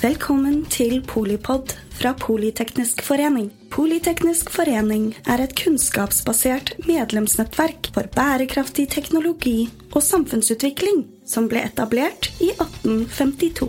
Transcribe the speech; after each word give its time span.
Velkommen 0.00 0.62
til 0.72 1.02
Polipod 1.04 1.74
fra 1.92 2.14
Politeknisk 2.16 3.02
forening. 3.04 3.50
Politeknisk 3.68 4.48
forening 4.48 5.10
er 5.28 5.42
et 5.44 5.52
kunnskapsbasert 5.60 6.70
medlemsnettverk 6.86 7.90
for 7.92 8.08
bærekraftig 8.14 8.86
teknologi 8.94 9.66
og 9.90 10.00
samfunnsutvikling 10.00 11.02
som 11.28 11.50
ble 11.52 11.66
etablert 11.68 12.30
i 12.40 12.48
1852. 12.54 13.68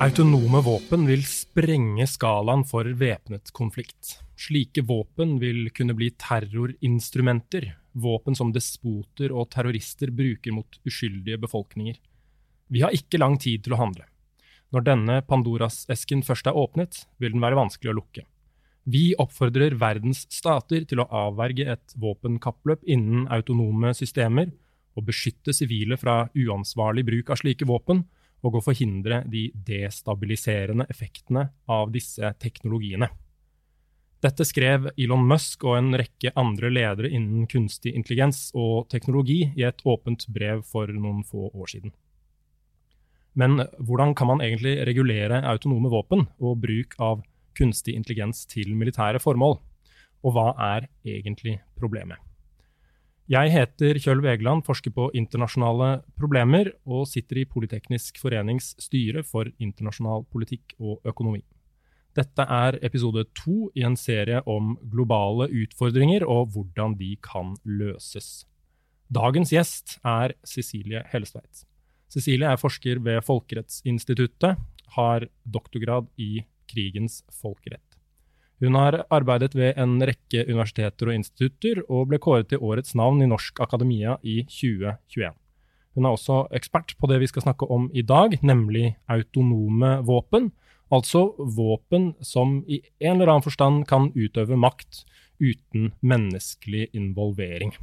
Autonome 0.00 0.64
våpen 0.64 1.04
vil 1.10 1.28
sprenge 1.28 2.08
skalaen 2.08 2.64
for 2.64 2.88
væpnet 2.88 3.52
konflikt. 3.52 4.16
Slike 4.38 4.86
våpen 4.88 5.36
vil 5.42 5.68
kunne 5.76 5.92
bli 5.98 6.08
terrorinstrumenter, 6.16 7.68
våpen 8.00 8.36
som 8.38 8.52
despoter 8.54 9.34
og 9.34 9.50
terrorister 9.52 10.12
bruker 10.14 10.54
mot 10.54 10.78
uskyldige 10.88 11.40
befolkninger. 11.42 11.98
Vi 12.68 12.82
har 12.84 12.94
ikke 12.94 13.20
lang 13.20 13.38
tid 13.40 13.64
til 13.64 13.74
å 13.76 13.80
handle. 13.80 14.06
Når 14.74 14.84
denne 14.84 15.20
Pandoras-esken 15.24 16.22
først 16.26 16.50
er 16.50 16.56
åpnet, 16.58 17.06
vil 17.16 17.32
den 17.32 17.44
være 17.44 17.56
vanskelig 17.56 17.92
å 17.92 17.98
lukke. 18.00 18.24
Vi 18.88 19.12
oppfordrer 19.20 19.76
verdens 19.80 20.24
stater 20.32 20.84
til 20.88 21.02
å 21.02 21.08
avverge 21.26 21.66
et 21.72 21.94
våpenkappløp 22.00 22.84
innen 22.88 23.26
autonome 23.32 23.92
systemer 23.96 24.52
og 24.96 25.06
beskytte 25.08 25.52
sivile 25.56 25.98
fra 26.00 26.22
uansvarlig 26.32 27.04
bruk 27.08 27.32
av 27.32 27.40
slike 27.42 27.68
våpen, 27.68 28.04
og 28.46 28.54
å 28.54 28.62
forhindre 28.62 29.24
de 29.26 29.48
destabiliserende 29.66 30.86
effektene 30.92 31.48
av 31.66 31.90
disse 31.90 32.28
teknologiene. 32.38 33.08
Dette 34.18 34.42
skrev 34.42 34.88
Elon 34.98 35.22
Musk 35.30 35.62
og 35.62 35.76
en 35.78 35.92
rekke 35.98 36.32
andre 36.38 36.72
ledere 36.72 37.10
innen 37.14 37.46
kunstig 37.50 37.92
intelligens 37.94 38.48
og 38.50 38.88
teknologi 38.90 39.44
i 39.54 39.62
et 39.68 39.84
åpent 39.86 40.24
brev 40.34 40.64
for 40.66 40.90
noen 40.90 41.22
få 41.22 41.46
år 41.52 41.70
siden. 41.70 41.92
Men 43.38 43.62
hvordan 43.78 44.16
kan 44.18 44.26
man 44.26 44.42
egentlig 44.42 44.80
regulere 44.88 45.44
autonome 45.46 45.90
våpen 45.92 46.24
og 46.42 46.58
bruk 46.64 46.96
av 46.98 47.22
kunstig 47.58 47.94
intelligens 47.94 48.42
til 48.50 48.74
militære 48.74 49.20
formål? 49.22 49.60
Og 50.26 50.34
hva 50.34 50.48
er 50.74 50.88
egentlig 51.06 51.60
problemet? 51.78 52.18
Jeg 53.30 53.52
heter 53.52 54.00
Kjøll 54.00 54.22
Vegeland, 54.24 54.64
forsker 54.66 54.90
på 54.96 55.10
internasjonale 55.14 56.00
problemer, 56.18 56.72
og 56.88 57.04
sitter 57.06 57.42
i 57.42 57.46
Politeknisk 57.46 58.18
forenings 58.18 58.72
styre 58.80 59.22
for 59.22 59.50
internasjonal 59.60 60.24
politikk 60.32 60.72
og 60.80 61.04
økonomi. 61.06 61.44
Dette 62.18 62.42
er 62.42 62.80
episode 62.82 63.22
to 63.38 63.68
i 63.78 63.84
en 63.86 63.94
serie 63.98 64.40
om 64.50 64.72
globale 64.90 65.46
utfordringer 65.60 66.24
og 66.26 66.50
hvordan 66.54 66.96
de 66.98 67.12
kan 67.22 67.52
løses. 67.62 68.42
Dagens 69.14 69.52
gjest 69.54 69.98
er 70.02 70.34
Cecilie 70.46 71.04
Hellestveit. 71.12 71.62
Cecilie 72.10 72.48
er 72.48 72.58
forsker 72.58 72.98
ved 73.04 73.22
Folkerettsinstituttet, 73.26 74.58
har 74.96 75.28
doktorgrad 75.44 76.08
i 76.18 76.42
krigens 76.68 77.20
folkerett. 77.30 77.84
Hun 78.58 78.74
har 78.74 79.04
arbeidet 79.14 79.54
ved 79.54 79.76
en 79.78 80.00
rekke 80.02 80.42
universiteter 80.48 81.12
og 81.12 81.18
institutter, 81.20 81.84
og 81.86 82.08
ble 82.10 82.18
kåret 82.18 82.48
til 82.50 82.64
årets 82.64 82.96
navn 82.98 83.22
i 83.22 83.28
Norsk 83.30 83.60
Akademia 83.62 84.16
i 84.26 84.40
2021. 84.48 85.36
Hun 85.94 86.06
er 86.06 86.16
også 86.16 86.46
ekspert 86.56 86.96
på 86.98 87.10
det 87.10 87.20
vi 87.22 87.28
skal 87.30 87.44
snakke 87.46 87.68
om 87.70 87.86
i 87.94 88.02
dag, 88.02 88.34
nemlig 88.42 88.96
autonome 89.06 90.00
våpen. 90.08 90.50
Altså 90.94 91.34
våpen 91.36 92.14
som 92.24 92.62
i 92.64 92.80
en 93.04 93.18
eller 93.18 93.34
annen 93.34 93.44
forstand 93.44 93.84
kan 93.90 94.08
utøve 94.16 94.56
makt 94.56 95.02
uten 95.38 95.90
menneskelig 96.00 96.88
involvering. 96.96 97.74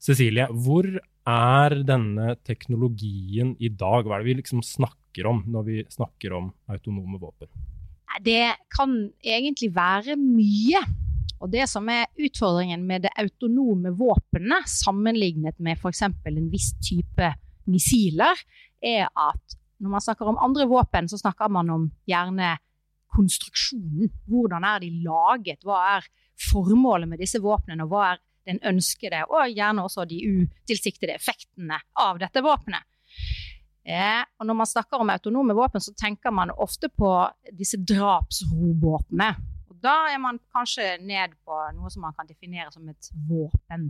Cecilie, 0.00 0.46
hvor 0.48 0.86
er 1.28 1.76
denne 1.84 2.34
teknologien 2.48 3.52
i 3.60 3.68
dag? 3.68 4.06
Hva 4.06 4.16
er 4.16 4.24
det 4.24 4.30
vi 4.30 4.38
liksom 4.40 4.64
snakker 4.64 5.28
om 5.28 5.44
når 5.52 5.68
vi 5.68 5.84
snakker 5.92 6.32
om 6.38 6.48
autonome 6.70 7.20
våpen? 7.20 7.50
Det 8.24 8.56
kan 8.72 8.96
egentlig 9.22 9.70
være 9.76 10.16
mye. 10.18 10.80
Og 11.40 11.52
det 11.52 11.68
som 11.72 11.86
er 11.92 12.08
utfordringen 12.20 12.82
med 12.88 13.06
det 13.06 13.12
autonome 13.20 13.92
våpenet, 13.96 14.68
sammenlignet 14.68 15.56
med 15.60 15.78
f.eks. 15.78 16.02
en 16.08 16.50
viss 16.52 16.72
type 16.84 17.30
missiler, 17.70 18.36
er 18.80 19.08
at 19.08 19.59
når 19.80 19.94
man 19.94 20.04
snakker 20.04 20.28
om 20.28 20.40
andre 20.40 20.66
våpen, 20.68 21.08
så 21.08 21.18
snakker 21.18 21.48
man 21.52 21.70
om 21.72 21.86
gjerne 22.08 22.54
konstruksjonen. 23.14 24.10
Hvordan 24.28 24.66
er 24.68 24.82
de 24.82 24.90
laget? 25.04 25.64
Hva 25.66 25.80
er 25.96 26.08
formålet 26.50 27.08
med 27.10 27.22
disse 27.22 27.40
våpnene? 27.42 27.86
Og 27.86 27.94
hva 27.94 28.10
er 28.12 28.20
den 28.48 28.60
ønskede, 28.66 29.22
og 29.28 29.52
gjerne 29.52 29.84
også 29.84 30.06
de 30.08 30.20
utilsiktede 30.24 31.16
effektene 31.16 31.80
av 32.00 32.20
dette 32.22 32.42
våpenet? 32.44 32.86
Eh, 33.84 34.20
og 34.38 34.46
når 34.46 34.58
man 34.60 34.68
snakker 34.68 35.00
om 35.00 35.10
autonome 35.12 35.56
våpen, 35.56 35.80
så 35.80 35.94
tenker 35.96 36.34
man 36.34 36.52
ofte 36.52 36.90
på 36.92 37.10
disse 37.56 37.80
drapsrobåtene. 37.80 39.30
Og 39.70 39.80
da 39.82 39.96
er 40.12 40.20
man 40.20 40.38
kanskje 40.52 40.98
ned 41.00 41.34
på 41.46 41.58
noe 41.76 41.90
som 41.92 42.04
man 42.04 42.16
kan 42.16 42.28
definere 42.28 42.68
som 42.74 42.88
et 42.92 43.10
våpen. 43.28 43.88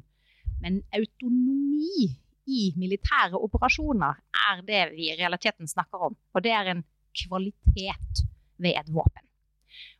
Men 0.62 0.82
autonomi 0.94 2.12
i 2.48 2.70
militære 2.80 3.38
operasjoner 3.38 4.20
er 4.50 4.62
det 4.66 4.84
vi 4.94 5.10
i 5.10 5.16
realiteten 5.18 5.68
snakker 5.68 6.08
om. 6.10 6.16
Og 6.34 6.44
det 6.44 6.54
er 6.56 6.72
en 6.72 6.84
kvalitet 7.16 8.24
ved 8.60 8.76
et 8.80 8.92
våpen. 8.92 9.24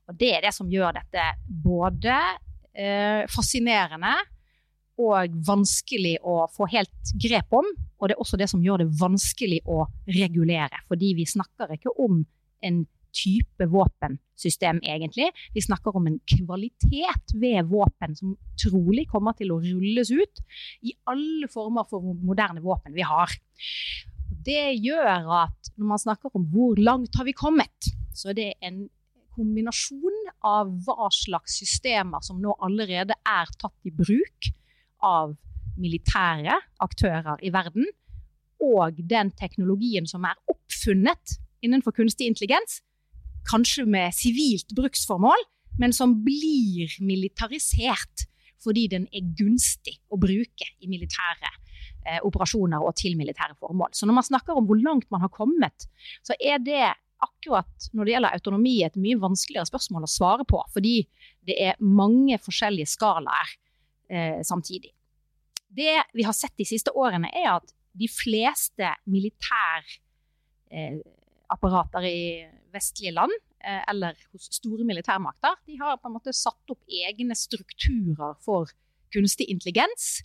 Og 0.09 0.17
det 0.19 0.33
er 0.35 0.45
det 0.47 0.55
som 0.57 0.71
gjør 0.71 0.97
dette 0.97 1.25
både 1.47 2.17
eh, 2.75 3.27
fascinerende 3.31 4.15
og 5.01 5.37
vanskelig 5.47 6.17
å 6.27 6.45
få 6.53 6.69
helt 6.73 7.13
grep 7.23 7.55
om. 7.57 7.69
Og 8.01 8.09
det 8.09 8.17
er 8.17 8.23
også 8.25 8.41
det 8.41 8.51
som 8.51 8.63
gjør 8.65 8.83
det 8.83 8.91
vanskelig 9.01 9.61
å 9.71 9.85
regulere. 10.11 10.83
Fordi 10.91 11.15
vi 11.17 11.29
snakker 11.29 11.77
ikke 11.77 11.95
om 12.03 12.23
en 12.67 12.83
type 13.15 13.67
våpensystem, 13.71 14.81
egentlig. 14.83 15.31
Vi 15.55 15.63
snakker 15.65 15.97
om 15.97 16.07
en 16.11 16.21
kvalitet 16.29 17.35
ved 17.35 17.69
våpen 17.71 18.17
som 18.19 18.37
trolig 18.61 19.07
kommer 19.11 19.37
til 19.39 19.53
å 19.55 19.61
rulles 19.63 20.13
ut 20.13 20.45
i 20.87 20.95
alle 21.11 21.51
former 21.53 21.89
for 21.91 22.15
moderne 22.15 22.63
våpen 22.65 22.97
vi 22.97 23.07
har. 23.07 23.35
Det 24.31 24.71
gjør 24.79 25.29
at 25.43 25.73
når 25.77 25.93
man 25.93 26.01
snakker 26.01 26.33
om 26.37 26.47
hvor 26.53 26.79
langt 26.81 27.19
har 27.19 27.27
vi 27.29 27.37
kommet, 27.37 27.93
så 28.15 28.33
er 28.33 28.39
det 28.39 28.49
en 28.65 28.87
kombinasjon 29.37 30.31
av 30.47 30.71
hva 30.85 31.09
slags 31.15 31.61
systemer 31.61 32.23
som 32.25 32.41
nå 32.43 32.55
allerede 32.65 33.17
er 33.27 33.53
tatt 33.61 33.89
i 33.89 33.93
bruk, 33.95 34.51
av 35.01 35.33
militære 35.81 36.59
aktører 36.85 37.41
i 37.41 37.53
verden, 37.55 37.87
og 38.61 38.99
den 39.09 39.31
teknologien 39.33 40.05
som 40.09 40.27
er 40.29 40.37
oppfunnet 40.51 41.39
innenfor 41.65 41.95
kunstig 41.97 42.29
intelligens, 42.29 42.83
kanskje 43.49 43.87
med 43.89 44.15
sivilt 44.17 44.75
bruksformål, 44.77 45.47
men 45.81 45.95
som 45.97 46.19
blir 46.25 46.93
militarisert 47.01 48.27
fordi 48.61 48.87
den 48.93 49.07
er 49.17 49.29
gunstig 49.39 49.97
å 50.13 50.19
bruke 50.21 50.67
i 50.85 50.89
militære 50.91 51.49
eh, 51.49 52.19
operasjoner 52.27 52.83
og 52.85 52.93
til 52.99 53.17
militære 53.17 53.57
formål. 53.57 53.95
Så 53.97 54.09
når 54.09 54.19
man 54.19 54.27
snakker 54.27 54.59
om 54.59 54.67
hvor 54.69 54.81
langt 54.81 55.09
man 55.13 55.25
har 55.25 55.33
kommet, 55.33 55.87
så 56.27 56.37
er 56.37 56.61
det 56.61 56.91
akkurat 57.21 57.89
når 57.97 58.05
det 58.05 58.15
gjelder 58.15 58.37
autonomi 58.37 58.75
et 58.85 58.97
mye 59.01 59.21
vanskeligere 59.21 59.69
spørsmål 59.69 60.07
å 60.07 60.13
svare 60.13 60.47
på, 60.49 60.61
fordi 60.75 60.97
det 61.49 61.57
er 61.71 61.81
mange 61.81 62.39
forskjellige 62.41 62.93
skalaer 62.93 63.57
eh, 64.13 64.41
samtidig. 64.47 64.93
Det 65.71 65.97
vi 66.17 66.27
har 66.27 66.37
sett 66.37 66.57
de 66.59 66.67
siste 66.69 66.93
årene, 66.97 67.31
er 67.33 67.55
at 67.57 67.75
de 67.97 68.09
fleste 68.11 68.93
militærapparater 69.11 69.99
eh, 70.71 71.01
i 72.07 72.47
vestlige 72.73 73.13
land, 73.13 73.33
eh, 73.65 73.83
eller 73.91 74.17
hos 74.33 74.49
store 74.55 74.85
militærmakter, 74.85 75.57
de 75.67 75.79
har 75.81 75.99
på 75.99 76.09
en 76.09 76.17
måte 76.17 76.33
satt 76.33 76.71
opp 76.71 76.81
egne 76.87 77.35
strukturer 77.35 78.37
for 78.45 78.71
kunstig 79.15 79.49
intelligens. 79.51 80.23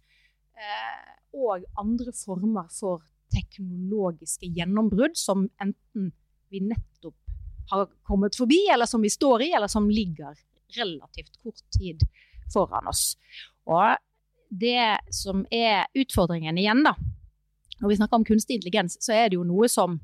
Eh, 0.56 1.12
og 1.36 1.66
andre 1.78 2.14
former 2.16 2.70
for 2.72 3.04
teknologiske 3.34 4.48
gjennombrudd 4.56 5.18
som 5.18 5.50
enten 5.62 6.12
vi 6.54 6.62
nettopp 6.64 7.16
har 7.72 7.90
kommet 8.06 8.38
forbi, 8.38 8.68
eller 8.72 8.86
som 8.86 9.02
vi 9.02 9.10
står 9.10 9.48
i, 9.48 9.52
eller 9.58 9.68
som 9.68 9.90
ligger 9.90 10.38
relativt 10.78 11.42
kort 11.44 11.64
tid 11.74 12.04
foran 12.54 12.88
oss. 12.88 13.16
Og 13.66 13.98
det 14.50 15.00
som 15.14 15.46
er 15.52 15.90
utfordringen 15.98 16.58
igjen, 16.62 16.86
da 16.86 16.96
Når 17.76 17.90
vi 17.90 17.96
snakker 17.98 18.16
om 18.16 18.24
kunstig 18.24 18.56
intelligens, 18.56 18.94
så 19.04 19.12
er 19.12 19.26
det 19.28 19.36
jo 19.36 19.44
noe 19.44 19.68
som, 19.68 19.98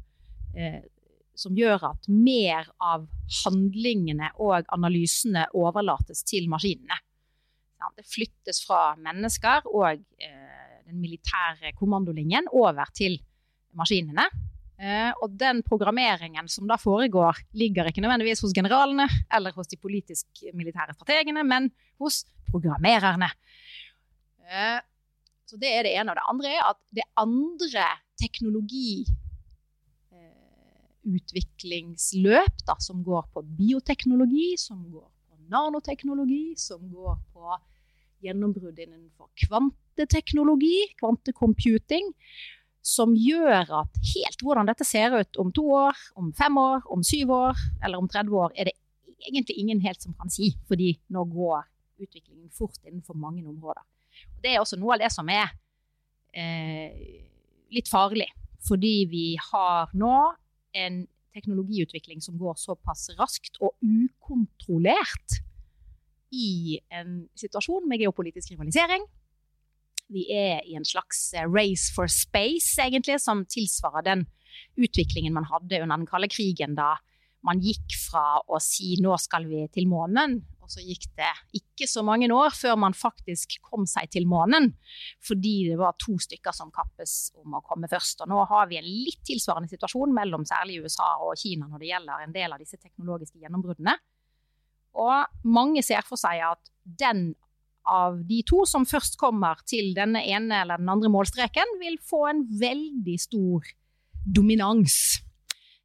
eh, 0.59 0.81
som 1.41 1.57
gjør 1.57 1.87
at 1.89 2.09
mer 2.11 2.69
av 2.77 3.07
handlingene 3.41 4.29
og 4.41 4.69
analysene 4.75 5.47
overlates 5.57 6.23
til 6.27 6.49
maskinene. 6.51 6.97
Det 7.97 8.05
flyttes 8.05 8.61
fra 8.63 8.93
mennesker 9.01 9.65
og 9.71 9.97
eh, 10.21 10.77
den 10.85 11.01
militære 11.01 11.73
kommandolinjen 11.79 12.47
over 12.53 12.93
til 12.95 13.17
maskinene. 13.77 14.27
Uh, 14.81 15.13
og 15.21 15.35
den 15.37 15.59
programmeringen 15.61 16.47
som 16.49 16.65
da 16.65 16.73
foregår, 16.81 17.37
ligger 17.53 17.85
ikke 17.85 18.01
nødvendigvis 18.01 18.39
hos 18.41 18.53
generalene 18.57 19.05
eller 19.29 19.53
hos 19.53 19.69
de 19.69 19.77
politisk-militære 19.77 20.95
strategene, 20.95 21.43
men 21.45 21.67
hos 22.01 22.23
programmererne. 22.49 23.29
Uh, 24.41 24.79
Så 25.51 25.59
det 25.59 25.67
er 25.75 25.83
det 25.83 25.91
ene. 25.99 26.13
Og 26.13 26.15
det 26.15 26.29
andre 26.31 26.51
er 26.55 26.63
at 26.69 26.79
det 26.95 27.05
andre 27.19 27.85
teknologiutviklingsløp 31.01 32.65
da, 32.67 32.75
som 32.79 33.03
går 33.03 33.25
på 33.33 33.41
bioteknologi, 33.41 34.55
som 34.57 34.83
går 34.91 35.07
på 35.29 35.37
nanoteknologi, 35.49 36.55
som 36.57 36.81
går 36.91 37.17
på 37.33 37.57
gjennombrudd 38.21 38.77
innenfor 38.79 39.29
kvanteteknologi, 39.47 40.93
kvantekomputing, 40.99 42.11
som 42.81 43.13
gjør 43.15 43.69
at 43.81 43.97
helt 44.15 44.41
hvordan 44.41 44.69
dette 44.69 44.85
ser 44.85 45.13
ut 45.13 45.37
om 45.37 45.51
to 45.51 45.65
år, 45.71 45.97
om 46.15 46.31
fem 46.33 46.57
år, 46.57 46.81
om 46.89 47.03
syv 47.03 47.31
år 47.31 47.57
eller 47.83 47.97
om 47.97 48.07
30 48.09 48.37
år, 48.37 48.53
er 48.55 48.69
det 48.69 48.77
egentlig 49.27 49.57
ingen 49.57 49.81
helt 49.81 50.01
som 50.01 50.13
kan 50.17 50.29
si, 50.29 50.55
fordi 50.67 50.95
nå 51.13 51.25
går 51.29 51.65
utviklingen 52.01 52.49
fort 52.49 52.79
innenfor 52.85 53.13
mange 53.13 53.45
områder. 53.45 53.83
Det 54.41 54.53
er 54.53 54.61
også 54.61 54.79
noe 54.81 54.95
av 54.95 55.03
det 55.03 55.11
som 55.13 55.29
er 55.29 55.49
eh, 56.33 57.21
litt 57.73 57.89
farlig, 57.89 58.29
fordi 58.65 58.95
vi 59.09 59.25
har 59.51 59.93
nå 59.93 60.15
en 60.73 61.05
teknologiutvikling 61.35 62.21
som 62.23 62.37
går 62.39 62.57
såpass 62.59 63.09
raskt 63.19 63.59
og 63.63 63.75
ukontrollert 63.81 65.39
i 66.31 66.79
en 66.91 67.25
situasjon 67.39 67.87
med 67.89 68.03
geopolitisk 68.03 68.53
rivalisering. 68.53 69.05
Vi 70.11 70.25
er 70.35 70.59
i 70.67 70.75
en 70.75 70.87
slags 70.87 71.31
eh, 71.35 71.47
race 71.47 71.91
for 71.95 72.11
space, 72.11 72.75
egentlig, 72.83 73.19
som 73.23 73.45
tilsvarer 73.47 74.07
den 74.07 74.25
utviklingen 74.79 75.35
man 75.35 75.47
hadde 75.47 75.79
under 75.83 75.97
den 75.97 76.09
kalde 76.09 76.27
krigen, 76.31 76.75
da 76.75 76.97
man 77.47 77.61
gikk 77.63 77.95
fra 77.97 78.41
å 78.45 78.59
si 78.61 78.95
'nå 79.01 79.15
skal 79.17 79.47
vi 79.49 79.65
til 79.73 79.87
månen', 79.89 80.41
så 80.71 80.83
gikk 80.83 81.09
det 81.19 81.29
ikke 81.57 81.87
så 81.89 82.03
mange 82.05 82.29
år 82.31 82.53
før 82.55 82.77
man 82.79 82.95
faktisk 82.97 83.57
kom 83.65 83.85
seg 83.89 84.11
til 84.13 84.27
månen. 84.29 84.71
Fordi 85.27 85.55
det 85.71 85.77
var 85.81 85.97
to 86.01 86.15
stykker 86.21 86.55
som 86.55 86.71
kappes 86.73 87.33
om 87.41 87.57
å 87.57 87.63
komme 87.65 87.89
først. 87.91 88.23
Og 88.23 88.31
nå 88.31 88.45
har 88.51 88.69
vi 88.71 88.79
en 88.79 88.87
litt 88.87 89.21
tilsvarende 89.27 89.71
situasjon 89.71 90.15
mellom 90.15 90.47
særlig 90.47 90.81
USA 90.85 91.13
og 91.25 91.35
Kina 91.41 91.67
når 91.67 91.83
det 91.83 91.91
gjelder 91.91 92.25
en 92.25 92.35
del 92.35 92.55
av 92.55 92.63
disse 92.63 92.79
teknologiske 92.79 93.41
gjennombruddene. 93.41 93.97
Og 95.01 95.47
mange 95.47 95.83
ser 95.85 96.03
for 96.07 96.19
seg 96.19 96.43
at 96.49 96.71
den 96.83 97.31
av 97.87 98.19
de 98.29 98.41
to 98.45 98.61
som 98.69 98.85
først 98.85 99.17
kommer 99.17 99.61
til 99.65 99.95
denne 99.97 100.21
ene 100.29 100.61
eller 100.63 100.81
den 100.81 100.91
andre 100.91 101.09
målstreken, 101.09 101.77
vil 101.81 101.97
få 102.05 102.27
en 102.29 102.43
veldig 102.61 103.17
stor 103.19 103.71
dominans 104.21 104.95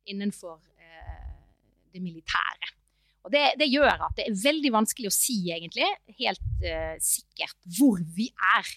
innenfor 0.06 0.58
det 1.96 2.02
militære. 2.04 2.74
Og 3.26 3.32
det, 3.34 3.56
det, 3.58 3.66
gjør 3.72 4.06
at 4.06 4.14
det 4.18 4.28
er 4.28 4.38
veldig 4.38 4.70
vanskelig 4.76 5.10
å 5.10 5.14
si 5.14 5.40
egentlig 5.50 5.88
helt 6.20 6.62
uh, 6.62 6.94
sikkert 7.02 7.58
hvor 7.78 8.02
vi 8.14 8.28
er. 8.54 8.70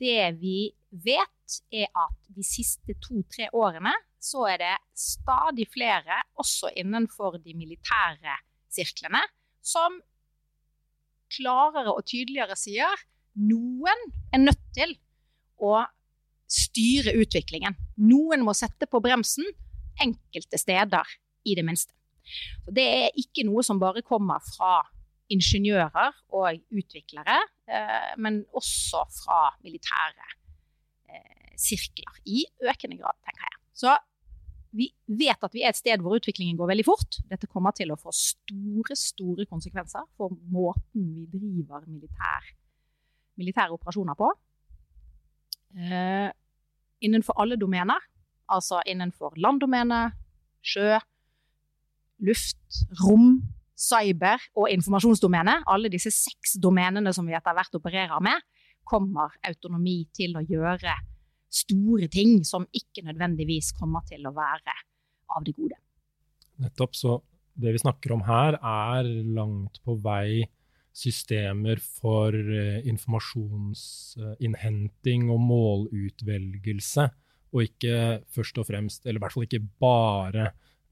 Det 0.00 0.22
vi 0.40 0.58
vet, 1.04 1.58
er 1.68 1.90
at 1.92 2.16
de 2.32 2.42
siste 2.46 2.96
to-tre 3.04 3.50
årene 3.52 3.92
så 4.24 4.46
er 4.48 4.62
det 4.62 4.72
stadig 4.96 5.66
flere, 5.68 6.22
også 6.40 6.70
innenfor 6.80 7.36
de 7.44 7.52
militære 7.52 8.38
sirklene, 8.72 9.20
som 9.60 10.00
klarere 11.34 11.92
og 11.92 12.06
tydeligere 12.08 12.56
sier 12.56 13.04
noen 13.34 14.08
er 14.32 14.40
nødt 14.40 14.64
til 14.76 14.96
å 15.60 15.82
styre 16.50 17.12
utviklingen. 17.20 17.76
Noen 18.00 18.44
må 18.46 18.54
sette 18.56 18.88
på 18.88 19.02
bremsen 19.04 19.46
enkelte 20.00 20.58
steder, 20.58 21.12
i 21.44 21.54
det 21.58 21.64
minste. 21.66 21.92
Så 22.64 22.74
det 22.74 22.84
er 22.84 23.20
ikke 23.20 23.46
noe 23.48 23.64
som 23.66 23.80
bare 23.82 24.04
kommer 24.06 24.42
fra 24.54 24.80
ingeniører 25.32 26.16
og 26.36 26.58
utviklere, 26.74 27.36
eh, 27.68 28.10
men 28.20 28.42
også 28.56 29.04
fra 29.22 29.38
militære 29.64 30.26
eh, 31.10 31.54
sirkler. 31.56 32.18
I 32.28 32.44
økende 32.68 32.98
grad, 33.00 33.16
tenker 33.24 33.46
jeg. 33.48 33.60
Så 33.74 33.94
vi 34.74 34.88
vet 35.06 35.46
at 35.46 35.54
vi 35.54 35.62
er 35.62 35.70
et 35.70 35.78
sted 35.78 36.02
hvor 36.02 36.18
utviklingen 36.18 36.58
går 36.58 36.72
veldig 36.72 36.86
fort. 36.86 37.20
Dette 37.30 37.48
kommer 37.50 37.74
til 37.76 37.92
å 37.94 37.98
få 38.00 38.12
store, 38.14 38.96
store 38.98 39.46
konsekvenser 39.46 40.06
for 40.18 40.34
måten 40.52 41.06
vi 41.14 41.28
driver 41.30 41.86
militær, 41.86 42.50
militære 43.40 43.76
operasjoner 43.76 44.18
på. 44.18 44.32
Eh, 45.78 46.28
innenfor 47.06 47.38
alle 47.42 47.58
domener, 47.60 48.02
altså 48.50 48.82
innenfor 48.86 49.38
landdomene, 49.40 50.08
sjø, 50.64 50.98
luft, 52.24 52.84
rom, 53.02 53.42
cyber 53.74 54.38
og 54.56 54.70
informasjonsdomene, 54.72 55.60
alle 55.70 55.90
disse 55.92 56.10
seks 56.14 56.56
domenene 56.62 57.12
som 57.14 57.26
vi 57.26 57.34
etter 57.36 57.54
hvert 57.56 57.78
opererer 57.78 58.20
med, 58.24 58.38
kommer 58.84 59.28
autonomi 59.44 60.04
til 60.14 60.36
å 60.38 60.44
gjøre 60.44 60.94
store 61.54 62.08
ting 62.12 62.44
som 62.46 62.66
ikke 62.74 63.02
nødvendigvis 63.06 63.72
kommer 63.78 64.00
til 64.08 64.26
å 64.26 64.32
være 64.34 64.72
av 65.34 65.44
det 65.46 65.52
gode. 65.56 65.76
Nettopp. 66.62 66.92
Så 66.96 67.22
det 67.54 67.72
vi 67.74 67.78
snakker 67.82 68.12
om 68.14 68.22
her, 68.26 68.52
er 68.58 69.04
langt 69.34 69.82
på 69.86 69.92
vei 70.02 70.48
systemer 70.94 71.78
for 71.82 72.34
eh, 72.34 72.86
informasjonsinnhenting 72.86 75.30
og 75.34 75.40
målutvelgelse, 75.42 77.08
og 77.54 77.62
ikke 77.62 78.22
først 78.34 78.58
og 78.58 78.66
fremst, 78.70 79.06
eller 79.06 79.18
i 79.18 79.20
hvert 79.22 79.32
fall 79.34 79.46
ikke 79.46 79.68
bare 79.82 80.44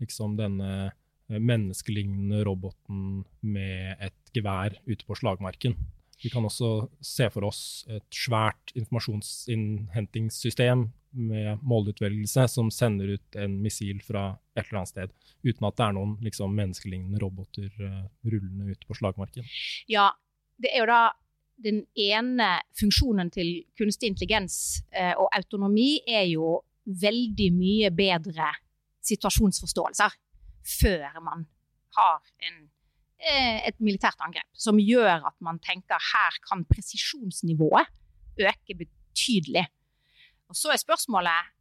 liksom 0.03 0.37
denne 0.39 0.93
menneskelignende 1.29 2.45
roboten 2.47 3.25
med 3.41 3.97
et 4.03 4.31
gevær 4.35 4.75
ute 4.87 5.05
på 5.07 5.15
slagmarken. 5.19 5.77
Vi 6.23 6.31
kan 6.31 6.45
også 6.47 6.89
se 7.03 7.27
for 7.35 7.43
oss 7.49 7.85
et 7.91 8.07
svært 8.15 8.71
informasjonsinnhentingssystem 8.79 10.93
med 11.13 11.59
målutvelgelse 11.67 12.47
som 12.49 12.71
sender 12.73 13.07
ut 13.17 13.37
en 13.37 13.63
missil 13.63 14.01
fra 14.05 14.39
et 14.57 14.65
eller 14.65 14.79
annet 14.81 14.93
sted, 14.93 15.09
uten 15.43 15.67
at 15.67 15.77
det 15.77 15.85
er 15.87 15.93
noen 15.97 16.17
liksom, 16.25 16.55
menneskelignende 16.57 17.21
roboter 17.23 17.71
uh, 17.83 18.05
rullende 18.25 18.71
ute 18.71 18.87
på 18.87 18.95
slagmarken. 18.97 19.45
Ja, 19.91 20.11
det 20.63 20.71
er 20.73 20.79
jo 20.85 20.93
da 20.93 21.03
den 21.63 21.87
ene 21.99 22.61
funksjonen 22.79 23.31
til 23.35 23.65
kunstig 23.79 24.09
intelligens 24.13 24.55
uh, 24.95 25.15
og 25.19 25.29
autonomi 25.35 26.01
er 26.07 26.27
jo 26.31 26.63
veldig 26.87 27.51
mye 27.55 27.91
bedre 27.95 28.49
situasjonsforståelser 29.07 30.11
før 30.67 31.21
man 31.25 31.47
har 31.97 32.21
en, 32.49 32.71
eh, 33.21 33.69
et 33.69 33.79
militært 33.81 34.21
angrep. 34.25 34.49
Som 34.53 34.81
gjør 34.81 35.27
at 35.29 35.37
man 35.41 35.59
tenker 35.59 35.99
her 36.13 36.39
kan 36.49 36.65
presisjonsnivået 36.65 37.87
øke 38.41 38.79
betydelig. 38.79 39.67
Og 40.49 40.57
Så 40.57 40.73
er 40.73 40.77
spørsmålet 40.77 41.53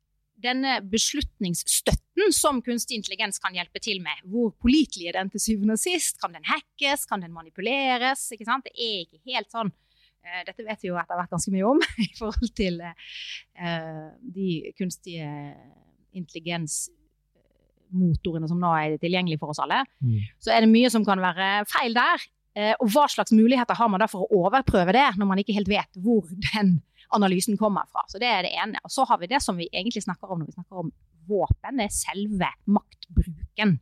denne 0.41 0.79
beslutningsstøtten 0.91 2.34
som 2.36 2.62
kunstig 2.65 2.98
intelligens 2.98 3.39
kan 3.39 3.53
hjelpe 3.53 3.79
til 3.79 4.01
med. 4.01 4.24
Hvor 4.25 4.51
pålitelig 4.62 5.08
er 5.08 5.20
den 5.20 5.29
til 5.29 5.39
syvende 5.39 5.77
og 5.77 5.79
sist? 5.79 6.20
Kan 6.22 6.34
den 6.34 6.48
hackes? 6.48 7.05
Kan 7.05 7.22
den 7.22 7.34
manipuleres? 7.34 8.27
Det 8.29 8.41
er 8.41 9.05
ikke 9.05 9.22
helt 9.25 9.51
sånn. 9.53 9.72
Uh, 10.22 10.41
dette 10.46 10.65
vet 10.65 10.84
vi 10.84 10.91
jo 10.91 10.98
etter 11.01 11.17
hvert 11.17 11.31
ganske 11.31 11.53
mye 11.53 11.65
om 11.65 11.79
i 12.05 12.12
forhold 12.17 12.51
til 12.58 12.81
uh, 12.81 14.10
de 14.22 14.50
kunstige 14.77 15.29
intelligens 16.13 16.89
motorene 17.91 18.50
som 18.50 18.60
nå 18.62 18.71
er 18.77 19.00
tilgjengelig 19.01 19.39
for 19.41 19.53
oss 19.53 19.62
alle, 19.63 19.81
mm. 20.03 20.19
så 20.41 20.53
er 20.55 20.63
det 20.63 20.71
mye 20.71 20.91
som 20.93 21.05
kan 21.07 21.21
være 21.24 21.51
feil 21.71 21.98
der. 21.98 22.27
Eh, 22.57 22.74
og 22.83 22.89
hva 22.91 23.05
slags 23.12 23.31
muligheter 23.36 23.77
har 23.79 23.91
man 23.91 24.01
da 24.03 24.10
for 24.12 24.25
å 24.25 24.45
overprøve 24.45 24.95
det, 24.95 25.07
når 25.19 25.29
man 25.29 25.41
ikke 25.41 25.55
helt 25.55 25.71
vet 25.71 26.01
hvor 26.03 26.27
den 26.51 26.79
analysen 27.15 27.57
kommer 27.60 27.88
fra. 27.91 28.03
Så 28.07 28.19
det 28.21 28.29
er 28.29 28.45
det 28.48 28.53
ene. 28.55 28.79
Og 28.86 28.91
så 28.91 29.05
har 29.07 29.19
vi 29.21 29.29
det 29.31 29.41
som 29.43 29.60
vi 29.60 29.69
egentlig 29.71 30.03
snakker 30.05 30.31
om 30.31 30.41
når 30.41 30.51
vi 30.51 30.57
snakker 30.57 30.83
om 30.83 30.91
våpen, 31.29 31.77
det 31.77 31.88
er 31.88 31.95
selve 31.95 32.48
maktbruken. 32.71 33.75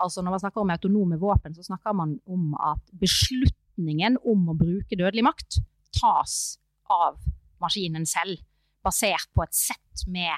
Altså 0.00 0.22
når 0.22 0.36
man 0.36 0.42
snakker 0.44 0.62
om 0.62 0.72
autonome 0.74 1.18
våpen, 1.20 1.56
så 1.56 1.66
snakker 1.66 1.96
man 1.96 2.18
om 2.28 2.52
at 2.60 2.82
beslutningen 3.00 4.20
om 4.24 4.52
å 4.52 4.56
bruke 4.58 4.98
dødelig 4.98 5.26
makt 5.26 5.60
tas 5.98 6.58
av 6.92 7.18
maskinen 7.62 8.06
selv, 8.08 8.38
basert 8.84 9.28
på 9.34 9.44
et 9.44 9.56
sett 9.56 10.06
med 10.06 10.36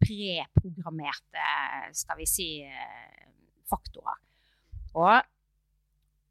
preprogrammerte 0.00 1.50
skal 1.96 2.18
vi 2.20 2.26
si, 2.28 2.48
faktorer. 3.68 4.18
Og 4.98 5.22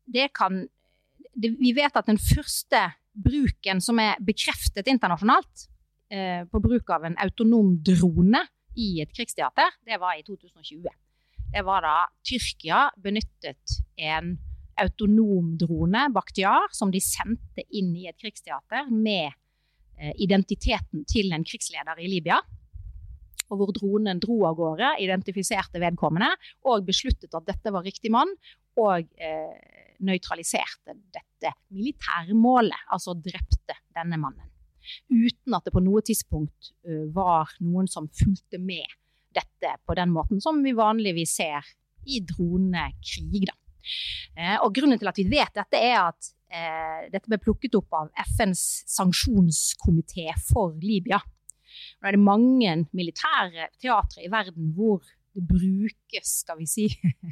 det 0.07 0.31
kan 0.35 0.65
det, 1.37 1.53
Vi 1.59 1.73
vet 1.75 1.95
at 1.95 2.07
den 2.07 2.17
første 2.17 2.79
bruken 3.17 3.81
som 3.81 3.99
er 4.01 4.17
bekreftet 4.21 4.89
internasjonalt 4.89 5.67
eh, 6.13 6.45
på 6.49 6.61
bruk 6.61 6.89
av 6.93 7.05
en 7.05 7.17
autonom 7.21 7.75
drone 7.85 8.43
i 8.77 9.01
et 9.01 9.13
krigsteater, 9.13 9.73
det 9.85 9.97
var 10.01 10.17
i 10.17 10.23
2020. 10.25 10.85
Det 11.53 11.63
var 11.65 11.85
da 11.85 11.95
Tyrkia 12.25 12.87
benyttet 13.01 13.79
en 13.97 14.35
autonom 14.77 15.55
drone, 15.57 16.03
Bakhtiar, 16.13 16.69
som 16.75 16.91
de 16.93 17.01
sendte 17.01 17.65
inn 17.73 17.95
i 17.97 18.05
et 18.09 18.17
krigsteater 18.21 18.91
med 18.93 19.31
eh, 19.97 20.13
identiteten 20.21 21.05
til 21.09 21.33
en 21.33 21.45
krigsleder 21.47 22.01
i 22.01 22.11
Libya 22.11 22.41
og 23.47 23.61
hvor 23.61 23.73
dronen 23.75 24.21
dro 24.23 24.41
av 24.49 24.57
gårde, 24.59 24.93
identifiserte 25.03 25.81
vedkommende 25.83 26.29
og 26.67 26.85
besluttet 26.87 27.33
at 27.37 27.47
dette 27.47 27.73
var 27.73 27.85
riktig 27.87 28.11
mann, 28.13 28.31
og 28.77 29.07
eh, 29.17 29.57
nøytraliserte 30.05 30.95
dette 31.13 31.53
militære 31.73 32.35
målet, 32.37 32.77
altså 32.93 33.15
drepte 33.17 33.77
denne 33.95 34.19
mannen. 34.21 34.53
uten 35.11 35.55
at 35.55 35.65
det 35.65 35.73
på 35.75 35.83
noe 35.83 35.99
tidspunkt 36.05 36.71
uh, 36.87 37.09
var 37.11 37.51
noen 37.59 37.89
som 37.91 38.07
fulgte 38.07 38.55
med 38.55 38.85
dette 39.35 39.73
på 39.83 39.95
den 39.99 40.13
måten 40.15 40.39
som 40.39 40.61
vi 40.63 40.71
vanligvis 40.77 41.33
ser 41.41 41.67
i 42.07 42.21
dronekrig. 42.23 43.49
Eh, 44.37 44.57
og 44.63 44.73
grunnen 44.75 44.99
til 44.99 45.09
at 45.09 45.19
vi 45.19 45.27
vet 45.31 45.53
dette, 45.55 45.79
er 45.79 45.97
at 46.07 46.29
eh, 46.47 47.07
dette 47.11 47.29
ble 47.29 47.39
plukket 47.41 47.75
opp 47.79 47.97
av 47.99 48.11
FNs 48.35 48.63
sanksjonskomité 48.95 50.29
for 50.47 50.75
Libya. 50.81 51.19
Nå 51.97 52.09
er 52.09 52.17
det 52.17 52.21
mange 52.21 52.73
militære 52.95 53.69
teatre 53.81 54.25
i 54.25 54.31
verden 54.31 54.73
hvor 54.77 55.01
det 55.37 55.43
brukes 55.45 56.33
skal 56.41 56.57
vi 56.57 56.67
si, 56.69 56.85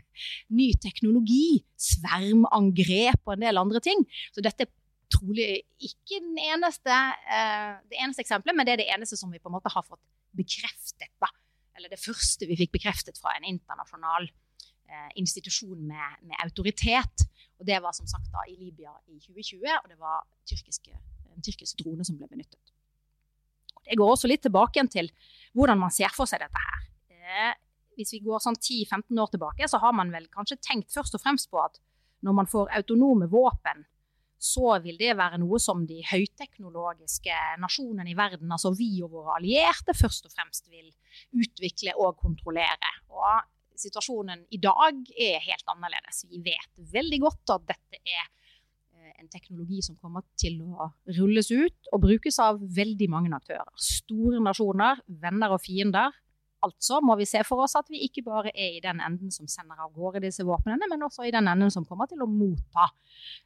ny 0.60 0.72
teknologi, 0.82 1.64
svermangrep 1.74 3.22
og 3.26 3.34
en 3.34 3.46
del 3.48 3.62
andre 3.62 3.82
ting. 3.84 4.04
Så 4.34 4.44
dette 4.46 4.68
er 4.68 4.74
trolig 5.14 5.48
ikke 5.82 6.20
eneste, 6.22 6.94
eh, 7.34 7.80
det 7.90 7.98
eneste 8.02 8.26
eksempelet, 8.26 8.58
men 8.58 8.68
det 8.68 8.76
er 8.76 8.84
det 8.84 8.92
eneste 8.94 9.18
som 9.18 9.34
vi 9.34 9.42
på 9.42 9.50
en 9.50 9.58
måte 9.58 9.74
har 9.74 9.86
fått 9.86 10.02
bekreftet. 10.38 11.10
Da. 11.22 11.32
Eller 11.78 11.92
det 11.92 12.02
første 12.02 12.48
vi 12.50 12.58
fikk 12.60 12.76
bekreftet 12.78 13.20
fra 13.22 13.34
en 13.38 13.48
internasjonal 13.50 14.30
eh, 14.30 15.10
institusjon 15.22 15.82
med, 15.82 16.22
med, 16.28 16.38
autoritet. 16.46 17.26
Og 17.60 17.68
det 17.68 17.82
var 17.82 17.96
som 17.98 18.08
sagt 18.10 18.30
da 18.34 18.46
i 18.52 18.58
Libya 18.60 18.94
i 19.10 19.20
2020, 19.20 19.66
og 19.82 19.90
det 19.90 20.00
var 20.00 20.26
tyrkiske, 20.50 20.94
en 21.34 21.46
tyrkisk 21.46 21.82
drone 21.82 22.06
som 22.06 22.20
ble 22.20 22.30
benyttet. 22.32 22.75
Det 23.86 23.98
går 24.00 24.12
også 24.16 24.30
litt 24.32 24.44
tilbake 24.46 24.84
til 24.92 25.12
hvordan 25.56 25.80
man 25.80 25.94
ser 25.94 26.14
for 26.16 26.30
seg 26.30 26.42
dette 26.44 26.62
her. 26.62 26.86
Eh, 27.16 27.54
hvis 27.96 28.14
vi 28.16 28.22
går 28.26 28.44
sånn 28.44 28.58
10-15 28.60 29.22
år 29.22 29.32
tilbake, 29.34 29.68
så 29.72 29.80
har 29.82 29.96
man 29.96 30.12
vel 30.14 30.28
kanskje 30.34 30.60
tenkt 30.64 30.94
først 30.94 31.16
og 31.16 31.24
fremst 31.24 31.50
på 31.52 31.62
at 31.64 31.80
når 32.26 32.36
man 32.40 32.50
får 32.50 32.72
autonome 32.80 33.30
våpen, 33.32 33.86
så 34.46 34.76
vil 34.84 34.98
det 35.00 35.16
være 35.18 35.40
noe 35.42 35.58
som 35.64 35.86
de 35.88 36.02
høyteknologiske 36.06 37.36
nasjonene 37.64 38.12
i 38.12 38.18
verden, 38.18 38.52
altså 38.52 38.74
vi 38.76 38.90
og 39.06 39.14
våre 39.16 39.38
allierte, 39.40 39.96
først 39.96 40.28
og 40.28 40.34
fremst 40.36 40.68
vil 40.70 40.90
utvikle 41.40 41.96
og 42.02 42.18
kontrollere. 42.20 42.92
Og 43.16 43.80
situasjonen 43.80 44.44
i 44.56 44.60
dag 44.62 45.00
er 45.16 45.44
helt 45.44 45.72
annerledes. 45.72 46.26
Vi 46.30 46.42
vet 46.46 46.84
veldig 46.94 47.22
godt 47.24 47.56
at 47.56 47.70
dette 47.72 48.02
er 48.04 48.28
en 49.20 49.32
teknologi 49.32 49.82
som 49.86 49.98
kommer 50.02 50.26
til 50.40 50.60
å 50.66 50.90
rulles 51.18 51.52
ut 51.54 51.90
og 51.92 52.04
brukes 52.06 52.38
av 52.44 52.60
veldig 52.60 53.10
mange 53.12 53.34
aktører. 53.36 53.68
Store 53.80 54.42
nasjoner, 54.44 55.02
venner 55.24 55.56
og 55.56 55.64
fiender. 55.64 56.14
Altså 56.66 56.98
må 57.04 57.14
vi 57.20 57.28
se 57.30 57.42
for 57.46 57.62
oss 57.66 57.76
at 57.78 57.90
vi 57.92 58.02
ikke 58.08 58.24
bare 58.26 58.52
er 58.54 58.78
i 58.78 58.84
den 58.84 59.02
enden 59.04 59.32
som 59.34 59.48
sender 59.52 59.80
av 59.84 59.94
gårde 59.94 60.24
disse 60.24 60.46
våpnene, 60.48 60.88
men 60.90 61.06
også 61.06 61.28
i 61.28 61.34
den 61.36 61.50
enden 61.52 61.74
som 61.74 61.86
kommer 61.86 62.10
til 62.10 62.24
å 62.26 62.30
motta 62.30 62.88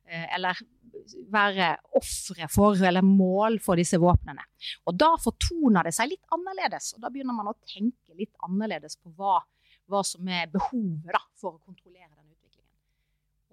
eh, 0.08 0.28
eller 0.38 0.60
være 1.34 1.74
ofre 2.00 2.48
for 2.52 2.80
eller 2.90 3.06
mål 3.06 3.60
for 3.64 3.80
disse 3.80 4.00
våpnene. 4.02 4.46
Og 4.88 4.98
da 5.00 5.12
fortoner 5.22 5.90
det 5.90 5.96
seg 5.98 6.14
litt 6.14 6.36
annerledes, 6.36 6.94
og 6.96 7.04
da 7.04 7.12
begynner 7.14 7.36
man 7.36 7.52
å 7.52 7.58
tenke 7.68 8.16
litt 8.18 8.36
annerledes 8.46 8.98
på 9.02 9.12
hva, 9.18 9.40
hva 9.90 10.04
som 10.08 10.28
er 10.32 10.50
behovet 10.54 11.12
da, 11.12 11.24
for 11.40 11.58
å 11.58 11.64
kontrollere 11.64 12.14
den 12.14 12.30
utviklingen. 12.32 12.76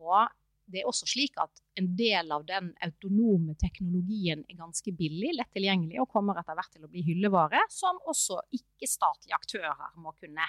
Og 0.07 0.46
det 0.67 0.81
er 0.81 0.89
også 0.91 1.07
slik 1.09 1.37
at 1.39 1.61
en 1.79 1.89
del 1.99 2.33
av 2.35 2.45
den 2.49 2.73
autonome 2.83 3.55
teknologien 3.61 4.43
er 4.49 4.59
ganske 4.59 4.93
billig, 4.99 5.33
lett 5.39 5.53
tilgjengelig 5.55 6.01
og 6.03 6.11
kommer 6.11 6.41
etter 6.41 6.59
hvert 6.59 6.73
til 6.75 6.87
å 6.87 6.91
bli 6.91 7.05
hyllevare, 7.07 7.63
som 7.71 8.01
også 8.11 8.41
ikke-statlige 8.59 9.39
aktører 9.39 9.95
må 10.03 10.15
kunne, 10.19 10.49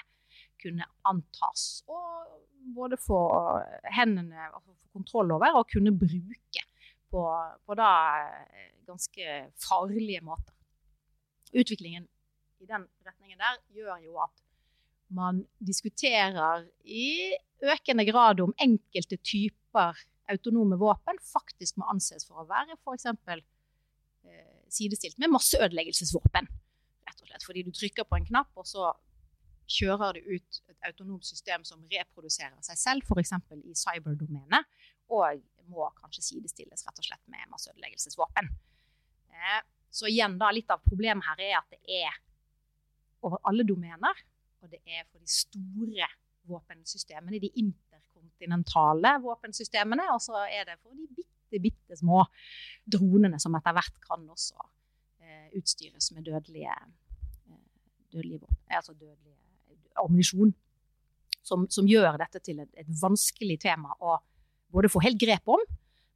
kunne, 0.62 0.88
antas 1.08 1.84
og 1.86 2.34
både 2.74 2.98
få 3.00 3.20
hendene 3.94 4.48
altså 4.50 4.74
få 4.74 4.98
kontroll 4.98 5.36
over 5.36 5.60
og 5.60 5.70
kunne 5.70 5.94
bruke 5.94 6.64
på, 7.08 7.22
på 7.64 7.78
da 7.78 7.92
eh, 8.26 8.72
ganske 8.88 9.38
farlige 9.62 10.20
måter. 10.26 10.52
Utviklingen 11.54 12.08
i 12.60 12.66
den 12.68 12.84
retningen 13.06 13.38
der 13.40 13.62
gjør 13.72 14.02
jo 14.02 14.18
at 14.20 14.42
man 15.14 15.44
diskuterer 15.64 16.66
i 16.84 17.32
økende 17.64 18.04
grad 18.04 18.42
om 18.44 18.52
enkelte 18.60 19.16
typer 19.16 19.67
autonome 20.28 20.78
våpen 20.80 21.18
faktisk 21.24 21.78
må 21.80 21.88
anses 21.92 22.26
for 22.28 22.42
å 22.42 22.48
være 22.48 22.76
f.eks. 22.78 23.06
Eh, 24.28 24.64
sidestilt 24.72 25.18
med 25.20 25.32
masseødeleggelsesvåpen. 25.32 26.48
Rett 27.08 27.22
og 27.22 27.30
slett 27.30 27.46
fordi 27.46 27.64
du 27.66 27.72
trykker 27.72 28.08
på 28.08 28.18
en 28.18 28.28
knapp, 28.28 28.50
og 28.60 28.68
så 28.68 28.92
kjører 29.68 30.16
du 30.16 30.34
ut 30.34 30.60
et 30.72 30.88
autonomt 30.88 31.26
system 31.28 31.64
som 31.68 31.84
reproduserer 31.92 32.56
seg 32.64 32.80
selv, 32.80 33.08
f.eks. 33.08 33.34
i 33.64 33.76
cyberdomenet, 33.76 34.68
og 35.12 35.42
må 35.68 35.88
kanskje 36.00 36.24
sidestilles 36.24 36.84
rett 36.86 37.00
og 37.00 37.08
slett 37.08 37.24
med 37.32 37.48
masseødeleggelsesvåpen. 37.52 38.48
Eh, 39.32 39.60
så 39.90 40.08
igjen 40.08 40.36
da, 40.40 40.50
litt 40.52 40.70
av 40.72 40.84
problemet 40.84 41.24
her 41.30 41.44
er 41.44 41.58
at 41.60 41.76
det 41.76 42.00
er 42.04 42.16
over 43.24 43.40
alle 43.48 43.64
domener, 43.66 44.24
og 44.62 44.72
det 44.72 44.80
er 44.84 45.04
for 45.08 45.20
de 45.20 45.30
store 45.32 46.08
våpensystemene, 46.48 47.40
de 47.42 47.50
interkontinentale 47.60 49.16
våpensystemene. 49.24 50.08
Og 50.14 50.22
så 50.24 50.44
er 50.46 50.68
det 50.68 50.78
for 50.82 50.96
de 50.96 51.08
bitte, 51.16 51.62
bitte 51.62 51.98
små 51.98 52.24
dronene 52.88 53.40
som 53.42 53.56
etter 53.58 53.76
hvert 53.76 54.00
kan 54.04 54.24
også 54.28 54.58
eh, 55.24 55.50
utstyres 55.58 56.10
med 56.16 56.28
dødelige, 56.28 56.76
eh, 57.48 57.60
dødelige 58.12 58.42
våpen, 58.44 58.64
altså 58.80 58.96
dødelige 58.96 59.36
ammunisjon. 59.98 60.54
Som, 61.48 61.64
som, 61.72 61.86
gjør 61.88 62.18
dette 62.20 62.42
til 62.44 62.58
et, 62.60 62.68
et, 62.76 62.88
vanskelig 63.00 63.54
tema 63.62 63.94
å 64.04 64.18
både 64.74 64.90
få 64.92 65.00
helt 65.00 65.16
grep 65.16 65.46
om, 65.48 65.62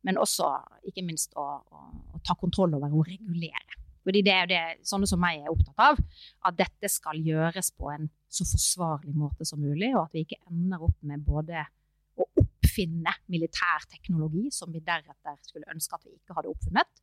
men 0.04 0.18
også 0.20 0.50
ikke 0.90 1.04
minst 1.06 1.32
å, 1.40 1.44
å, 1.62 1.84
å 2.12 2.20
ta 2.26 2.36
kontroll 2.36 2.74
over 2.76 2.92
og 2.92 3.06
regulere. 3.08 3.81
Fordi 4.02 4.23
det 4.26 4.32
er 4.35 4.42
jo 4.42 4.50
det 4.50 4.88
sånne 4.88 5.09
som 5.09 5.21
meg 5.23 5.42
er 5.42 5.52
opptatt 5.52 5.82
av, 5.82 6.00
at 6.49 6.59
dette 6.59 6.90
skal 6.90 7.21
gjøres 7.23 7.71
på 7.78 7.92
en 7.92 8.09
så 8.32 8.47
forsvarlig 8.49 9.14
måte 9.14 9.47
som 9.47 9.62
mulig, 9.62 9.92
og 9.94 10.06
at 10.06 10.16
vi 10.16 10.25
ikke 10.26 10.40
ender 10.50 10.82
opp 10.88 10.99
med 11.06 11.23
både 11.26 11.62
å 12.18 12.26
oppfinne 12.42 13.14
militær 13.32 13.87
teknologi, 13.90 14.49
som 14.54 14.73
vi 14.75 14.82
deretter 14.85 15.38
skulle 15.47 15.71
ønske 15.73 15.97
at 15.97 16.06
vi 16.06 16.16
ikke 16.16 16.37
hadde 16.37 16.50
oppfunnet, 16.50 17.02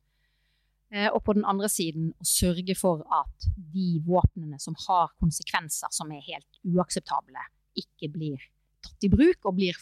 eh, 0.92 1.08
og 1.08 1.22
på 1.24 1.36
den 1.38 1.46
andre 1.48 1.70
siden 1.72 2.12
å 2.20 2.28
sørge 2.28 2.76
for 2.78 3.04
at 3.20 3.48
de 3.56 3.88
våpnene 4.06 4.60
som 4.62 4.76
har 4.86 5.14
konsekvenser 5.22 5.92
som 5.94 6.12
er 6.12 6.24
helt 6.28 6.62
uakseptable, 6.68 7.48
ikke 7.80 8.10
blir 8.12 8.48
tatt 8.84 9.06
i 9.06 9.12
bruk 9.12 9.46
og 9.46 9.56
blir 9.60 9.76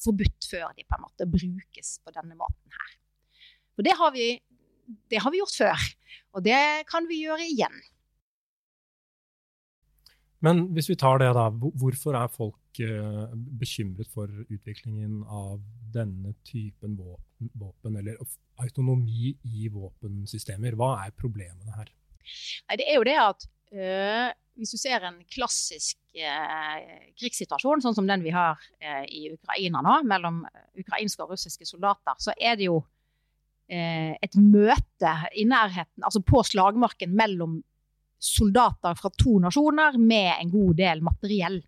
forbudt 0.00 0.46
før 0.48 0.70
de 0.76 0.86
på 0.88 0.96
en 0.96 1.04
måte 1.04 1.28
brukes 1.28 1.98
på 2.00 2.14
denne 2.14 2.36
måten 2.38 2.78
her. 2.78 2.94
Og 3.76 3.84
det 3.86 3.96
har 4.00 4.14
vi 4.16 4.30
det 5.10 5.20
har 5.22 5.30
vi 5.30 5.38
gjort 5.38 5.54
før, 5.54 5.82
og 6.34 6.44
det 6.46 6.60
kan 6.90 7.08
vi 7.10 7.22
gjøre 7.24 7.46
igjen. 7.48 7.80
Men 10.44 10.70
hvis 10.74 10.88
vi 10.88 10.96
tar 10.96 11.20
det, 11.20 11.30
da. 11.36 11.48
Hvorfor 11.52 12.16
er 12.16 12.32
folk 12.32 12.80
uh, 12.80 13.28
bekymret 13.60 14.08
for 14.12 14.30
utviklingen 14.48 15.20
av 15.28 15.60
denne 15.92 16.32
typen 16.48 16.96
våpen, 16.96 17.50
våpen, 17.60 17.98
eller 18.00 18.20
autonomi 18.60 19.34
i 19.44 19.68
våpensystemer? 19.72 20.78
Hva 20.80 20.94
er 21.04 21.16
problemene 21.16 21.76
her? 21.76 21.90
Nei, 22.70 22.78
det 22.80 22.86
er 22.88 22.96
jo 22.96 23.04
det 23.08 23.16
at 23.20 23.46
øh, 23.74 24.30
hvis 24.60 24.72
du 24.72 24.78
ser 24.80 25.04
en 25.08 25.18
klassisk 25.32 25.98
uh, 26.16 26.78
krigssituasjon, 27.20 27.84
sånn 27.84 27.96
som 27.98 28.08
den 28.08 28.24
vi 28.24 28.32
har 28.32 28.60
i 29.08 29.26
Ukraina 29.34 29.82
nå, 29.84 30.00
mellom 30.08 30.44
ukrainske 30.78 31.24
og 31.24 31.34
russiske 31.34 31.68
soldater, 31.68 32.16
så 32.22 32.32
er 32.38 32.56
det 32.60 32.70
jo 32.70 32.80
Eh, 32.80 32.99
et 33.70 34.34
møte 34.34 35.10
i 35.38 35.44
nærheten, 35.46 36.02
altså 36.02 36.22
på 36.26 36.42
slagmarken 36.42 37.12
mellom 37.14 37.60
soldater 38.20 38.96
fra 38.98 39.10
to 39.16 39.38
nasjoner 39.40 39.96
med 39.98 40.32
en 40.34 40.50
god 40.52 40.76
del 40.80 41.02
materiell. 41.06 41.60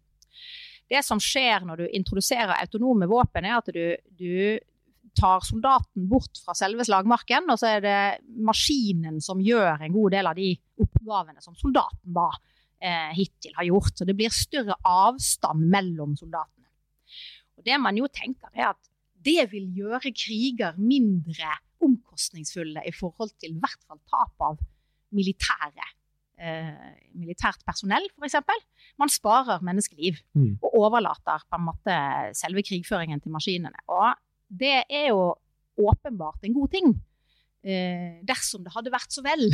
Det 0.93 1.01
som 1.07 1.21
skjer 1.23 1.65
når 1.65 1.81
du 1.81 1.95
introduserer 1.97 2.59
autonome 2.59 3.09
våpen, 3.09 3.47
er 3.49 3.57
at 3.57 3.71
du, 3.73 3.85
du 4.19 4.59
tar 5.17 5.45
soldaten 5.45 6.07
bort 6.09 6.41
fra 6.45 6.55
selve 6.57 6.85
slagmarken, 6.85 7.49
og 7.53 7.61
så 7.61 7.77
er 7.77 7.85
det 7.85 7.99
maskinen 8.45 9.21
som 9.25 9.41
gjør 9.41 9.81
en 9.81 9.95
god 9.95 10.17
del 10.17 10.29
av 10.29 10.37
de 10.37 10.53
oppgavene 10.85 11.45
som 11.45 11.57
soldaten 11.57 12.13
da 12.17 12.29
eh, 12.83 13.11
hittil 13.17 13.57
har 13.57 13.69
gjort. 13.69 13.97
Så 13.97 14.09
det 14.09 14.17
blir 14.19 14.33
større 14.35 14.77
avstand 14.89 15.65
mellom 15.73 16.17
soldatene. 16.21 16.69
Og 17.57 17.65
det 17.69 17.79
man 17.81 17.97
jo 17.97 18.09
tenker, 18.13 18.53
er 18.53 18.73
at 18.73 18.91
det 19.23 19.47
vil 19.53 19.69
gjøre 19.77 20.13
kriger 20.17 20.77
mindre 20.81 21.57
omkostningsfulle 21.83 22.85
i 22.89 22.95
forhold 22.95 23.35
til 23.41 23.55
i 23.55 23.61
hvert 23.61 23.83
fall 23.87 24.01
tap 24.11 24.47
av 24.47 24.61
militære, 25.13 25.87
eh, 26.41 26.93
militært 27.19 27.65
personell, 27.69 28.07
f.eks. 28.17 28.39
Man 29.01 29.13
sparer 29.13 29.65
menneskeliv 29.65 30.21
mm. 30.35 30.59
og 30.63 30.79
overlater 30.85 31.45
på 31.49 31.59
en 31.59 31.67
måte 31.69 31.97
selve 32.39 32.65
krigføringen 32.67 33.21
til 33.21 33.35
maskinene. 33.35 33.85
Og 33.93 34.13
det 34.49 34.83
er 34.89 35.11
jo 35.11 35.33
åpenbart 35.81 36.45
en 36.45 36.57
god 36.57 36.73
ting, 36.73 36.95
eh, 37.65 38.23
dersom 38.29 38.65
det 38.65 38.75
hadde 38.75 38.93
vært 38.93 39.13
så 39.13 39.25
vel. 39.25 39.49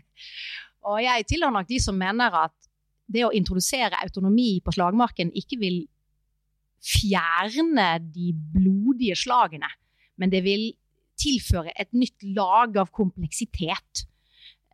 og 0.88 0.98
jeg 1.02 1.28
tilhører 1.30 1.56
nok 1.58 1.70
de 1.70 1.80
som 1.82 1.98
mener 1.98 2.42
at 2.44 2.56
det 3.12 3.26
å 3.26 3.32
introdusere 3.34 3.98
autonomi 4.00 4.60
på 4.64 4.72
slagmarken 4.74 5.32
ikke 5.36 5.58
vil 5.60 5.82
fjerne 6.82 7.98
de 8.02 8.32
blodige 8.34 9.16
slagene, 9.18 9.68
men 10.18 10.32
det 10.32 10.42
vil 10.46 10.72
tilføre 11.22 11.74
et 11.78 11.92
nytt 11.94 12.26
lag 12.36 12.76
av 12.82 12.90
kompleksitet. 12.94 14.06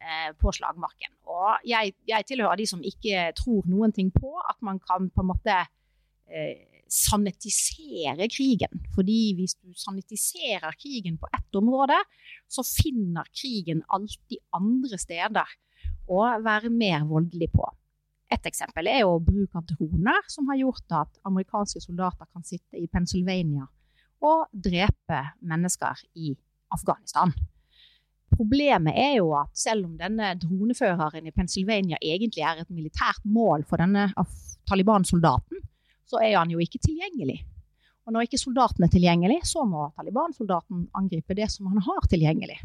eh, 0.01 0.33
på 0.39 0.53
slagmarken. 0.55 1.13
Og 1.29 1.69
jeg, 1.69 1.95
jeg, 2.09 2.27
tilhører 2.29 2.61
de 2.61 2.67
som 2.69 2.83
ikke 2.85 3.29
tror 3.39 3.69
noen 3.71 3.95
ting 3.95 4.11
på 4.15 4.33
at 4.49 4.59
man 4.65 4.81
kan 4.83 5.11
på 5.13 5.25
en 5.25 5.31
måte 5.33 5.57
eh, 5.59 6.85
sanetisere 6.89 8.29
krigen. 8.33 8.85
Fordi 8.95 9.21
hvis 9.39 9.57
du 9.61 9.73
sanitiserer 9.77 10.77
krigen 10.81 11.19
på 11.21 11.31
ett 11.37 11.59
område, 11.61 11.99
så 12.49 12.65
finner 12.67 13.29
krigen 13.35 13.85
alltid 13.93 14.41
andre 14.57 15.01
steder 15.01 15.59
å 16.09 16.23
være 16.45 16.73
mer 16.73 17.05
voldelig 17.09 17.51
på. 17.53 17.67
Et 18.33 18.45
eksempel 18.49 18.89
er 18.91 19.03
jo 19.07 19.21
bruk 19.25 19.55
av 19.57 19.65
droner, 19.69 20.25
som 20.29 20.49
har 20.51 20.59
gjort 20.61 20.97
at 20.97 21.21
amerikanske 21.29 21.81
soldater 21.81 22.29
kan 22.29 22.45
sitte 22.45 22.77
i 22.77 22.89
Pennsylvania 22.93 23.69
og 24.25 24.49
drepe 24.53 25.21
mennesker 25.41 26.01
i 26.19 26.35
Afghanistan. 26.75 27.33
Problemet 28.35 28.97
er 28.99 29.15
jo 29.19 29.31
at 29.39 29.51
selv 29.57 29.87
om 29.89 29.95
denne 29.99 30.35
droneføreren 30.41 31.27
i 31.27 31.35
Pennsylvania 31.35 31.99
egentlig 32.03 32.45
er 32.45 32.61
et 32.61 32.71
militært 32.71 33.23
mål 33.25 33.65
for 33.69 33.81
denne 33.81 34.11
Taliban-soldaten, 34.69 35.63
så 36.09 36.21
er 36.25 36.37
han 36.37 36.53
jo 36.53 36.61
ikke 36.61 36.81
tilgjengelig. 36.85 37.41
Og 38.09 38.15
når 38.15 38.25
ikke 38.25 38.41
soldaten 38.41 38.85
er 38.85 38.93
tilgjengelig, 38.93 39.43
så 39.49 39.65
må 39.69 39.89
Taliban-soldaten 39.97 40.87
angripe 40.97 41.37
det 41.37 41.51
som 41.53 41.69
han 41.73 41.83
har 41.85 42.09
tilgjengelig. 42.09 42.57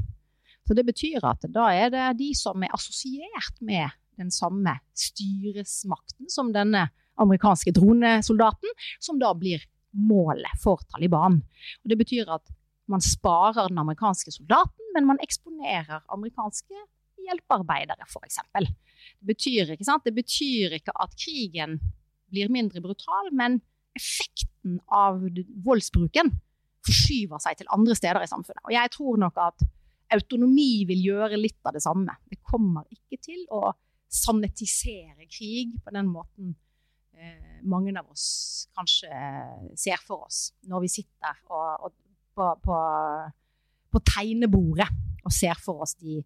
Så 0.63 0.75
det 0.75 0.86
betyr 0.88 1.24
at 1.27 1.43
da 1.51 1.67
er 1.75 1.91
det 1.91 2.05
de 2.22 2.29
som 2.38 2.63
er 2.63 2.72
assosiert 2.75 3.60
med 3.60 3.91
den 4.19 4.31
samme 4.31 4.77
styresmakten 4.95 6.29
som 6.31 6.53
denne 6.55 6.86
amerikanske 7.19 7.74
dronesoldaten, 7.75 8.72
som 9.03 9.19
da 9.22 9.33
blir 9.38 9.63
målet 9.93 10.59
for 10.62 10.81
Taliban. 10.91 11.39
Og 11.83 11.91
det 11.91 11.97
betyr 12.00 12.31
at 12.33 12.51
man 12.91 13.03
sparer 13.03 13.69
den 13.69 13.79
amerikanske 13.79 14.33
soldaten, 14.35 14.89
men 14.95 15.07
man 15.07 15.21
eksponerer 15.23 16.03
amerikanske 16.13 16.81
hjelpearbeidere, 17.23 18.03
f.eks. 18.09 18.39
Det, 18.53 18.67
det 20.03 20.15
betyr 20.15 20.77
ikke 20.79 20.95
at 21.00 21.15
krigen 21.19 21.77
blir 22.33 22.51
mindre 22.51 22.81
brutal, 22.83 23.29
men 23.31 23.62
effekten 23.95 24.79
av 24.91 25.21
voldsbruken 25.65 26.33
forskyver 26.83 27.39
seg 27.39 27.62
til 27.62 27.71
andre 27.71 27.95
steder 27.95 28.25
i 28.25 28.29
samfunnet. 28.29 28.63
Og 28.65 28.75
jeg 28.75 28.91
tror 28.95 29.21
nok 29.21 29.39
at 29.39 29.65
autonomi 30.13 30.83
vil 30.89 31.05
gjøre 31.07 31.39
litt 31.39 31.62
av 31.65 31.77
det 31.77 31.83
samme. 31.85 32.15
Det 32.29 32.41
kommer 32.43 32.85
ikke 32.91 33.21
til 33.23 33.45
å 33.53 33.71
sanetisere 34.13 35.25
krig 35.31 35.73
på 35.81 35.93
den 35.95 36.09
måten 36.12 36.53
mange 37.63 37.94
av 38.00 38.10
oss 38.12 38.68
kanskje 38.75 39.10
ser 39.80 40.01
for 40.03 40.27
oss 40.27 40.50
når 40.70 40.86
vi 40.86 40.92
sitter 40.92 41.39
og, 41.50 41.88
og 41.88 41.96
på, 42.34 42.50
på, 42.65 42.77
på, 43.94 44.01
tegnebordet 44.10 44.89
og 45.24 45.34
ser 45.34 45.60
for 45.62 45.86
oss 45.86 45.94
de, 46.01 46.20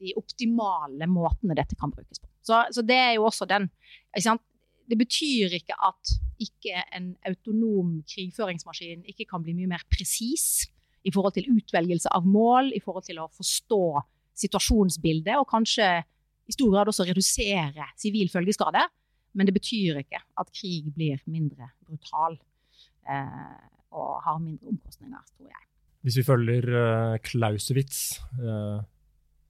de, 0.00 0.12
optimale 0.20 1.08
måtene 1.10 1.56
dette 1.56 1.78
kan 1.80 1.92
brukes 1.92 2.20
på. 2.20 2.28
Så, 2.44 2.60
så 2.76 2.84
det 2.84 2.98
er 3.00 3.14
jo 3.16 3.24
også 3.30 3.48
den 3.48 3.70
Det 4.84 4.98
betyr 5.00 5.54
ikke 5.56 5.76
at 5.80 6.12
ikke 6.44 6.82
en 6.92 7.14
autonom 7.24 8.02
krigføringsmaskin 8.04 9.06
ikke 9.08 9.24
kan 9.30 9.42
bli 9.42 9.54
mye 9.56 9.70
mer 9.70 9.84
presis 9.88 10.66
i 11.04 11.12
forhold 11.12 11.32
til 11.36 11.48
utvelgelse 11.52 12.10
av 12.12 12.26
mål, 12.28 12.72
i 12.76 12.80
forhold 12.84 13.06
til 13.06 13.20
å 13.22 13.30
forstå 13.32 13.84
situasjonsbildet, 14.44 15.36
og 15.38 15.48
kanskje 15.48 15.88
i 16.44 16.52
stor 16.52 16.72
grad 16.72 16.90
også 16.90 17.06
redusere 17.08 17.88
sivil 18.00 18.28
følgeskade. 18.32 18.82
Men 19.34 19.48
det 19.48 19.54
betyr 19.56 20.00
ikke 20.00 20.20
at 20.40 20.50
krig 20.54 20.90
blir 20.94 21.22
mindre 21.26 21.72
brutal. 21.86 22.38
Eh, 23.04 23.62
og 23.94 24.18
har 24.24 24.40
mindre 24.42 24.72
omkostninger, 24.72 25.22
tror 25.36 25.52
jeg. 25.52 25.64
Hvis 26.04 26.18
vi 26.20 26.26
følger 26.26 26.66
uh, 26.68 27.16
Clausewitz, 27.24 28.18
uh, 28.42 28.82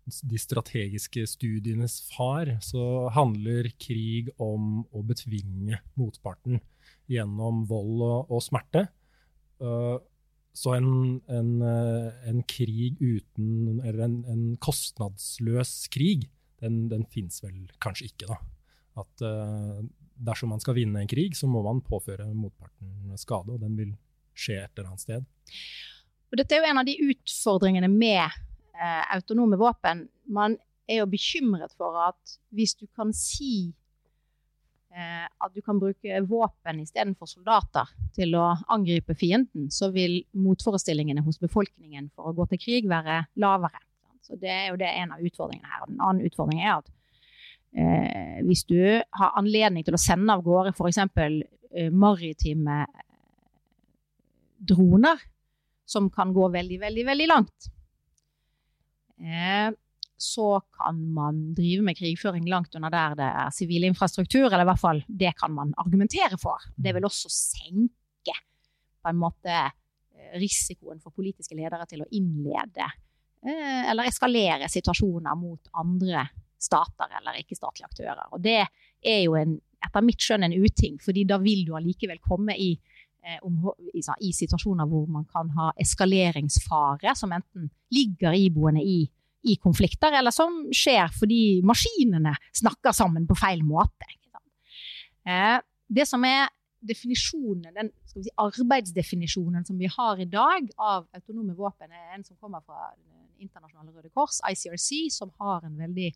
de 0.04 0.38
strategiske 0.38 1.24
studienes 1.26 1.96
far, 2.12 2.52
så 2.62 3.08
handler 3.14 3.72
krig 3.80 4.28
om 4.38 4.84
å 4.92 5.02
betvinge 5.06 5.80
motparten 5.98 6.60
gjennom 7.10 7.64
vold 7.70 8.04
og, 8.04 8.34
og 8.36 8.44
smerte. 8.44 8.86
Uh, 9.62 9.96
så 10.54 10.76
en, 10.76 10.90
en, 11.26 11.48
en, 11.66 12.40
krig 12.46 13.00
uten 13.02 13.80
Eller 13.80 14.04
en, 14.04 14.12
en 14.30 14.42
kostnadsløs 14.62 15.88
krig, 15.90 16.28
den, 16.62 16.84
den 16.92 17.02
fins 17.10 17.40
vel 17.42 17.56
kanskje 17.82 18.12
ikke, 18.12 18.28
da. 18.30 18.38
At 19.00 19.22
dersom 20.14 20.52
man 20.54 20.62
skal 20.62 20.76
vinne 20.78 21.02
en 21.02 21.10
krig, 21.10 21.36
så 21.36 21.48
må 21.50 21.62
man 21.64 21.82
påføre 21.84 22.26
motparten 22.34 23.16
skade, 23.18 23.54
og 23.54 23.62
den 23.62 23.76
vil 23.78 23.92
skje 24.34 24.60
et 24.64 24.78
eller 24.78 24.92
annet 24.92 25.04
sted. 25.04 25.26
Og 26.32 26.40
dette 26.40 26.56
er 26.56 26.62
jo 26.62 26.70
en 26.70 26.82
av 26.82 26.88
de 26.88 26.96
utfordringene 27.12 27.88
med 27.90 28.24
eh, 28.24 29.02
autonome 29.14 29.58
våpen. 29.60 30.08
Man 30.26 30.56
er 30.90 31.02
jo 31.02 31.08
bekymret 31.10 31.74
for 31.78 31.96
at 32.08 32.36
hvis 32.54 32.74
du 32.80 32.88
kan 32.96 33.12
si 33.14 33.70
eh, 34.90 35.26
at 35.26 35.54
du 35.54 35.62
kan 35.62 35.78
bruke 35.78 36.22
våpen 36.26 36.82
istedenfor 36.82 37.30
soldater 37.30 37.92
til 38.16 38.34
å 38.38 38.48
angripe 38.74 39.14
fienden, 39.18 39.70
så 39.70 39.92
vil 39.94 40.22
motforestillingene 40.34 41.22
hos 41.26 41.38
befolkningen 41.42 42.10
for 42.16 42.30
å 42.30 42.36
gå 42.36 42.48
til 42.50 42.62
krig 42.66 42.90
være 42.90 43.24
lavere. 43.38 43.82
Så 44.24 44.40
Det 44.40 44.50
er 44.50 44.70
jo 44.72 44.80
det 44.80 44.88
en 44.88 45.14
av 45.14 45.22
utfordringene 45.22 45.70
her. 45.70 45.84
Og 45.84 45.90
den 45.92 46.02
andre 46.02 46.30
utfordringen 46.30 46.66
er 46.66 46.78
at 46.80 46.90
eh, 47.76 48.40
hvis 48.46 48.64
du 48.68 48.80
har 49.18 49.38
anledning 49.38 49.86
til 49.86 49.96
å 49.96 50.00
sende 50.00 50.34
av 50.34 50.44
gårde 50.46 50.74
f.eks. 50.74 51.00
Eh, 51.74 51.90
maritime 51.90 52.84
droner 54.64 55.22
som 55.84 56.08
kan 56.10 56.32
gå 56.32 56.48
veldig, 56.48 56.78
veldig, 56.80 57.06
veldig 57.06 57.26
langt. 57.28 57.70
Eh, 59.20 59.70
så 60.16 60.60
kan 60.78 61.00
man 61.14 61.40
drive 61.54 61.82
med 61.84 61.98
krigføring 61.98 62.46
langt 62.48 62.74
under 62.78 62.92
der 62.92 63.16
det 63.18 63.30
er 63.42 63.54
sivil 63.54 63.84
infrastruktur, 63.90 64.46
eller 64.46 64.64
i 64.64 64.70
hvert 64.70 64.80
fall 64.80 65.02
det 65.08 65.34
kan 65.38 65.52
man 65.52 65.74
argumentere 65.80 66.38
for. 66.40 66.62
Det 66.76 66.94
vil 66.96 67.04
også 67.04 67.30
senke 67.32 68.36
på 69.04 69.10
en 69.10 69.20
måte 69.20 69.52
eh, 69.52 70.36
risikoen 70.40 71.02
for 71.02 71.12
politiske 71.12 71.56
ledere 71.58 71.86
til 71.90 72.04
å 72.04 72.08
innlede 72.16 72.86
eh, 73.44 73.90
eller 73.90 74.08
eskalere 74.08 74.70
situasjoner 74.72 75.36
mot 75.36 75.74
andre 75.82 76.28
stater 76.64 77.12
eller 77.20 77.38
ikke-statlige 77.42 77.90
aktører. 77.90 78.24
Og 78.32 78.42
det 78.44 78.62
er 78.64 79.20
jo 79.22 79.36
en, 79.38 79.58
etter 79.84 80.04
mitt 80.04 80.24
skjønn 80.24 80.46
en 80.46 80.56
uting, 80.56 80.98
fordi 81.04 81.26
da 81.28 81.38
vil 81.42 81.66
du 81.68 81.74
allikevel 81.76 82.22
komme 82.24 82.56
i 82.56 82.72
Eh, 83.24 83.38
om, 83.42 83.54
i, 83.94 84.02
i, 84.20 84.30
situasjoner 84.36 84.84
hvor 84.84 85.06
man 85.08 85.24
kan 85.24 85.48
ha 85.56 85.70
eskaleringsfare, 85.80 87.14
som 87.16 87.32
enten 87.32 87.70
ligger 87.96 88.36
iboende 88.36 88.82
i, 88.84 88.98
i 89.48 89.54
konflikter, 89.62 90.12
eller 90.18 90.34
som 90.34 90.66
skjer 90.76 91.08
fordi 91.16 91.62
maskinene 91.64 92.34
snakker 92.52 92.92
sammen 92.92 93.24
på 93.24 93.38
feil 93.40 93.64
måte. 93.64 94.10
Eh, 95.24 95.56
det 95.88 96.04
som 96.10 96.26
er 96.28 96.52
definisjonen, 96.84 97.72
den 97.72 97.88
si, 98.12 98.28
arbeidsdefinisjonen 98.44 99.64
som 99.64 99.80
vi 99.80 99.88
har 99.88 100.20
i 100.20 100.28
dag 100.28 100.68
av 100.76 101.08
autonome 101.16 101.56
våpen, 101.56 101.96
er 101.96 102.18
en 102.18 102.28
som 102.28 102.36
kommer 102.36 102.60
fra 102.60 102.90
internasjonale 103.40 103.94
Røde 103.94 104.12
Kors, 104.12 104.42
ICRC, 104.44 105.08
som 105.16 105.32
har 105.40 105.64
en 105.64 105.80
veldig 105.80 106.12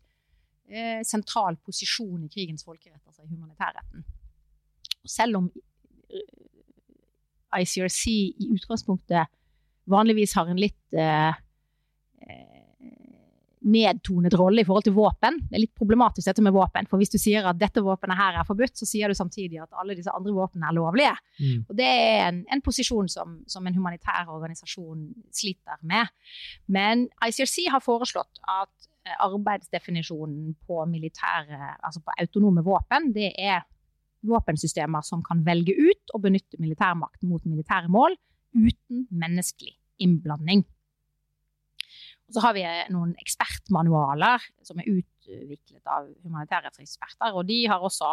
eh, 0.69 1.01
sentral 1.07 1.57
posisjon 1.65 2.23
i 2.25 2.31
krigens 2.31 2.65
folkerett, 2.65 3.01
altså 3.05 3.25
i 3.25 3.31
humanitærretten. 3.31 4.05
Selv 5.09 5.41
om 5.41 5.51
ICRC 7.57 8.05
i 8.09 8.49
utgangspunktet 8.53 9.29
vanligvis 9.89 10.35
har 10.37 10.49
en 10.49 10.59
litt 10.59 10.97
eh, 10.97 11.33
eh, 12.29 12.59
nedtonet 13.69 14.35
rolle 14.39 14.63
i 14.63 14.67
forhold 14.67 14.85
til 14.87 14.95
våpen. 14.95 15.39
Det 15.49 15.57
er 15.57 15.63
litt 15.65 15.75
problematisk 15.77 16.29
dette 16.29 16.43
med 16.45 16.55
våpen. 16.55 16.87
For 16.89 17.01
hvis 17.01 17.11
du 17.11 17.17
sier 17.19 17.47
at 17.49 17.59
dette 17.59 17.83
våpenet 17.83 18.19
her 18.19 18.37
er 18.39 18.47
forbudt, 18.47 18.77
så 18.79 18.87
sier 18.87 19.11
du 19.11 19.17
samtidig 19.17 19.59
at 19.63 19.73
alle 19.81 19.97
disse 19.97 20.13
andre 20.15 20.33
våpnene 20.35 20.69
er 20.69 20.77
lovlige. 20.77 21.15
Mm. 21.39 21.65
Og 21.65 21.73
det 21.79 21.89
er 21.89 22.21
en, 22.29 22.43
en 22.53 22.63
posisjon 22.65 23.09
som, 23.11 23.39
som, 23.49 23.67
en 23.67 23.75
humanitær 23.75 24.31
organisasjon 24.31 25.09
sliter 25.35 25.81
med. 25.81 26.13
Men 26.71 27.09
ICRC 27.25 27.67
har 27.73 27.83
foreslått 27.83 28.41
at 28.47 28.89
arbeidsdefinisjonen 29.19 30.55
på 30.67 30.85
militære, 30.89 31.75
altså 31.83 32.01
på 32.05 32.15
autonome 32.19 32.63
våpen, 32.65 33.11
det 33.15 33.31
er 33.37 33.61
våpensystemer 34.27 35.05
som 35.05 35.23
kan 35.23 35.45
velge 35.45 35.75
ut 35.77 36.13
og 36.13 36.25
benytte 36.25 36.59
militærmakt 36.59 37.23
mot 37.23 37.45
militære 37.47 37.91
mål 37.91 38.17
uten 38.57 39.05
menneskelig 39.11 39.77
innblanding. 40.03 40.65
Og 42.29 42.35
så 42.35 42.43
har 42.45 42.53
vi 42.53 42.63
noen 42.93 43.15
ekspertmanualer 43.17 44.43
som 44.65 44.81
er 44.81 44.91
utviklet 44.91 45.89
av 45.89 46.11
humanitærrettseksperter. 46.25 47.33
Og 47.33 47.47
de 47.49 47.63
har 47.71 47.81
også 47.81 48.11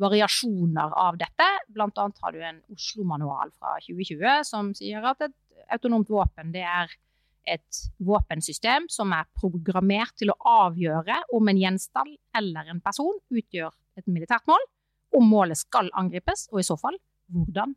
variasjoner 0.00 0.94
av 0.96 1.18
dette. 1.20 1.48
Blant 1.74 1.98
annet 2.00 2.22
har 2.22 2.32
du 2.32 2.40
en 2.40 2.62
Oslo-manual 2.72 3.52
fra 3.58 3.74
2020 3.84 4.46
som 4.48 4.72
sier 4.78 5.04
at 5.10 5.26
et 5.26 5.36
autonomt 5.74 6.08
våpen 6.08 6.54
det 6.54 6.64
er 6.64 6.94
et 7.54 7.82
våpensystem 8.04 8.88
som 8.92 9.12
er 9.16 9.28
programmert 9.38 10.14
til 10.20 10.32
å 10.32 10.38
avgjøre 10.66 11.20
om 11.36 11.50
en 11.50 11.60
gjenstand 11.60 12.16
eller 12.38 12.72
en 12.72 12.82
person 12.84 13.18
utgjør 13.30 13.72
et 13.98 14.06
militært 14.06 14.46
mål, 14.50 14.64
om 15.16 15.24
målet 15.24 15.58
skal 15.58 15.88
angripes, 15.96 16.46
og 16.52 16.60
i 16.60 16.66
så 16.66 16.76
fall 16.78 16.98
hvordan 17.32 17.74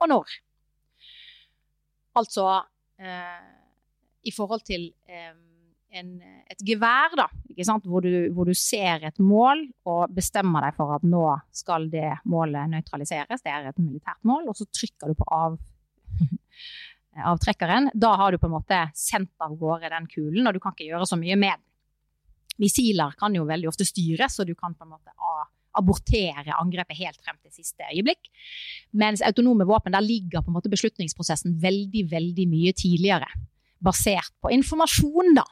og 0.00 0.08
når. 0.10 0.36
Altså 2.18 2.46
eh, 3.00 3.48
i 4.26 4.32
forhold 4.34 4.64
til 4.66 4.88
eh, 5.08 5.36
en, 6.00 6.10
et 6.50 6.64
gevær, 6.66 7.14
da. 7.18 7.26
hvor 7.84 8.04
du, 8.04 8.30
hvor, 8.34 8.48
du, 8.48 8.54
ser 8.54 9.06
et 9.08 9.18
mål 9.18 9.64
og 9.88 10.14
bestemmer 10.14 10.66
deg 10.66 10.76
for 10.78 10.94
at 10.96 11.06
nå 11.06 11.24
skal 11.54 11.88
det 11.92 12.12
målet 12.30 12.70
nøytraliseres. 12.72 13.42
Det 13.44 13.52
er 13.52 13.70
et 13.70 13.82
militært 13.82 14.20
mål, 14.26 14.48
og 14.50 14.58
så 14.58 14.68
trykker 14.70 15.10
du 15.10 15.18
på 15.18 15.28
av, 15.34 15.58
avtrekkeren. 17.16 17.90
Da 17.94 18.14
har 18.20 18.32
du 18.32 18.38
på 18.38 18.48
en 18.48 18.56
måte 18.58 18.80
sendt 18.96 19.32
av 19.42 19.56
gårde 19.58 19.90
den 19.92 20.08
kulen, 20.10 20.46
og 20.46 20.54
du 20.54 20.60
kan 20.62 20.76
ikke 20.76 20.90
gjøre 20.90 21.08
så 21.08 21.18
mye 21.20 21.38
med 21.40 21.56
den. 21.56 21.66
Missiler 22.60 23.14
kan 23.16 23.34
jo 23.34 23.46
veldig 23.48 23.70
ofte 23.70 23.86
styres, 23.88 24.36
og 24.42 24.50
du 24.50 24.54
kan 24.54 24.74
på 24.76 24.84
en 24.84 24.92
måte 24.92 25.14
abortere 25.80 26.56
angrepet 26.58 26.98
helt 26.98 27.20
frem 27.22 27.38
til 27.40 27.54
siste 27.54 27.86
øyeblikk. 27.88 28.28
Mens 29.00 29.22
autonome 29.24 29.64
våpen, 29.68 29.94
der 29.94 30.04
ligger 30.04 30.42
på 30.42 30.50
en 30.50 30.58
måte 30.58 30.72
beslutningsprosessen 30.72 31.56
veldig, 31.62 32.04
veldig 32.10 32.46
mye 32.50 32.74
tidligere. 32.76 33.30
Basert 33.80 34.34
på 34.42 34.52
informasjon, 34.52 35.32
da 35.38 35.46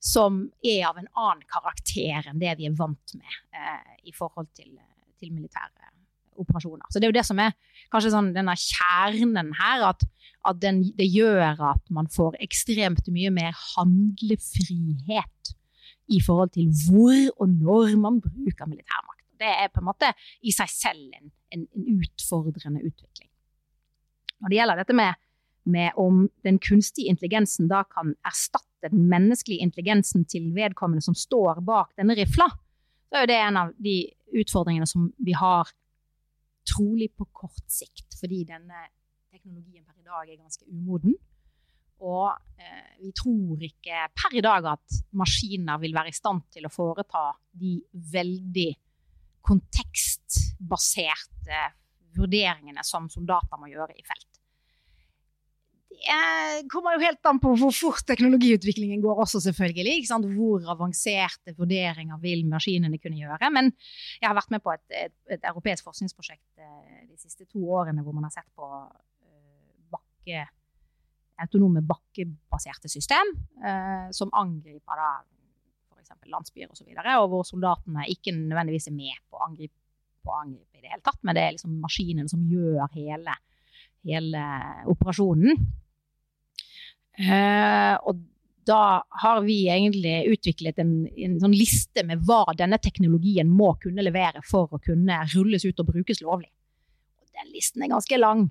som 0.00 0.46
er 0.64 0.86
av 0.88 0.98
en 0.98 1.08
annen 1.12 1.44
karakter 1.48 2.30
enn 2.30 2.40
det 2.40 2.56
vi 2.58 2.66
er 2.70 2.76
vant 2.76 3.14
med 3.18 3.34
eh, 3.52 4.08
i 4.08 4.14
forhold 4.16 4.48
til, 4.56 4.72
til, 5.20 5.32
militære 5.34 5.92
operasjoner. 6.40 6.86
Så 6.88 6.98
Det 6.98 7.06
er 7.06 7.12
jo 7.12 7.18
det 7.18 7.26
som 7.28 7.40
er 7.42 7.52
kanskje 7.92 8.14
sånn, 8.14 8.32
denne 8.32 8.56
kjernen 8.56 9.52
her, 9.58 9.90
at, 9.90 10.06
at 10.50 10.60
den, 10.62 10.82
det 10.98 11.08
gjør 11.10 11.60
at 11.72 11.82
man 11.94 12.08
får 12.10 12.38
ekstremt 12.44 13.08
mye 13.12 13.32
mer 13.34 13.56
handlefrihet 13.76 15.54
i 16.10 16.20
forhold 16.26 16.52
til 16.56 16.70
hvor 16.88 17.16
og 17.38 17.48
når 17.48 17.96
man 18.00 18.20
bruker 18.24 18.66
militærmakt. 18.66 19.26
Det 19.40 19.48
er 19.48 19.70
på 19.72 19.80
en 19.80 19.88
måte 19.88 20.10
i 20.44 20.52
seg 20.52 20.68
selv 20.72 21.04
en, 21.16 21.30
en, 21.54 21.66
en 21.76 22.00
utfordrende 22.00 22.82
utvikling. 22.84 23.30
Når 24.40 24.52
det 24.52 24.58
gjelder 24.58 24.80
dette 24.82 24.96
med 24.96 25.26
med 25.70 25.92
om 25.96 26.24
den 26.42 26.58
kunstige 26.58 27.10
intelligensen 27.12 27.68
da 27.68 27.82
kan 27.84 28.14
erstatte 28.26 28.88
den 28.90 29.08
menneskelige 29.10 29.60
intelligensen 29.60 30.24
til 30.24 30.50
vedkommende 30.56 31.04
som 31.04 31.14
står 31.14 31.60
bak 31.66 31.92
denne 32.00 32.16
rifla, 32.16 32.48
så 33.10 33.22
er 33.22 33.28
det 33.28 33.36
en 33.36 33.58
av 33.60 33.74
de 33.76 33.96
utfordringene 34.40 34.88
som 34.88 35.10
vi 35.18 35.34
har 35.36 35.68
trolig 36.70 37.10
på 37.16 37.26
kort 37.32 37.66
sikt. 37.68 38.08
Fordi 38.20 38.44
denne 38.48 38.86
teknologien 39.30 39.84
per 39.86 39.94
i 39.98 40.06
dag 40.06 40.28
er 40.28 40.36
ganske 40.40 40.64
umoden. 40.68 41.14
Og 42.00 42.32
eh, 42.60 42.96
vi 43.02 43.12
tror 43.16 43.62
ikke 43.66 44.08
per 44.16 44.34
i 44.36 44.40
dag 44.44 44.64
at 44.72 44.86
maskiner 45.20 45.78
vil 45.82 45.96
være 45.96 46.08
i 46.12 46.16
stand 46.16 46.40
til 46.54 46.64
å 46.66 46.72
foreta 46.72 47.24
de 47.60 47.72
veldig 48.12 48.70
kontekstbaserte 49.44 51.60
vurderingene 52.16 52.82
som 52.86 53.08
soldater 53.12 53.56
må 53.60 53.66
gjøre 53.70 53.94
i 53.96 54.04
felt. 54.06 54.26
Det 56.00 56.68
kommer 56.72 56.96
jo 56.96 57.04
helt 57.04 57.26
an 57.28 57.38
på 57.42 57.50
hvor 57.60 57.72
fort 57.76 58.06
teknologiutviklingen 58.08 59.02
går 59.04 59.16
også, 59.24 59.38
selvfølgelig. 59.44 60.06
Hvor 60.32 60.64
avanserte 60.72 61.52
vurderinger 61.58 62.18
vil 62.22 62.46
maskinene 62.48 62.98
kunne 63.02 63.20
gjøre. 63.20 63.50
Men 63.52 63.66
jeg 64.20 64.28
har 64.28 64.38
vært 64.38 64.52
med 64.54 64.60
på 64.64 64.72
et, 64.72 64.86
et, 64.96 65.16
et 65.36 65.44
europeisk 65.50 65.84
forskningsprosjekt 65.84 66.62
eh, 66.62 67.02
de 67.10 67.16
siste 67.20 67.44
to 67.44 67.60
årene 67.68 68.02
hvor 68.06 68.14
man 68.16 68.24
har 68.28 68.34
sett 68.38 68.48
på 68.56 68.64
bakke, 70.20 70.46
autonome 71.40 71.80
bakkebaserte 71.82 72.88
system 72.88 73.32
eh, 73.64 74.10
som 74.12 74.30
angriper 74.32 74.96
da 74.96 75.10
f.eks. 75.96 76.10
landsbyer 76.26 76.68
osv., 76.68 76.72
og, 76.72 76.76
så 76.76 76.84
videre, 76.84 77.18
og 77.20 77.28
hvor 77.30 77.44
soldatene 77.44 78.06
ikke 78.08 78.34
nødvendigvis 78.36 78.88
er 78.88 78.96
med 78.96 79.16
på 79.30 79.38
å 79.38 79.46
angripe, 79.48 79.74
på 80.22 80.30
å 80.32 80.40
angripe 80.42 80.78
i 80.78 80.82
det 80.82 80.90
hele 80.92 81.02
tatt, 81.04 81.20
men 81.22 81.36
det 81.36 81.44
er 81.44 81.54
liksom 81.56 81.78
maskinen 81.80 82.28
som 82.28 82.44
gjør 82.44 82.90
hele, 82.94 83.36
hele 84.04 84.44
operasjonen. 84.92 85.56
Eh, 87.20 87.96
og 88.04 88.20
da 88.68 89.02
har 89.24 89.40
vi 89.42 89.64
egentlig 89.72 90.28
utviklet 90.30 90.78
en, 90.78 91.06
en, 91.08 91.38
sånn 91.40 91.56
liste 91.56 92.04
med 92.06 92.20
hva 92.28 92.44
denne 92.56 92.78
teknologien 92.78 93.48
må 93.48 93.72
kunne 93.80 94.04
levere 94.04 94.44
for 94.46 94.68
å 94.70 94.80
kunne 94.84 95.22
rulles 95.32 95.64
ut 95.64 95.80
og 95.80 95.88
brukes 95.88 96.20
lovlig. 96.20 96.50
Og 97.20 97.32
den 97.32 97.50
listen 97.54 97.82
er 97.82 97.92
ganske 97.92 98.20
lang. 98.20 98.44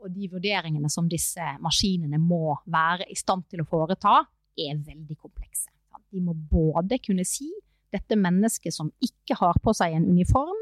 Og 0.00 0.12
de 0.14 0.28
vurderingene 0.32 0.88
som 0.92 1.08
disse 1.08 1.44
maskinene 1.60 2.18
må 2.20 2.54
være 2.70 3.08
i 3.12 3.16
stand 3.18 3.44
til 3.50 3.62
å 3.62 3.68
foreta, 3.68 4.22
er 4.56 4.78
veldig 4.80 5.16
komplekse. 5.16 5.68
De 6.10 6.22
må 6.24 6.34
både 6.34 6.98
kunne 7.04 7.24
si 7.28 7.50
dette 7.94 8.16
mennesket 8.18 8.74
som 8.74 8.90
ikke 9.02 9.36
har 9.38 9.58
på 9.62 9.74
seg 9.76 9.94
en 9.94 10.08
uniform, 10.10 10.58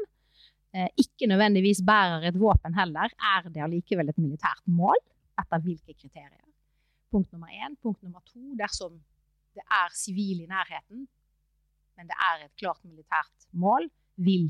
eh, 0.73 0.89
ikke 0.97 1.29
nødvendigvis 1.29 1.81
bærer 1.85 2.27
et 2.29 2.37
våpen 2.37 2.75
heller, 2.77 3.13
er 3.17 3.49
det 3.49 3.63
allikevel 3.65 4.09
et 4.09 4.21
militært 4.21 4.65
mål? 4.65 4.97
Etter 5.39 5.61
hvilke 5.63 5.95
kriterier? 5.95 6.45
Punkt 7.09 7.31
nummer 7.33 7.47
én. 7.47 7.77
Punkt 7.81 8.03
nummer 8.03 8.21
to, 8.27 8.41
dersom 8.59 8.99
det 9.55 9.63
er 9.65 9.93
sivil 9.97 10.43
i 10.43 10.49
nærheten, 10.49 11.07
men 11.97 12.09
det 12.09 12.15
er 12.15 12.45
et 12.45 12.55
klart 12.59 12.81
militært 12.85 13.47
mål, 13.51 13.89
vil 14.15 14.49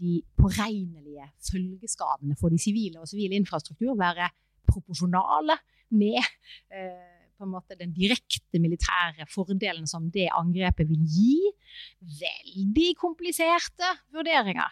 de 0.00 0.20
påregnelige 0.38 1.26
følgeskadene 1.50 2.36
for 2.40 2.52
de 2.52 2.58
sivile 2.60 3.02
og 3.02 3.08
sivil 3.10 3.34
infrastruktur 3.36 3.94
være 3.98 4.30
proporsjonale 4.68 5.56
med 5.94 6.20
eh, 6.74 7.28
på 7.34 7.46
en 7.46 7.52
måte 7.52 7.76
den 7.78 7.92
direkte 7.94 8.60
militære 8.62 9.26
fordelen 9.30 9.86
som 9.90 10.06
det 10.14 10.28
angrepet 10.32 10.88
vil 10.88 11.02
gi. 11.02 11.38
Veldig 12.20 12.90
kompliserte 13.00 13.90
vurderinger. 14.14 14.70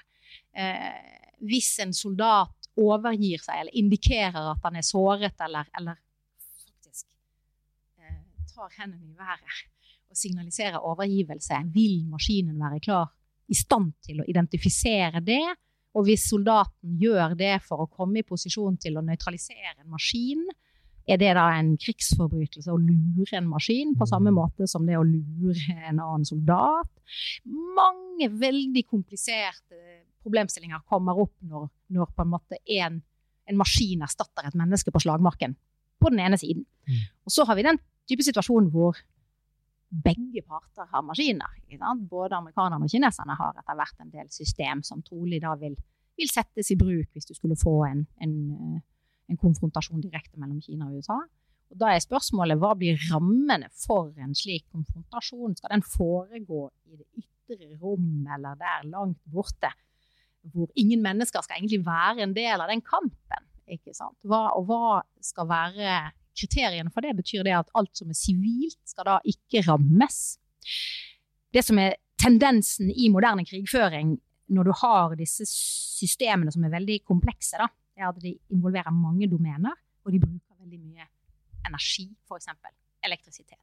Eh, 0.54 1.36
hvis 1.42 1.74
en 1.82 1.94
soldat 1.96 2.70
overgir 2.78 3.42
seg 3.42 3.64
eller 3.64 3.76
indikerer 3.76 4.52
at 4.54 4.62
han 4.64 4.78
er 4.78 4.86
såret 4.86 5.42
eller, 5.44 5.68
eller 5.78 5.98
tar 8.52 8.72
hendene 8.78 9.10
i 9.10 9.16
været 9.16 9.60
og 10.12 10.16
signaliserer 10.16 10.78
overgivelse, 10.78 11.58
vil 11.72 12.06
maskinen 12.08 12.60
være 12.60 12.80
klar 12.84 13.12
i 13.52 13.58
stand 13.58 13.92
til 14.04 14.22
å 14.22 14.26
identifisere 14.28 15.22
det. 15.24 15.44
Og 15.92 16.06
hvis 16.08 16.24
soldaten 16.30 16.96
gjør 17.00 17.34
det 17.36 17.58
for 17.66 17.84
å 17.84 17.90
komme 17.90 18.22
i 18.22 18.26
posisjon 18.26 18.78
til 18.80 18.96
å 18.96 19.04
nøytralisere 19.04 19.82
en 19.82 19.92
maskin, 19.92 20.46
er 21.10 21.18
det 21.18 21.32
da 21.34 21.48
en 21.58 21.72
krigsforbrytelse 21.82 22.70
å 22.70 22.78
lure 22.78 23.34
en 23.34 23.48
maskin 23.50 23.96
på 23.98 24.06
samme 24.06 24.30
mm. 24.30 24.36
måte 24.38 24.68
som 24.70 24.86
det 24.86 24.96
å 24.98 25.04
lure 25.04 25.74
en 25.88 25.98
annen 25.98 26.26
soldat? 26.26 26.90
Mange 27.44 28.30
veldig 28.30 28.84
kompliserte 28.86 29.80
problemstillinger 30.22 30.84
kommer 30.88 31.18
opp 31.18 31.34
når, 31.42 31.66
når 31.90 32.12
på 32.14 32.24
en 32.24 32.36
en, 32.78 33.00
en 33.50 33.58
maskin 33.58 34.04
erstatter 34.06 34.46
et 34.46 34.58
menneske 34.58 34.94
på 34.94 35.02
slagmarken. 35.02 35.56
På 35.98 36.10
den 36.10 36.22
ene 36.22 36.38
siden. 36.38 36.64
Mm. 36.86 37.02
Og 37.26 37.34
så 37.34 37.44
har 37.48 37.58
vi 37.58 37.66
den 37.66 37.82
type 38.08 38.22
situasjonen 38.22 38.70
hvor 38.70 38.96
begge 39.92 40.42
parter 40.48 40.88
har 40.88 41.04
maskiner. 41.04 41.58
Både 42.08 42.38
amerikanerne 42.38 42.86
og 42.86 42.92
kineserne 42.92 43.36
har 43.36 43.58
etter 43.60 43.76
hvert 43.76 44.00
en 44.00 44.12
del 44.12 44.30
system 44.32 44.80
som 44.86 45.02
trolig 45.04 45.42
da 45.44 45.52
vil, 45.60 45.76
vil 46.18 46.32
settes 46.32 46.72
i 46.72 46.78
bruk 46.80 47.12
hvis 47.12 47.28
du 47.28 47.34
skulle 47.36 47.58
få 47.60 47.76
en, 47.90 48.06
en, 48.24 48.34
en, 49.28 49.40
konfrontasjon 49.40 50.02
direkte 50.04 50.40
mellom 50.40 50.62
Kina 50.64 50.88
og 50.88 51.02
USA. 51.02 51.18
Og 51.72 51.80
da 51.80 51.92
er 51.92 52.04
spørsmålet 52.04 52.60
hva 52.60 52.72
blir 52.76 53.00
rammene 53.10 53.68
for 53.72 54.12
en 54.20 54.34
slik 54.36 54.66
konfrontasjon? 54.72 55.56
Skal 55.56 55.76
den 55.76 55.84
foregå 55.84 56.66
i 56.88 56.96
det 56.96 57.08
ytre 57.24 57.72
rom 57.80 58.26
eller 58.32 58.58
der 58.60 58.88
langt 58.88 59.20
borte? 59.32 59.72
Hvor 60.52 60.72
ingen 60.74 61.04
mennesker 61.04 61.44
skal 61.44 61.60
egentlig 61.60 61.84
være 61.86 62.24
en 62.24 62.34
del 62.36 62.60
av 62.60 62.72
den 62.72 62.82
kampen. 62.84 63.48
Ikke 63.72 63.94
sant? 63.96 64.18
Hva, 64.26 64.48
og 64.58 64.66
hva 64.68 65.00
skal 65.24 65.48
være 65.48 66.00
kriteriene 66.38 66.92
for 66.92 67.04
det 67.04 67.14
betyr 67.18 67.44
det 67.46 67.54
at 67.56 67.70
alt 67.78 67.92
som 67.96 68.10
er 68.10 68.18
sivilt, 68.18 68.80
skal 68.88 69.08
da 69.08 69.18
ikke 69.28 69.64
rammes. 69.68 70.20
Det 71.52 71.64
som 71.64 71.80
er 71.82 71.98
tendensen 72.22 72.90
i 72.90 73.10
moderne 73.12 73.44
krigføring 73.46 74.16
når 74.52 74.68
du 74.68 74.72
har 74.82 75.16
disse 75.16 75.46
systemene 75.48 76.52
som 76.52 76.64
er 76.66 76.74
veldig 76.74 77.00
komplekse, 77.08 77.58
da, 77.60 77.68
er 77.98 78.08
at 78.10 78.20
de 78.20 78.34
involverer 78.52 78.92
mange 78.94 79.28
domener, 79.30 79.74
og 80.04 80.12
de 80.12 80.20
bruker 80.20 80.58
veldig 80.60 80.80
mye 80.80 81.06
energi, 81.68 82.08
f.eks. 82.26 82.50
elektrisitet. 83.06 83.60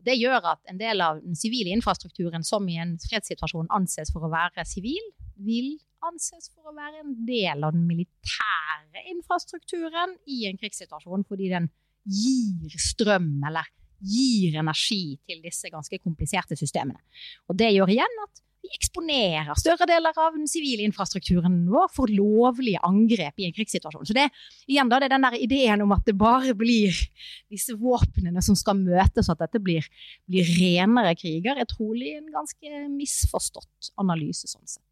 Det 0.00 0.16
gjør 0.16 0.52
at 0.54 0.70
en 0.70 0.78
del 0.80 1.02
av 1.04 1.18
den 1.20 1.36
sivile 1.36 1.74
infrastrukturen 1.76 2.44
som 2.46 2.68
i 2.68 2.78
en 2.80 2.94
fredssituasjon 3.02 3.68
anses 3.74 4.12
for 4.12 4.24
å 4.24 4.32
være 4.32 4.64
sivil, 4.68 5.02
vil 5.44 5.74
anses 6.06 6.48
for 6.54 6.70
å 6.70 6.76
være 6.76 7.02
en 7.02 7.14
del 7.28 7.66
av 7.66 7.74
den 7.76 7.84
militære 7.88 9.04
infrastrukturen 9.12 10.16
i 10.30 10.46
en 10.48 10.60
krigssituasjon, 10.60 11.26
fordi 11.28 11.50
den 11.52 11.68
gir 12.08 12.76
strøm 12.80 13.32
eller 13.46 13.68
gir 14.00 14.56
energi 14.60 15.18
til 15.28 15.42
disse 15.44 15.68
ganske 15.72 15.98
kompliserte 16.00 16.56
systemene. 16.56 17.00
Og 17.50 17.58
det 17.60 17.74
gjør 17.74 17.92
igjen 17.92 18.22
at 18.24 18.40
vi 18.60 18.70
eksponerer 18.76 19.56
større 19.56 19.86
deler 19.88 20.16
av 20.20 20.34
den 20.36 20.48
sivile 20.48 20.84
infrastrukturen 20.84 21.62
vår 21.70 21.88
for 21.94 22.12
lovlige 22.12 22.80
angrep 22.84 23.40
i 23.40 23.46
en 23.48 23.54
krigssituasjon. 23.56 24.08
Så 24.08 24.16
det, 24.16 24.26
igjen 24.68 24.90
da, 24.90 24.98
det 25.00 25.08
er 25.08 25.14
den 25.14 25.24
der 25.24 25.36
ideen 25.40 25.84
om 25.84 25.94
at 25.96 26.04
det 26.08 26.16
bare 26.20 26.52
blir 26.56 26.96
disse 27.52 27.76
våpnene 27.80 28.44
som 28.44 28.58
skal 28.58 28.76
møtes, 28.80 29.32
at 29.32 29.40
dette 29.40 29.62
blir, 29.64 29.88
blir 30.28 30.52
renere 30.60 31.16
kriger, 31.16 31.56
er 31.56 31.68
trolig 31.68 32.18
en 32.18 32.28
ganske 32.34 32.84
misforstått 32.92 33.94
analyse 34.00 34.48
sånn 34.50 34.68
sett. 34.68 34.84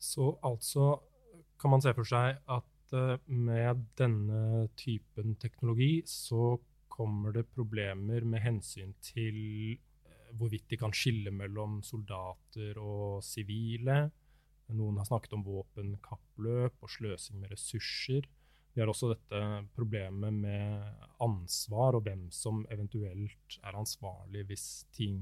Så 0.00 0.32
altså 0.46 0.94
kan 1.60 1.74
man 1.74 1.84
se 1.84 1.92
for 1.96 2.08
seg 2.08 2.40
at 2.48 2.96
uh, 2.96 3.16
med 3.28 3.84
denne 4.00 4.66
typen 4.80 5.36
teknologi 5.40 6.00
så 6.08 6.56
kommer 6.90 7.34
det 7.36 7.50
problemer 7.54 8.24
med 8.28 8.42
hensyn 8.44 8.90
til 9.04 9.36
eh, 9.72 10.32
hvorvidt 10.36 10.66
de 10.68 10.78
kan 10.80 10.92
skille 10.92 11.30
mellom 11.32 11.78
soldater 11.86 12.76
og 12.82 13.22
sivile. 13.24 14.02
Noen 14.76 14.98
har 15.00 15.08
snakket 15.08 15.36
om 15.38 15.44
våpenkappløp 15.46 16.82
og 16.82 16.92
sløsing 16.92 17.40
med 17.40 17.54
ressurser. 17.54 18.26
Vi 18.74 18.82
har 18.82 18.90
også 18.90 19.14
dette 19.14 19.40
problemet 19.74 20.34
med 20.42 21.06
ansvar 21.24 21.96
og 21.98 22.04
hvem 22.06 22.28
som 22.34 22.62
eventuelt 22.70 23.58
er 23.64 23.78
ansvarlig 23.78 24.44
hvis 24.50 24.66
ting 24.94 25.18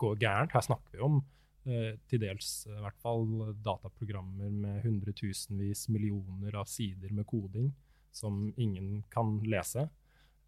går 0.00 0.20
gærent. 0.22 0.54
Her 0.54 0.64
snakker 0.64 0.94
vi 0.96 1.04
om 1.04 1.18
eh, 1.20 1.45
til 1.66 2.20
dels 2.22 2.50
i 2.70 2.76
hvert 2.78 2.98
fall 3.02 3.24
dataprogrammer 3.64 4.52
med 4.54 4.84
hundretusenvis 4.84 5.88
millioner 5.90 6.54
av 6.60 6.68
sider 6.70 7.10
med 7.10 7.26
koding 7.26 7.72
som 8.16 8.52
ingen 8.56 9.02
kan 9.12 9.38
lese. 9.44 9.88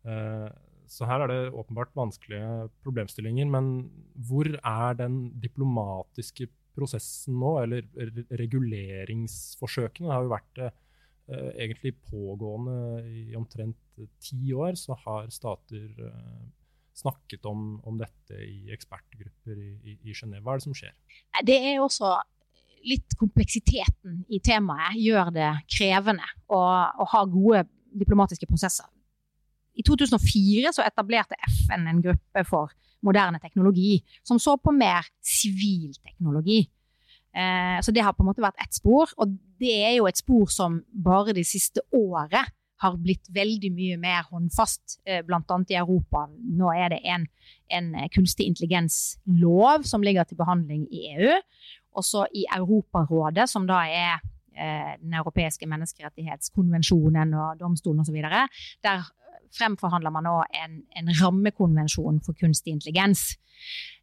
Eh, 0.08 0.48
så 0.88 1.08
her 1.08 1.24
er 1.24 1.30
det 1.32 1.40
åpenbart 1.52 1.92
vanskelige 1.96 2.68
problemstillinger. 2.84 3.48
Men 3.50 3.72
hvor 4.28 4.48
er 4.56 4.98
den 4.98 5.20
diplomatiske 5.40 6.48
prosessen 6.78 7.38
nå, 7.40 7.56
eller 7.64 7.84
reguleringsforsøkene? 8.40 10.08
Det 10.08 10.14
har 10.14 10.24
jo 10.24 10.32
vært 10.32 10.62
eh, 10.64 11.50
egentlig 11.66 11.96
pågående 12.08 12.78
i 13.04 13.36
omtrent 13.36 14.00
ti 14.22 14.54
år. 14.56 14.78
Så 14.80 14.96
har 15.04 15.28
stater 15.34 16.08
eh, 16.08 16.46
snakket 16.98 17.46
om, 17.46 17.78
om, 17.86 17.98
dette 18.00 18.40
i 18.42 18.72
ekspertgrupper 18.74 19.58
i, 19.58 19.96
i. 20.02 20.14
Hva 20.14 20.54
er 20.54 20.60
det 20.60 20.66
som 20.66 20.76
skjer? 20.76 20.94
Det 21.46 21.58
er 21.70 21.80
også 21.82 22.16
litt 22.88 23.16
kompleksiteten 23.18 24.22
i 24.30 24.40
temaet 24.44 24.98
gjør 25.02 25.32
det 25.34 25.50
krevende 25.70 26.26
å, 26.46 26.58
å 26.58 27.08
ha 27.12 27.24
gode 27.30 27.64
diplomatiske 27.98 28.46
prosesser. 28.48 28.86
I 29.78 29.84
2004 29.86 30.72
så 30.74 30.84
etablerte 30.86 31.38
FN 31.46 31.86
en 31.86 32.02
gruppe 32.02 32.44
for 32.46 32.74
moderne 33.06 33.38
teknologi, 33.38 34.00
som 34.26 34.40
så 34.42 34.56
på 34.58 34.74
mer 34.74 35.06
sivil 35.22 35.92
teknologi. 36.02 36.64
Eh, 37.30 37.78
så 37.84 37.94
det 37.94 38.02
har 38.02 38.16
på 38.16 38.24
en 38.24 38.30
måte 38.32 38.42
vært 38.42 38.58
ett 38.62 38.74
spor, 38.74 39.12
og 39.18 39.36
det 39.60 39.74
er 39.86 39.94
jo 40.00 40.08
et 40.10 40.18
spor 40.18 40.50
som 40.50 40.80
bare 40.90 41.36
det 41.36 41.46
siste 41.46 41.84
året 41.94 42.50
har 42.82 42.96
blitt 43.02 43.28
veldig 43.34 43.70
mye 43.74 43.98
mer 44.00 44.26
håndfast, 44.30 45.00
eh, 45.04 45.22
bl.a. 45.26 45.58
i 45.68 45.78
Europa. 45.78 46.26
Nå 46.58 46.70
er 46.74 46.94
det 46.94 47.00
en, 47.04 47.26
en 47.74 47.92
kunstig 48.14 48.46
intelligens-lov 48.46 49.86
som 49.88 50.04
ligger 50.04 50.28
til 50.28 50.38
behandling 50.38 50.86
i 50.90 51.04
EU. 51.16 51.36
Også 51.98 52.26
i 52.34 52.46
Europarådet, 52.54 53.48
som 53.50 53.66
da 53.66 53.82
er 53.86 54.20
eh, 54.54 54.94
den 55.02 55.14
europeiske 55.18 55.66
menneskerettighetskonvensjonen 55.70 57.34
og 57.34 57.58
domstolen 57.60 58.04
osv. 58.04 58.20
Der 58.86 59.06
fremforhandler 59.56 60.12
man 60.14 60.26
nå 60.28 60.36
en, 60.62 60.80
en, 60.96 61.12
rammekonvensjon 61.22 62.20
for 62.24 62.36
kunstig 62.38 62.76
intelligens. 62.76 63.32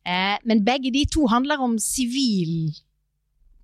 Eh, 0.06 0.36
men 0.44 0.66
begge 0.66 0.92
de 0.94 1.06
to 1.12 1.28
handler 1.32 1.62
om 1.64 1.78
sivil 1.82 2.74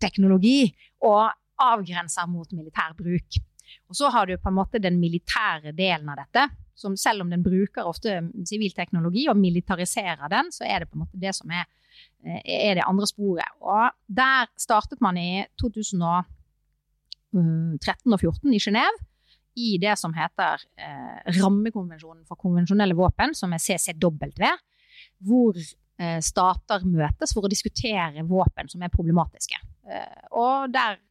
teknologi 0.01 0.71
og 1.05 1.29
avgrenser 1.61 2.29
mot 2.29 2.49
militær 2.55 2.95
bruk. 2.97 3.41
Og 3.89 3.97
så 3.97 4.09
har 4.13 4.27
du 4.27 4.37
på 4.37 4.49
en 4.51 4.57
måte 4.57 4.81
den 4.81 4.99
militære 5.01 5.73
delen 5.77 6.09
av 6.11 6.21
dette, 6.23 6.47
som 6.75 6.97
selv 6.97 7.25
om 7.25 7.29
den 7.29 7.43
bruker 7.45 7.87
ofte 7.87 8.19
sivil 8.47 8.73
teknologi 8.75 9.27
og 9.29 9.37
militariserer 9.37 10.29
den, 10.31 10.51
så 10.53 10.65
er 10.65 10.81
det 10.81 10.89
på 10.89 10.97
en 10.97 11.03
måte 11.05 11.21
det 11.21 11.33
som 11.37 11.51
er, 11.53 11.65
eh, 12.25 12.41
er 12.71 12.75
det 12.79 12.87
andre 12.87 13.07
sporet. 13.09 13.49
Og 13.61 13.91
der 14.07 14.49
startet 14.59 15.01
man 15.01 15.17
i 15.17 15.45
2013 15.61 16.25
og 18.13 18.19
2014 18.19 18.53
i 18.53 18.63
Genéve 18.63 19.07
i 19.55 19.77
det 19.81 19.97
som 19.99 20.13
heter 20.15 20.63
eh, 20.79 21.31
Rammekonvensjonen 21.41 22.25
for 22.27 22.39
konvensjonelle 22.39 22.95
våpen, 22.95 23.35
som 23.35 23.51
er 23.53 23.59
CCW, 23.59 24.47
hvor 25.27 25.57
eh, 25.59 26.19
stater 26.23 26.85
møtes 26.87 27.35
for 27.35 27.45
å 27.45 27.51
diskutere 27.51 28.23
våpen 28.27 28.71
som 28.71 28.83
er 28.83 28.93
problematiske. 28.93 29.59
Eh, 29.91 30.27
og 30.39 30.71
der 30.73 30.95
eh, 30.95 31.10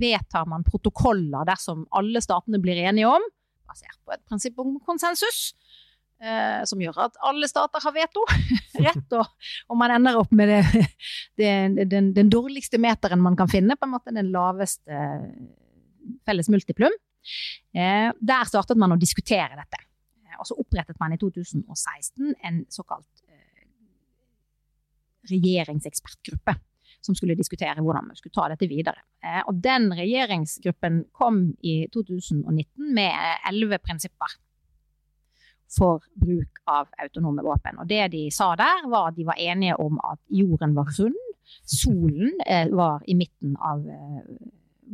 vedtar 0.00 0.48
man 0.48 0.64
protokoller 0.66 1.46
dersom 1.48 1.86
alle 1.96 2.22
statene 2.24 2.60
blir 2.62 2.80
enige 2.88 3.10
om, 3.10 3.24
basert 3.68 3.98
på 4.04 4.14
et 4.14 4.22
prinsipp 4.28 4.58
om 4.62 4.76
konsensus. 4.86 5.52
Eh, 6.22 6.60
som 6.70 6.78
gjør 6.78 7.00
at 7.08 7.16
alle 7.26 7.48
stater 7.50 7.82
har 7.82 7.94
veto. 7.96 8.22
Rett, 8.84 9.14
og, 9.18 9.48
og, 9.66 9.78
man 9.78 9.90
ender 9.96 10.20
opp 10.20 10.30
med 10.38 10.52
det, 10.54 10.60
det, 11.40 11.88
den, 11.90 12.12
den, 12.14 12.30
dårligste 12.30 12.78
meteren 12.78 13.22
man 13.24 13.34
kan 13.38 13.50
finne, 13.50 13.74
på 13.74 13.88
en 13.88 13.94
måte 13.96 14.14
den 14.14 14.30
laveste 14.30 15.00
felles 16.26 16.50
multiplum. 16.52 16.94
Eh, 17.74 18.10
der 18.18 18.46
startet 18.46 18.78
man 18.78 18.94
å 18.94 19.00
diskutere 19.00 19.58
dette. 19.58 19.82
Eh, 20.22 20.38
og 20.38 20.46
så 20.46 20.58
opprettet 20.62 20.98
man 21.02 21.14
i 21.14 21.18
2016 21.18 22.36
en 22.38 22.62
såkalt 22.70 23.26
eh, 23.26 23.66
regjeringsekspertgruppe 25.32 26.54
som 27.02 27.16
skulle 27.18 27.36
diskutere 27.38 27.82
hvordan 27.82 28.08
vi 28.10 28.18
skulle 28.18 28.34
ta 28.36 28.46
dette 28.52 28.68
videre. 28.70 29.02
Og 29.50 29.58
den 29.64 29.90
regjeringsgruppen 29.96 31.04
kom 31.12 31.44
i 31.62 31.82
2019 31.92 32.94
med 32.94 33.42
elleve 33.50 33.80
prinsipper 33.82 34.38
for 35.72 36.04
bruk 36.20 36.62
av 36.68 36.90
autonome 37.00 37.44
våpen. 37.44 37.78
Og 37.80 37.88
det 37.88 38.10
de 38.12 38.26
sa 38.34 38.52
der, 38.60 38.88
var 38.92 39.10
at 39.10 39.16
de 39.16 39.26
var 39.26 39.40
enige 39.40 39.78
om 39.80 40.00
at 40.04 40.20
jorden 40.28 40.76
var 40.76 40.90
rund, 40.98 41.20
solen 41.66 42.36
var 42.76 43.02
i 43.08 43.16
midten 43.18 43.56
av 43.56 43.86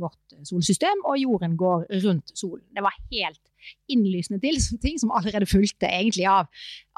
vårt 0.01 0.37
solsystem, 0.49 1.05
og 1.09 1.19
jorden 1.21 1.57
går 1.59 1.87
rundt 2.05 2.33
solen. 2.39 2.65
Det 2.75 2.85
var 2.85 2.97
helt 3.13 3.43
innlysende 3.91 4.41
til, 4.43 4.59
ting 4.85 4.99
som 5.01 5.13
allerede 5.15 5.49
fulgte 5.51 5.91
egentlig 5.91 6.27
av, 6.31 6.49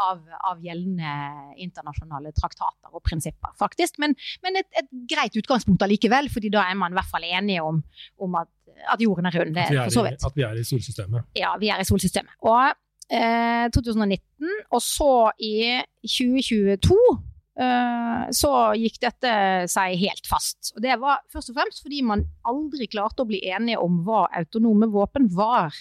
av, 0.00 0.20
av 0.50 0.60
gjeldende 0.64 1.14
internasjonale 1.60 2.34
traktater 2.36 2.92
og 2.92 3.02
prinsipper, 3.06 3.54
faktisk. 3.60 3.98
Men, 4.02 4.16
men 4.44 4.60
et, 4.60 4.68
et, 4.78 4.90
greit 5.10 5.36
utgangspunkt 5.40 5.82
allikevel, 5.86 6.30
fordi 6.32 6.52
da 6.52 6.66
er 6.68 6.78
man 6.78 6.92
i 6.94 7.00
hvert 7.00 7.10
fall 7.10 7.26
enige 7.26 7.64
om, 7.64 7.82
om 8.20 8.38
at, 8.42 8.52
at, 8.84 9.00
jorden 9.00 9.30
er 9.30 9.40
rund. 9.40 9.56
At 9.56 9.72
vi 9.72 9.80
er, 9.80 9.90
i, 9.90 10.14
at 10.14 10.36
vi 10.36 10.46
er 10.46 10.60
i 10.60 10.68
solsystemet. 10.68 11.32
Ja, 11.38 11.56
vi 11.60 11.72
er 11.72 11.82
i 11.82 11.88
solsystemet. 11.88 12.36
Og 12.46 12.70
eh, 13.10 13.66
2019, 13.74 14.54
og 14.70 14.84
så 14.84 15.12
i 15.40 15.80
2022 16.06 17.00
Eh, 17.10 17.29
så 17.60 18.50
gikk 18.78 19.00
dette 19.02 19.32
seg 19.70 19.96
helt 20.00 20.28
fast. 20.28 20.72
Og 20.76 20.84
det 20.84 20.94
var 21.02 21.20
først 21.32 21.52
og 21.52 21.58
fremst 21.58 21.82
fordi 21.84 22.00
man 22.06 22.24
aldri 22.48 22.88
klarte 22.90 23.24
å 23.24 23.28
bli 23.28 23.42
enige 23.50 23.80
om 23.82 24.00
hva 24.06 24.26
autonome 24.40 24.88
våpen 24.92 25.28
var. 25.34 25.76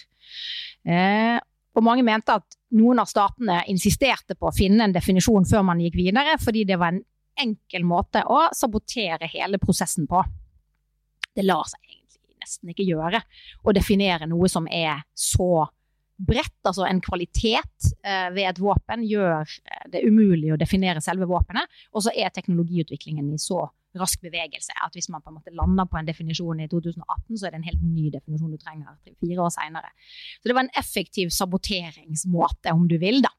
Eh, 0.83 1.37
og 1.77 1.85
mange 1.85 2.03
mente 2.03 2.35
at 2.39 2.57
noen 2.75 3.01
av 3.01 3.09
statene 3.09 3.61
insisterte 3.71 4.35
på 4.35 4.49
å 4.49 4.55
finne 4.55 4.85
en 4.85 4.95
definisjon 4.95 5.47
før 5.47 5.63
man 5.69 5.81
gikk 5.83 5.97
videre, 5.99 6.35
fordi 6.41 6.65
det 6.67 6.79
var 6.81 6.93
en 6.93 7.03
enkel 7.39 7.85
måte 7.87 8.25
å 8.27 8.47
sabotere 8.55 9.29
hele 9.31 9.61
prosessen 9.61 10.09
på. 10.09 10.21
Det 11.35 11.45
lar 11.45 11.63
seg 11.69 11.79
egentlig 11.85 12.35
nesten 12.39 12.73
ikke 12.73 12.87
gjøre 12.87 13.21
å 13.63 13.75
definere 13.75 14.27
noe 14.29 14.49
som 14.51 14.67
er 14.67 15.05
så 15.15 15.67
bredt, 16.19 16.57
altså 16.67 16.85
en 16.87 17.01
kvalitet 17.03 17.89
eh, 18.03 18.27
ved 18.35 18.45
et 18.49 18.61
våpen, 18.61 19.05
gjør 19.07 19.43
eh, 19.47 19.83
det 19.93 20.03
umulig 20.07 20.51
å 20.53 20.59
definere 20.59 21.03
selve 21.03 21.27
våpenet. 21.29 21.69
Og 21.95 22.05
så 22.05 22.13
er 22.15 22.33
teknologiutviklingen 22.35 23.31
i 23.33 23.39
så 23.41 23.65
rask 23.97 24.21
bevegelse 24.21 24.75
at 24.85 24.93
hvis 24.93 25.09
man 25.09 25.23
på 25.23 25.31
en 25.31 25.39
måte 25.39 25.53
lander 25.57 25.87
på 25.89 25.97
en 25.97 26.07
definisjon 26.07 26.59
i 26.61 26.67
2018, 26.69 27.39
så 27.39 27.47
er 27.47 27.53
det 27.53 27.61
en 27.61 27.69
helt 27.71 27.85
ny 27.85 28.11
definisjon 28.13 28.51
du 28.53 28.59
trenger 28.61 28.97
fire 29.07 29.45
år 29.45 29.53
seinere. 29.55 29.89
Så 30.37 30.51
det 30.51 30.57
var 30.57 30.67
en 30.67 30.77
effektiv 30.77 31.31
saboteringsmåte, 31.33 32.75
om 32.75 32.85
du 32.91 32.99
vil, 33.01 33.23
da. 33.25 33.33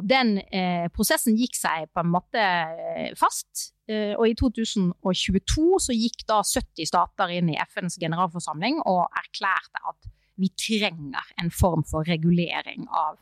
Og 0.00 0.06
den 0.08 0.38
eh, 0.56 0.86
prosessen 0.94 1.36
gikk 1.38 1.58
seg 1.58 1.90
på 1.94 2.02
en 2.02 2.14
måte 2.14 2.40
eh, 2.40 3.10
fast. 3.18 3.74
Og 3.90 4.22
i 4.22 4.36
2022 4.38 5.62
så 5.82 5.94
gikk 5.96 6.20
da 6.30 6.36
70 6.46 6.86
stater 6.86 7.32
inn 7.34 7.48
i 7.50 7.56
FNs 7.58 7.96
generalforsamling 7.98 8.76
og 8.86 9.00
erklærte 9.18 9.82
at 9.82 10.06
vi 10.40 10.50
trenger 10.56 11.34
en 11.40 11.52
form 11.52 11.84
for 11.88 12.08
regulering 12.08 12.86
av 12.88 13.18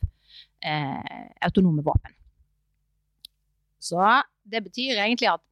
eh, 0.64 1.26
autonome 1.44 1.82
våpen. 1.86 2.14
Så 3.78 4.02
det 4.48 4.62
betyr 4.64 4.98
egentlig 4.98 5.30
at 5.30 5.44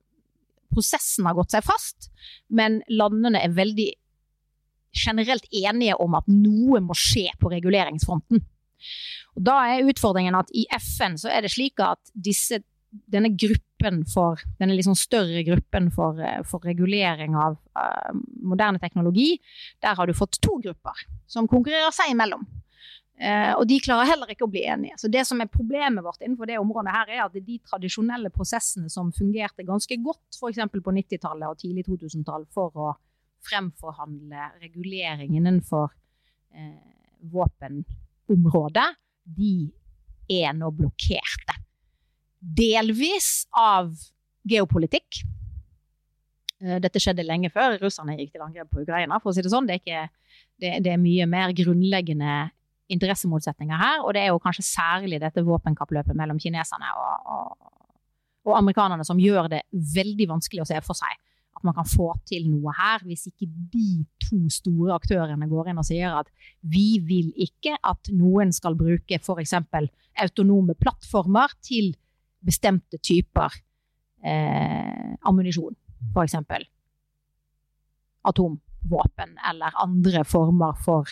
prosessen 0.73 1.27
har 1.29 1.37
gått 1.39 1.55
seg 1.55 1.65
fast, 1.67 2.11
men 2.49 2.83
landene 2.91 3.41
er 3.43 3.55
veldig 3.57 3.91
generelt 4.97 5.47
enige 5.53 5.97
om 6.01 6.17
at 6.19 6.29
noe 6.31 6.81
må 6.85 6.97
skje 6.97 7.29
på 7.41 7.51
reguleringsfronten. 7.53 8.43
Og 9.37 9.45
da 9.45 9.57
er 9.69 9.89
utfordringen 9.91 10.37
at 10.39 10.51
i 10.57 10.65
FN 10.79 11.19
så 11.21 11.31
er 11.33 11.45
det 11.45 11.53
slik 11.53 11.81
at 11.85 12.01
disse, 12.13 12.63
denne 13.07 13.31
gruppen 13.37 14.03
for, 14.09 14.41
denne 14.61 14.77
liksom 14.77 14.97
større 14.99 15.43
gruppen 15.47 15.91
for, 15.95 16.21
eh, 16.23 16.43
for 16.49 16.65
regulering 16.65 17.37
av 17.39 17.59
uh, 17.79 18.13
moderne 18.43 18.81
teknologi, 18.83 19.37
der 19.85 19.97
har 19.99 20.07
du 20.07 20.15
fått 20.17 20.41
to 20.43 20.59
grupper 20.65 21.07
som 21.31 21.49
konkurrerer 21.51 21.93
seg 21.95 22.15
imellom. 22.15 22.47
Uh, 23.17 23.55
og 23.57 23.65
de 23.69 23.79
klarer 23.81 24.11
heller 24.11 24.33
ikke 24.33 24.45
å 24.45 24.53
bli 24.53 24.67
enige. 24.69 24.99
Så 25.01 25.09
det 25.13 25.23
som 25.29 25.41
er 25.41 25.49
problemet 25.53 26.05
vårt 26.05 26.21
innenfor 26.21 26.51
det 26.51 26.59
området 26.61 26.93
her, 26.93 27.13
er 27.15 27.23
at 27.25 27.37
de 27.37 27.59
tradisjonelle 27.65 28.33
prosessene 28.35 28.93
som 28.93 29.13
fungerte 29.17 29.65
ganske 29.65 29.97
godt 30.05 30.37
f.eks. 30.37 30.61
på 30.73 30.97
90-tallet 30.99 31.49
og 31.49 31.61
tidlig 31.63 31.87
2000-tall 31.89 32.45
for 32.53 32.77
å 32.77 32.91
fremforhandle 33.47 34.51
regulering 34.61 35.37
innenfor 35.39 35.89
uh, 35.89 36.81
våpenområdet, 37.33 38.89
de 39.37 39.55
er 40.31 40.53
nå 40.57 40.71
blokkerte. 40.75 41.57
Delvis 42.47 43.47
av 43.59 43.91
geopolitikk. 44.47 45.23
Eh, 46.63 46.79
dette 46.83 47.03
skjedde 47.03 47.27
lenge 47.27 47.51
før 47.55 47.79
russerne 47.83 48.17
gikk 48.21 48.37
til 48.37 48.45
angrep 48.47 48.71
på 48.71 48.85
Ukraina. 48.85 49.19
for 49.21 49.31
å 49.31 49.35
si 49.35 49.43
Det 49.43 49.51
sånn. 49.51 49.67
Det 49.67 49.79
er, 49.79 49.83
ikke, 49.83 50.09
det, 50.63 50.73
det 50.85 50.93
er 50.95 51.03
mye 51.03 51.27
mer 51.27 51.53
grunnleggende 51.53 52.51
interessemotsetninger 52.89 53.77
her. 53.77 54.03
Og 54.05 54.15
det 54.15 54.23
er 54.23 54.31
jo 54.31 54.43
kanskje 54.43 54.67
særlig 54.69 55.21
dette 55.21 55.43
våpenkappløpet 55.43 56.15
mellom 56.15 56.39
kineserne 56.39 56.93
og, 56.95 57.31
og, 57.35 57.71
og 58.47 58.59
amerikanerne 58.61 59.05
som 59.05 59.19
gjør 59.21 59.51
det 59.51 59.65
veldig 59.73 60.31
vanskelig 60.37 60.63
å 60.63 60.71
se 60.71 60.81
for 60.87 60.99
seg 60.99 61.19
at 61.57 61.65
man 61.65 61.75
kan 61.75 61.89
få 61.89 62.11
til 62.29 62.51
noe 62.51 62.73
her, 62.77 63.01
hvis 63.09 63.31
ikke 63.31 63.49
de 63.73 64.05
to 64.21 64.39
store 64.53 64.93
aktørene 64.97 65.49
går 65.49 65.71
inn 65.71 65.81
og 65.81 65.87
sier 65.89 66.13
at 66.19 66.29
vi 66.61 66.99
vil 67.01 67.31
ikke 67.47 67.79
at 67.81 68.11
noen 68.13 68.53
skal 68.53 68.77
bruke 68.77 69.17
f.eks. 69.17 69.55
autonome 70.21 70.77
plattformer 70.77 71.55
til 71.65 71.95
bestemte 72.41 72.99
typer 73.03 73.53
eh, 74.25 75.15
ammunisjon. 75.29 75.75
F.eks. 76.13 76.35
atomvåpen 78.23 79.39
eller 79.51 79.83
andre 79.83 80.25
former 80.25 80.77
for, 80.85 81.09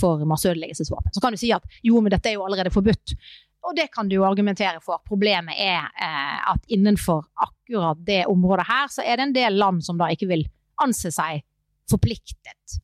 for 0.00 0.24
masseødeleggelsesvåpen. 0.24 1.12
Så 1.12 1.20
kan 1.20 1.32
du 1.32 1.40
si 1.40 1.52
at 1.52 1.66
jo, 1.82 2.00
men 2.00 2.12
dette 2.12 2.30
er 2.30 2.38
jo 2.38 2.46
allerede 2.46 2.72
forbudt. 2.74 3.16
Og 3.64 3.76
det 3.76 3.88
kan 3.92 4.08
du 4.08 4.18
jo 4.18 4.26
argumentere 4.28 4.80
for. 4.84 5.00
Problemet 5.08 5.56
er 5.56 5.86
eh, 5.88 6.40
at 6.52 6.66
innenfor 6.68 7.24
akkurat 7.46 8.00
det 8.06 8.24
området 8.28 8.66
her, 8.68 8.90
så 8.92 9.04
er 9.04 9.16
det 9.16 9.28
en 9.28 9.36
del 9.36 9.58
land 9.60 9.84
som 9.84 10.00
da 10.00 10.10
ikke 10.12 10.28
vil 10.28 10.44
anse 10.84 11.12
seg 11.14 11.44
forpliktet 11.90 12.80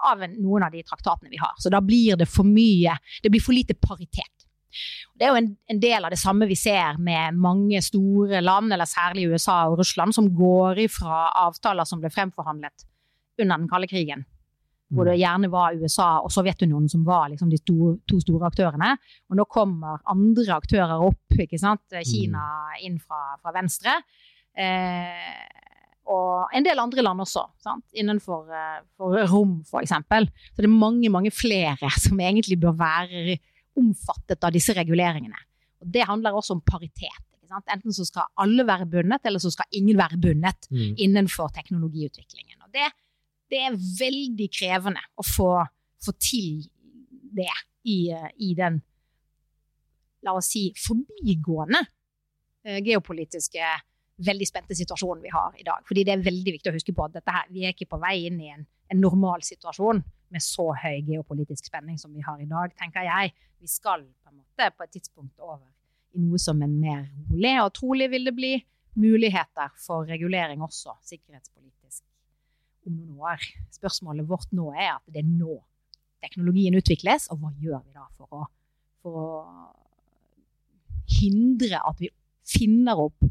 av 0.00 0.22
noen 0.32 0.64
av 0.64 0.72
de 0.72 0.82
traktatene 0.84 1.30
vi 1.32 1.40
har. 1.40 1.54
Så 1.60 1.72
da 1.72 1.80
blir 1.84 2.16
det 2.16 2.28
for 2.28 2.48
mye 2.48 2.96
Det 3.22 3.30
blir 3.30 3.42
for 3.44 3.52
lite 3.52 3.76
paritet. 3.76 4.39
Det 5.18 5.26
er 5.26 5.32
jo 5.32 5.40
en, 5.40 5.52
en, 5.70 5.80
del 5.82 6.06
av 6.06 6.12
det 6.14 6.20
samme 6.20 6.48
vi 6.50 6.58
ser 6.58 6.98
med 7.02 7.38
mange 7.38 7.80
store 7.84 8.42
land, 8.44 8.72
eller 8.72 8.88
særlig 8.88 9.28
USA 9.32 9.62
og 9.70 9.78
Russland, 9.82 10.16
som 10.16 10.28
går 10.34 10.84
ifra 10.86 11.26
avtaler 11.46 11.88
som 11.88 12.02
ble 12.02 12.12
fremforhandlet 12.12 12.86
under 13.40 13.56
den 13.56 13.70
kalde 13.70 13.88
krigen 13.90 14.26
hvor 14.90 15.06
det 15.06 15.14
mm. 15.14 15.20
gjerne 15.22 15.50
var 15.52 15.78
USA 15.78 16.08
og 16.24 16.32
Sovjetunionen 16.34 16.90
som 16.90 17.04
var 17.06 17.28
liksom 17.30 17.50
de 17.50 17.60
to, 17.62 17.94
to, 18.10 18.18
store 18.22 18.48
aktørene. 18.50 18.96
Og 19.30 19.38
nå 19.38 19.46
kommer 19.50 20.02
andre 20.10 20.56
aktører 20.56 21.04
opp, 21.06 21.38
ikke 21.38 21.60
sant? 21.62 21.84
Mm. 21.94 22.02
Kina 22.06 22.44
inn 22.82 22.98
fra, 22.98 23.36
fra 23.40 23.54
venstre. 23.54 23.94
Eh, 24.58 25.38
og 26.10 26.50
en 26.56 26.66
del 26.66 26.82
andre 26.82 27.04
land 27.06 27.22
også, 27.22 27.44
sant? 27.62 27.84
innenfor 27.94 28.48
for 28.98 29.14
rom 29.30 29.60
f.eks. 29.62 29.94
Så 29.94 30.58
det 30.58 30.66
er 30.66 30.74
mange, 30.74 31.12
mange 31.12 31.30
flere 31.30 31.92
som 32.04 32.18
egentlig 32.18 32.58
bør 32.60 32.74
være 32.80 33.38
omfattet 33.78 34.42
av 34.44 34.54
disse 34.54 34.74
reguleringene. 34.76 35.38
Og 35.80 35.92
Det 35.94 36.06
handler 36.08 36.36
også 36.36 36.58
om 36.58 36.64
paritet. 36.66 37.26
Enten 37.50 37.94
så 37.94 38.04
skal 38.06 38.28
alle 38.38 38.62
være 38.66 38.86
bundet, 38.86 39.24
eller 39.26 39.42
så 39.42 39.50
skal 39.50 39.66
ingen 39.74 39.98
være 39.98 40.20
bundet 40.22 40.68
mm. 40.70 40.98
innenfor 41.02 41.50
teknologiutviklingen. 41.54 42.60
Og 42.62 42.70
det 42.74 42.86
det 43.50 43.58
er 43.66 43.74
veldig 43.74 44.48
krevende 44.54 45.02
å 45.18 45.26
få, 45.26 45.50
få 46.02 46.14
til 46.22 46.62
det 47.34 47.50
i, 47.88 48.06
i, 48.38 48.54
den 48.58 48.80
La 50.20 50.34
oss 50.36 50.50
si 50.52 50.66
forbigående 50.76 51.80
uh, 51.80 52.78
geopolitiske, 52.84 53.68
veldig 54.20 54.46
spente 54.48 54.76
situasjonen 54.76 55.22
vi 55.24 55.32
har 55.32 55.54
i 55.56 55.64
dag. 55.64 55.80
Fordi 55.88 56.04
det 56.04 56.12
er 56.12 56.26
veldig 56.26 56.54
viktig 56.58 56.68
å 56.68 56.74
huske 56.74 56.92
på 56.92 57.06
at 57.06 57.22
her, 57.24 57.46
vi 57.48 57.64
er 57.64 57.72
ikke 57.72 57.88
på 57.94 58.00
vei 58.02 58.18
inn 58.28 58.36
i 58.44 58.50
en, 58.52 58.66
en 58.92 59.00
normal 59.00 59.40
situasjon 59.46 60.02
med 60.30 60.44
så 60.44 60.70
høy 60.82 61.00
geopolitisk 61.06 61.70
spenning 61.70 61.98
som 62.00 62.12
vi 62.14 62.24
har 62.24 62.40
i 62.40 62.48
dag, 62.48 62.72
tenker 62.78 63.06
jeg. 63.06 63.34
Vi 63.60 63.68
skal 63.70 64.04
på 64.04 64.32
en 64.32 64.40
måte 64.40 64.70
på 64.76 64.86
et 64.86 64.94
tidspunkt 64.96 65.40
over 65.42 65.66
i 66.14 66.20
noe 66.22 66.38
som 66.42 66.62
er 66.64 66.70
mer 66.70 67.04
rolig, 67.30 67.54
og 67.62 67.72
trolig 67.76 68.10
vil 68.10 68.26
det 68.26 68.34
bli 68.34 68.52
muligheter 68.98 69.70
for 69.78 70.08
regulering 70.08 70.62
også 70.66 70.96
sikkerhetspolitisk 71.06 72.02
om 72.88 72.96
noen 72.96 73.20
år. 73.30 73.44
Spørsmålet 73.74 74.28
vårt 74.28 74.50
nå 74.56 74.72
er 74.74 74.96
at 74.96 75.04
det 75.06 75.22
er 75.22 75.28
nå 75.28 75.60
teknologien 76.20 76.76
utvikles, 76.76 77.28
og 77.32 77.42
hva 77.42 77.52
gjør 77.62 77.84
vi 77.84 77.94
da 77.96 78.06
for 78.16 78.40
å, 78.40 78.46
for 79.04 79.20
å 79.20 79.28
hindre 81.20 81.80
at 81.86 82.02
vi 82.02 82.10
finner 82.50 82.98
opp 83.00 83.24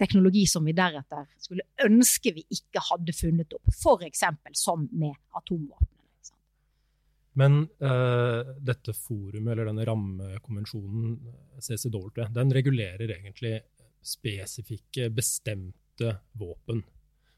teknologi 0.00 0.46
som 0.48 0.64
vi 0.64 0.72
deretter 0.76 1.26
skulle 1.40 1.66
ønske 1.84 2.32
vi 2.32 2.46
ikke 2.56 2.80
hadde 2.88 3.12
funnet 3.12 3.52
opp, 3.56 3.72
f.eks. 3.74 4.24
som 4.56 4.88
med 4.96 5.14
atomvåpen. 5.36 5.99
Men 7.38 7.62
uh, 7.82 8.40
dette 8.58 8.94
forumet, 8.96 9.52
eller 9.52 9.68
denne 9.70 9.86
rammekonvensjonen, 9.86 11.18
CCW, 11.62 12.24
den 12.34 12.54
regulerer 12.56 13.12
egentlig 13.14 13.60
spesifikke, 14.02 15.10
bestemte 15.14 16.16
våpen. 16.40 16.82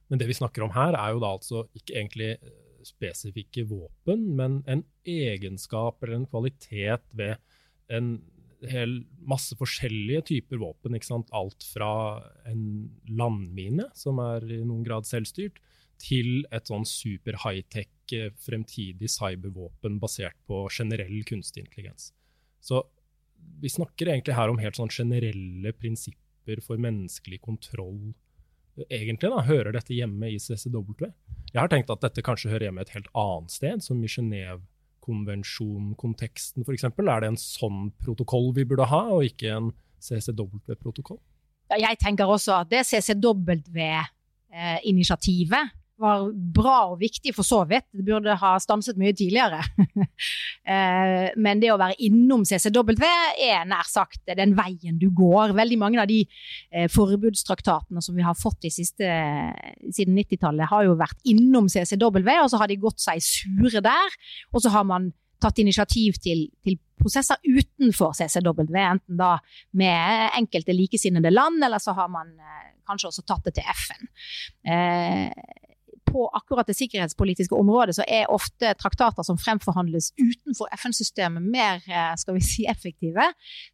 Men 0.08 0.20
det 0.20 0.28
vi 0.30 0.36
snakker 0.36 0.64
om 0.64 0.74
her, 0.74 0.96
er 0.96 1.14
jo 1.14 1.22
da 1.22 1.32
altså 1.36 1.64
ikke 1.76 1.96
egentlig 1.96 2.30
eh, 2.36 2.52
spesifikke 2.86 3.64
våpen, 3.70 4.26
men 4.38 4.60
en 4.70 4.84
egenskap 5.08 6.02
eller 6.02 6.18
en 6.18 6.28
kvalitet 6.30 7.06
ved 7.16 7.38
en 7.92 8.14
hel 8.68 9.00
masse 9.26 9.56
forskjellige 9.58 10.26
typer 10.30 10.60
våpen. 10.62 10.98
Alt 11.32 11.66
fra 11.66 11.92
en 12.48 12.64
landmine, 13.08 13.88
som 13.98 14.20
er 14.22 14.46
i 14.46 14.60
noen 14.62 14.84
grad 14.86 15.08
selvstyrt, 15.08 15.58
til 16.02 16.42
et 16.54 16.68
sånn 16.68 16.86
super 16.88 17.38
high-tech 17.44 18.14
eh, 18.16 18.32
fremtidig 18.42 19.10
cybervåpen 19.12 20.00
basert 20.02 20.38
på 20.48 20.64
generell 20.74 21.22
kunstig 21.28 21.66
intelligens. 21.66 22.10
Så 22.62 22.82
vi 23.62 23.70
snakker 23.70 24.10
egentlig 24.10 24.36
her 24.38 24.50
om 24.50 24.60
helt 24.62 24.78
sånn 24.78 24.92
generelle 24.92 25.72
prinsipper 25.78 26.62
for 26.64 26.76
menneskelig 26.82 27.40
kontroll 27.42 28.12
egentlig 28.88 29.28
da, 29.30 29.42
hører 29.44 29.72
dette 29.76 29.94
hjemme 29.94 30.30
i 30.32 30.38
CCW. 30.40 30.94
Jeg 31.52 31.60
har 31.60 31.68
tenkt 31.70 31.90
at 31.92 32.00
dette 32.04 32.22
kanskje 32.24 32.50
hører 32.52 32.64
hjemme 32.68 32.82
et 32.84 32.94
helt 32.94 33.10
annet 33.18 33.50
sted, 33.52 33.82
som 33.84 33.96
i 34.00 34.10
Genéve-konvensjonkonteksten 34.10 36.62
f.eks. 36.64 36.84
Er 36.88 36.92
det 36.96 37.28
en 37.28 37.40
sånn 37.40 37.92
protokoll 38.00 38.52
vi 38.56 38.64
burde 38.68 38.86
ha, 38.88 39.02
og 39.12 39.24
ikke 39.28 39.48
en 39.52 39.72
CCW-protokoll? 40.02 41.20
Jeg 41.72 41.96
tenker 42.00 42.26
også 42.28 42.52
at 42.62 42.70
det 42.72 42.82
CCW-initiativet 42.88 45.64
var 46.00 46.28
bra 46.32 46.76
og 46.92 47.00
viktig 47.02 47.34
for 47.36 47.46
så 47.46 47.62
vidt. 47.68 47.86
Det 47.92 48.04
burde 48.06 48.36
ha 48.38 48.52
stanset 48.62 49.00
mye 49.00 49.16
tidligere. 49.16 49.62
Eh, 50.62 51.32
men 51.42 51.58
det 51.58 51.72
å 51.72 51.78
være 51.80 51.96
innom 52.06 52.44
CCW 52.46 52.92
er 53.02 53.64
nær 53.66 53.88
sagt 53.90 54.30
den 54.38 54.52
veien 54.54 54.94
du 55.00 55.08
går. 55.10 55.50
Veldig 55.58 55.78
mange 55.80 55.98
av 55.98 56.06
de 56.06 56.20
eh, 56.22 56.86
forbudstraktatene 56.92 57.98
som 58.04 58.14
vi 58.14 58.22
har 58.22 58.38
fått 58.38 58.68
siste, 58.70 59.08
siden 59.90 60.14
90-tallet, 60.20 60.70
har 60.70 60.86
jo 60.86 60.94
vært 61.00 61.18
innom 61.26 61.66
CCW, 61.72 62.30
og 62.44 62.52
så 62.52 62.62
har 62.62 62.70
de 62.70 62.78
gått 62.84 63.02
seg 63.02 63.18
sure 63.26 63.82
der. 63.82 64.16
Og 64.54 64.62
så 64.62 64.70
har 64.70 64.86
man 64.86 65.10
tatt 65.42 65.58
initiativ 65.62 66.20
til, 66.22 66.46
til, 66.64 66.78
prosesser 67.02 67.40
utenfor 67.42 68.14
CCW, 68.14 68.76
enten 68.78 69.18
da 69.18 69.32
med 69.74 70.36
enkelte 70.38 70.76
likesinnede 70.76 71.32
land, 71.34 71.58
eller 71.66 71.82
så 71.82 71.96
har 71.98 72.06
man 72.12 72.30
eh, 72.38 72.68
kanskje 72.86 73.10
også 73.10 73.24
tatt 73.26 73.48
det 73.48 73.56
til 73.58 73.66
FN. 73.74 74.06
Eh, 74.70 75.71
på 76.12 76.28
akkurat 76.36 76.68
det 76.68 76.76
sikkerhetspolitiske 76.78 77.56
området 77.56 77.96
så 77.98 78.06
er 78.06 78.30
ofte 78.32 78.74
traktater 78.80 79.26
som 79.26 79.40
fremforhandles 79.40 80.12
utenfor 80.20 80.70
FN-systemet, 80.78 81.42
mer 81.42 81.82
eh, 81.88 82.14
skal 82.20 82.36
vi 82.36 82.44
si, 82.52 82.66
effektive. 82.70 83.24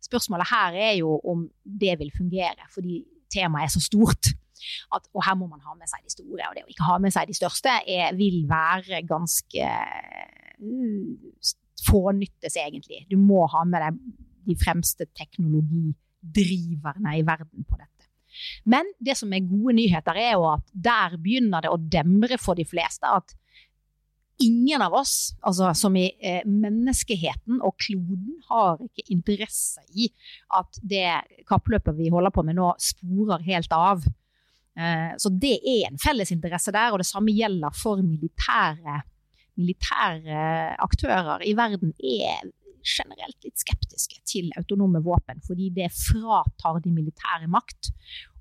Spørsmålet 0.04 0.52
her 0.52 0.70
er 0.88 0.94
jo 1.00 1.18
om 1.24 1.48
det 1.64 1.98
vil 2.00 2.12
fungere, 2.16 2.68
fordi 2.74 3.02
temaet 3.34 3.68
er 3.68 3.74
så 3.76 3.82
stort. 3.84 4.32
At, 4.94 5.02
og 5.14 5.22
her 5.24 5.34
må 5.38 5.46
man 5.46 5.62
ha 5.62 5.74
med 5.78 5.88
seg 5.90 6.02
de 6.04 6.12
store. 6.12 6.48
Og 6.48 6.56
det 6.56 6.64
å 6.64 6.72
ikke 6.72 6.88
ha 6.88 6.96
med 7.02 7.12
seg 7.14 7.28
de 7.30 7.36
største 7.36 7.70
er, 7.86 8.16
vil 8.18 8.38
være 8.50 9.02
ganske 9.06 9.68
uh, 10.58 11.52
fånyttes, 11.86 12.56
egentlig. 12.58 13.04
Du 13.10 13.16
må 13.20 13.46
ha 13.52 13.62
med 13.68 13.80
deg 13.84 13.92
de 14.48 14.56
fremste 14.58 15.04
teknologidriverne 15.18 17.18
i 17.18 17.26
verden 17.26 17.64
på 17.68 17.76
dette. 17.78 17.97
Men 18.68 18.88
det 19.00 19.18
som 19.18 19.32
er 19.32 19.46
gode 19.46 19.76
nyheter, 19.78 20.16
er 20.18 20.36
jo 20.36 20.48
at 20.52 20.64
der 20.72 21.18
begynner 21.20 21.64
det 21.64 21.72
å 21.72 21.80
demre 21.80 22.38
for 22.40 22.58
de 22.58 22.66
fleste 22.68 23.08
at 23.08 23.36
ingen 24.38 24.82
av 24.82 24.94
oss, 24.94 25.34
altså 25.42 25.72
som 25.74 25.96
i 25.98 26.06
eh, 26.22 26.44
menneskeheten 26.46 27.58
og 27.64 27.74
kloden, 27.82 28.38
har 28.50 28.78
ikke 28.84 29.06
interesse 29.14 29.82
i 29.90 30.08
at 30.54 30.78
det 30.82 31.10
kappløpet 31.48 31.96
vi 31.98 32.12
holder 32.14 32.34
på 32.34 32.44
med 32.46 32.58
nå, 32.58 32.70
sporer 32.82 33.42
helt 33.48 33.74
av. 33.74 34.06
Eh, 34.78 35.10
så 35.18 35.32
det 35.34 35.56
er 35.58 35.88
en 35.88 35.98
felles 36.02 36.32
interesse 36.34 36.74
der, 36.74 36.92
og 36.92 37.02
det 37.02 37.08
samme 37.08 37.34
gjelder 37.34 37.74
for 37.74 38.02
militære, 38.04 39.00
militære 39.58 40.42
aktører 40.86 41.42
i 41.42 41.56
verden. 41.58 41.94
er 41.98 42.46
generelt 42.88 43.38
litt 43.44 43.60
skeptiske 43.60 44.22
til 44.28 44.50
autonome 44.58 45.02
våpen, 45.04 45.42
fordi 45.46 45.70
det 45.76 45.92
fratar 45.94 46.82
de 46.84 46.92
militære 46.94 47.50
makt. 47.52 47.92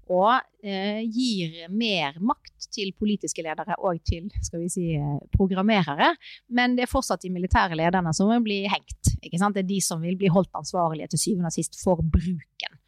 Og 0.07 0.37
eh, 0.63 1.01
gir 1.03 1.65
mer 1.67 2.15
makt 2.23 2.69
til 2.71 2.93
politiske 2.95 3.43
ledere 3.43 3.75
og 3.83 3.99
til 4.07 4.29
skal 4.39 4.61
vi 4.61 4.69
si, 4.71 4.85
programmerere. 5.33 6.13
Men 6.47 6.77
det 6.77 6.85
er 6.85 6.91
fortsatt 6.91 7.25
de 7.25 7.33
militære 7.33 7.75
lederne 7.75 8.13
som 8.15 8.31
blir 8.43 8.69
hengt 8.71 9.11
Ikke 9.19 9.39
sant? 9.41 9.57
Det 9.57 9.65
er 9.65 9.71
de 9.73 9.81
som 9.83 9.99
vil 9.99 10.15
bli 10.19 10.31
holdt 10.31 10.53
ansvarlige 10.55 11.09
til 11.11 11.23
syvende 11.25 11.51
og 11.51 11.57
sist 11.57 11.75
for 11.81 11.99
bruken 11.99 12.79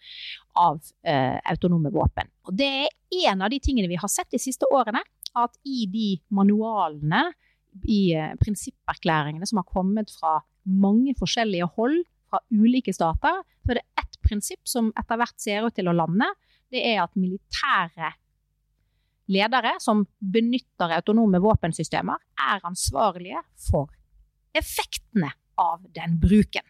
av 0.59 0.79
eh, 1.03 1.37
autonome 1.51 1.91
våpen. 1.93 2.31
Og 2.47 2.55
det 2.55 2.69
er 2.87 3.27
en 3.29 3.43
av 3.43 3.51
de 3.51 3.59
tingene 3.63 3.89
vi 3.91 3.99
har 3.99 4.11
sett 4.11 4.31
de 4.31 4.39
siste 4.41 4.67
årene. 4.71 5.03
At 5.37 5.59
i 5.67 5.85
de 5.91 6.07
manualene, 6.33 7.29
i 7.85 8.15
eh, 8.17 8.33
prinsipperklæringene 8.41 9.47
som 9.47 9.61
har 9.61 9.67
kommet 9.69 10.11
fra 10.15 10.39
mange 10.63 11.15
forskjellige 11.19 11.69
hold, 11.77 12.01
fra 12.29 12.41
ulike 12.53 12.93
stater, 12.93 13.41
så 13.65 13.73
er 13.73 13.79
det 13.79 14.03
ett 14.03 14.17
prinsipp 14.21 14.69
som 14.69 14.91
etter 14.99 15.17
hvert 15.17 15.41
ser 15.41 15.65
ut 15.65 15.73
til 15.73 15.89
å 15.89 15.95
lande. 15.97 16.27
Det 16.69 16.83
er 16.91 17.01
at 17.01 17.15
militære 17.17 18.11
ledere 19.33 19.75
som 19.81 20.03
benytter 20.19 20.95
autonome 20.97 21.41
våpensystemer, 21.41 22.21
er 22.49 22.65
ansvarlige 22.65 23.41
for 23.69 23.89
effektene 24.57 25.31
av 25.59 25.83
den 25.95 26.17
bruken. 26.21 26.65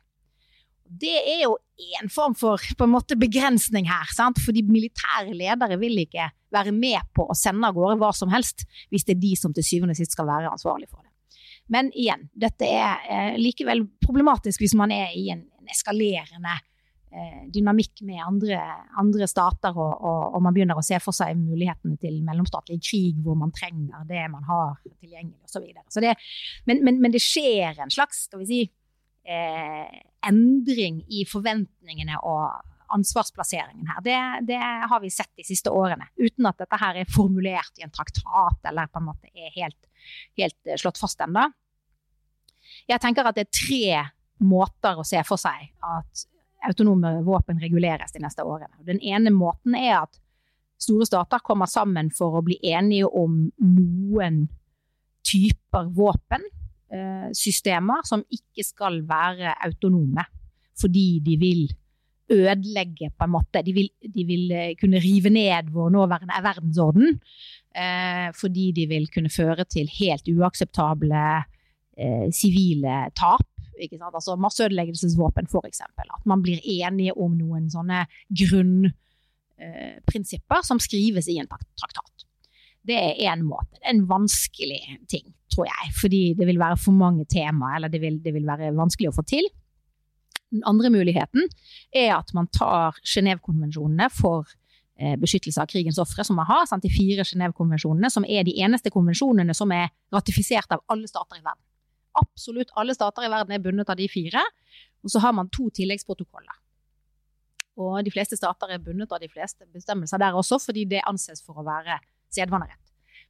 Det 0.90 1.14
er 1.20 1.44
jo 1.44 1.54
en 2.00 2.10
form 2.10 2.34
for 2.36 2.58
en 2.58 2.92
måte, 2.92 3.18
begrensning 3.20 3.86
her. 3.88 4.10
Sant? 4.16 4.40
Fordi 4.42 4.64
militære 4.66 5.36
ledere 5.38 5.78
vil 5.80 6.02
ikke 6.02 6.32
være 6.54 6.74
med 6.74 7.12
på 7.14 7.28
å 7.30 7.38
sende 7.38 7.70
av 7.70 7.78
gårde 7.78 8.00
hva 8.02 8.10
som 8.16 8.32
helst, 8.34 8.66
hvis 8.90 9.06
det 9.06 9.16
er 9.16 9.22
de 9.22 9.36
som 9.38 9.54
til 9.54 9.66
syvende 9.66 9.94
og 9.94 10.02
sist 10.02 10.18
skal 10.18 10.28
være 10.30 10.50
ansvarlig 10.50 10.90
for 10.90 11.04
det. 11.04 11.09
Men 11.74 11.91
igjen, 11.93 12.28
dette 12.34 12.65
er 12.65 13.05
eh, 13.09 13.38
likevel 13.39 13.86
problematisk 14.01 14.63
hvis 14.63 14.76
man 14.78 14.93
er 14.93 15.13
i 15.15 15.30
en, 15.34 15.43
en 15.59 15.70
eskalerende 15.70 16.55
eh, 17.13 17.43
dynamikk 17.53 18.01
med 18.07 18.24
andre, 18.26 18.59
andre 18.99 19.28
stater, 19.30 19.78
og, 19.78 19.93
og, 20.01 20.24
og, 20.34 20.41
man 20.45 20.55
begynner 20.55 20.80
å 20.80 20.86
se 20.86 20.97
for 21.03 21.15
seg 21.15 21.38
mulighetene 21.38 21.99
til 22.01 22.20
mellomstatlig 22.26 22.80
krig 22.82 23.22
hvor 23.26 23.38
man 23.39 23.53
trenger 23.55 24.07
det 24.09 24.26
man 24.34 24.47
har 24.49 24.80
tilgjengelig 24.88 25.45
osv. 25.45 25.59
Så 25.93 26.01
videre. 26.01 26.17
men, 26.70 26.84
men, 26.86 27.01
men 27.05 27.13
det 27.13 27.24
skjer 27.24 27.78
en 27.84 27.93
slags 27.93 28.26
skal 28.28 28.41
vi 28.43 28.49
si, 28.49 28.61
eh, 29.30 30.01
endring 30.30 31.03
i 31.07 31.26
forventningene 31.30 32.20
og 32.26 32.68
ansvarsplasseringen 32.96 33.88
her. 33.88 34.02
Det, 34.06 34.18
det, 34.48 34.60
har 34.92 35.02
vi 35.04 35.12
sett 35.14 35.32
de 35.38 35.46
siste 35.48 35.72
årene, 35.74 36.08
uten 36.18 36.48
at 36.50 36.60
dette 36.62 36.80
her 36.82 37.02
er 37.02 37.12
formulert 37.12 37.80
i 37.80 37.86
en 37.86 37.94
traktat 37.94 38.70
eller 38.72 38.90
på 38.92 39.02
en 39.02 39.10
måte 39.12 39.32
er 39.34 39.54
helt, 39.56 39.80
helt 40.40 40.58
eh, 40.68 40.80
slått 40.80 41.02
fast 41.02 41.22
ennå. 41.26 41.48
Jeg 42.90 43.02
tenker 43.02 43.28
at 43.28 43.38
det 43.38 43.48
er 43.48 43.60
tre 43.60 44.04
måter 44.46 45.00
å 45.00 45.08
se 45.08 45.22
for 45.28 45.42
seg 45.42 45.72
at 45.84 46.26
autonome 46.70 47.20
våpen 47.26 47.60
reguleres 47.62 48.14
de 48.14 48.22
neste 48.24 48.44
årene. 48.44 48.74
Den 48.88 49.00
ene 49.00 49.32
måten 49.34 49.76
er 49.80 50.02
at 50.04 50.20
store 50.80 51.08
stater 51.08 51.42
kommer 51.44 51.68
sammen 51.72 52.12
for 52.16 52.40
å 52.40 52.44
bli 52.46 52.60
enige 52.72 53.08
om 53.08 53.46
noen 53.60 54.46
typer 55.28 55.90
våpen 55.96 56.46
Eh, 56.90 57.30
systemer 57.38 58.02
som 58.02 58.24
ikke 58.34 58.64
skal 58.66 58.96
være 59.06 59.52
autonome, 59.62 60.24
fordi 60.82 61.20
de 61.22 61.36
vil 61.38 61.60
ødelegge 62.32 63.10
på 63.18 63.24
en 63.26 63.32
måte. 63.34 63.62
De 63.66 63.74
vil, 63.74 63.90
de 64.16 64.26
vil 64.26 64.52
eh, 64.52 64.76
kunne 64.80 65.00
rive 65.04 65.30
ned 65.34 65.64
vår 65.74 65.90
nåværende 65.96 66.44
verdensorden. 66.46 67.20
Eh, 67.76 68.30
fordi 68.38 68.72
de 68.76 68.88
vil 68.90 69.08
kunne 69.14 69.30
føre 69.30 69.64
til 69.70 69.90
helt 70.00 70.28
uakseptable 70.30 71.44
sivile 72.32 73.06
eh, 73.06 73.12
tap. 73.16 73.46
Altså 73.80 74.36
masseødeleggelsesvåpen, 74.36 75.48
f.eks. 75.48 75.82
At 75.82 76.26
man 76.28 76.42
blir 76.44 76.60
enige 76.64 77.14
om 77.16 77.38
noen 77.38 77.70
sånne 77.72 78.06
grunnprinsipper 78.28 80.58
eh, 80.60 80.64
som 80.68 80.80
skrives 80.84 81.28
i 81.32 81.38
en 81.40 81.48
traktat. 81.48 82.26
Det 82.84 82.96
er 82.96 83.16
én 83.32 83.42
måte. 83.48 83.78
Det 83.78 83.86
er 83.86 83.90
en 83.94 84.10
vanskelig 84.10 85.00
ting 85.12 85.34
tror 85.50 85.66
jeg. 85.70 85.94
Fordi 86.02 86.22
det 86.38 86.48
vil 86.48 86.62
være 86.62 86.78
for 86.78 86.96
mange 86.96 87.26
temaer, 87.30 87.78
eller 87.78 87.92
det 87.92 88.02
vil, 88.02 88.20
det 88.24 88.34
vil 88.36 88.48
være 88.48 88.76
vanskelig 88.78 89.10
å 89.10 89.16
få 89.16 89.24
til. 89.28 89.48
Den 90.50 90.64
andre 90.66 90.89
muligheten 90.89 91.45
er 91.93 92.16
at 92.18 92.34
man 92.34 92.50
tar 92.54 92.97
Genévekonvensjonene 93.06 94.10
for 94.14 94.47
eh, 94.97 95.16
beskyttelse 95.20 95.62
av 95.62 95.70
krigens 95.70 96.00
ofre, 96.02 96.26
som 96.26 96.39
man 96.39 96.50
har. 96.50 96.66
Sant? 96.70 96.84
De 96.86 96.91
fire 96.93 97.26
Genévekonvensjonene, 97.28 98.10
som 98.10 98.26
er 98.26 98.47
de 98.47 98.56
eneste 98.64 98.91
konvensjonene 98.93 99.54
som 99.58 99.72
er 99.76 99.91
ratifisert 100.16 100.74
av 100.74 100.82
alle 100.89 101.10
stater 101.10 101.38
i 101.38 101.43
verden. 101.43 101.62
Absolutt 102.20 102.74
alle 102.80 102.95
stater 102.97 103.28
i 103.28 103.32
verden 103.32 103.54
er 103.54 103.62
bundet 103.64 103.91
av 103.93 104.00
de 104.00 104.10
fire. 104.10 104.41
Og 105.06 105.14
så 105.14 105.22
har 105.24 105.36
man 105.38 105.52
to 105.54 105.70
tilleggsprotokoller. 105.76 106.58
Og 107.80 108.02
de 108.04 108.12
fleste 108.12 108.36
stater 108.36 108.74
er 108.74 108.82
bundet 108.84 109.12
av 109.16 109.22
de 109.22 109.30
fleste 109.32 109.68
bestemmelser 109.72 110.20
der 110.20 110.36
også, 110.36 110.60
fordi 110.60 110.84
det 110.89 111.06
anses 111.08 111.43
for 111.45 111.62
å 111.62 111.68
være 111.68 112.02
sedvanerett. 112.34 112.82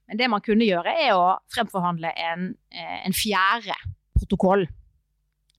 Men 0.09 0.17
det 0.17 0.29
man 0.31 0.41
kunne 0.41 0.65
gjøre, 0.65 0.89
er 0.89 1.13
å 1.13 1.37
fremforhandle 1.53 2.09
en, 2.17 2.55
eh, 2.73 3.05
en 3.05 3.13
fjerde 3.13 3.75
protokoll. 4.17 4.65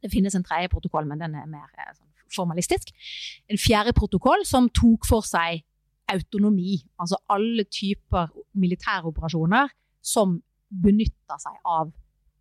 Det 0.00 0.12
finnes 0.12 0.34
en 0.36 0.46
tredje 0.46 0.70
protokoll, 0.72 1.08
men 1.08 1.20
den 1.20 1.36
er 1.36 1.48
mer 1.50 1.68
eh, 1.78 1.92
sånn 1.96 2.08
formalistisk. 2.30 2.92
En 3.50 3.58
fjerde 3.58 3.94
protokoll 3.96 4.44
som 4.46 4.68
tok 4.74 5.08
for 5.08 5.26
seg 5.26 5.64
autonomi. 6.10 6.78
Altså 7.00 7.18
alle 7.30 7.66
typer 7.70 8.30
militæroperasjoner 8.58 9.70
som 10.02 10.38
benytta 10.70 11.38
seg 11.42 11.58
av 11.66 11.90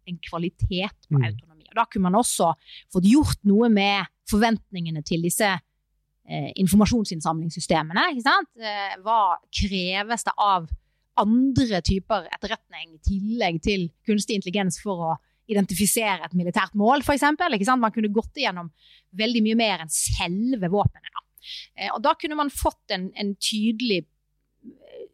en 0.10 0.20
kvalitet 0.26 0.93
på 1.10 1.18
mm. 1.18 1.26
autonomi. 1.26 1.66
Og 1.70 1.78
da 1.78 1.86
kunne 1.86 2.10
man 2.10 2.20
også 2.20 2.51
fått 2.93 3.07
gjort 3.10 3.41
noe 3.49 3.70
med 3.74 4.10
forventningene 4.30 5.03
til 5.05 5.26
disse 5.26 5.49
eh, 5.49 6.51
informasjonsinnsamlingssystemene. 6.62 8.10
Eh, 8.18 8.93
hva 9.05 9.22
kreves 9.53 10.26
det 10.26 10.36
av 10.38 10.70
andre 11.20 11.82
typer 11.86 12.30
etterretning 12.32 12.95
i 12.95 13.01
tillegg 13.05 13.60
til 13.66 13.89
kunstig 14.07 14.39
intelligens 14.39 14.80
for 14.82 15.10
å 15.10 15.16
identifisere 15.50 16.28
et 16.28 16.36
militært 16.38 16.76
mål, 16.78 17.04
f.eks. 17.04 17.26
Man 17.74 17.93
kunne 17.95 18.12
gått 18.14 18.38
igjennom 18.39 18.70
veldig 19.18 19.41
mye 19.45 19.58
mer 19.60 19.84
enn 19.84 19.93
selve 19.93 20.70
våpenet. 20.72 21.10
Da. 21.16 21.26
Eh, 21.76 21.89
og 21.93 22.02
da 22.06 22.16
kunne 22.20 22.38
man 22.39 22.54
fått 22.54 22.93
en, 22.95 23.10
en 23.18 23.34
tydelig 23.41 24.04
eh, 24.04 25.08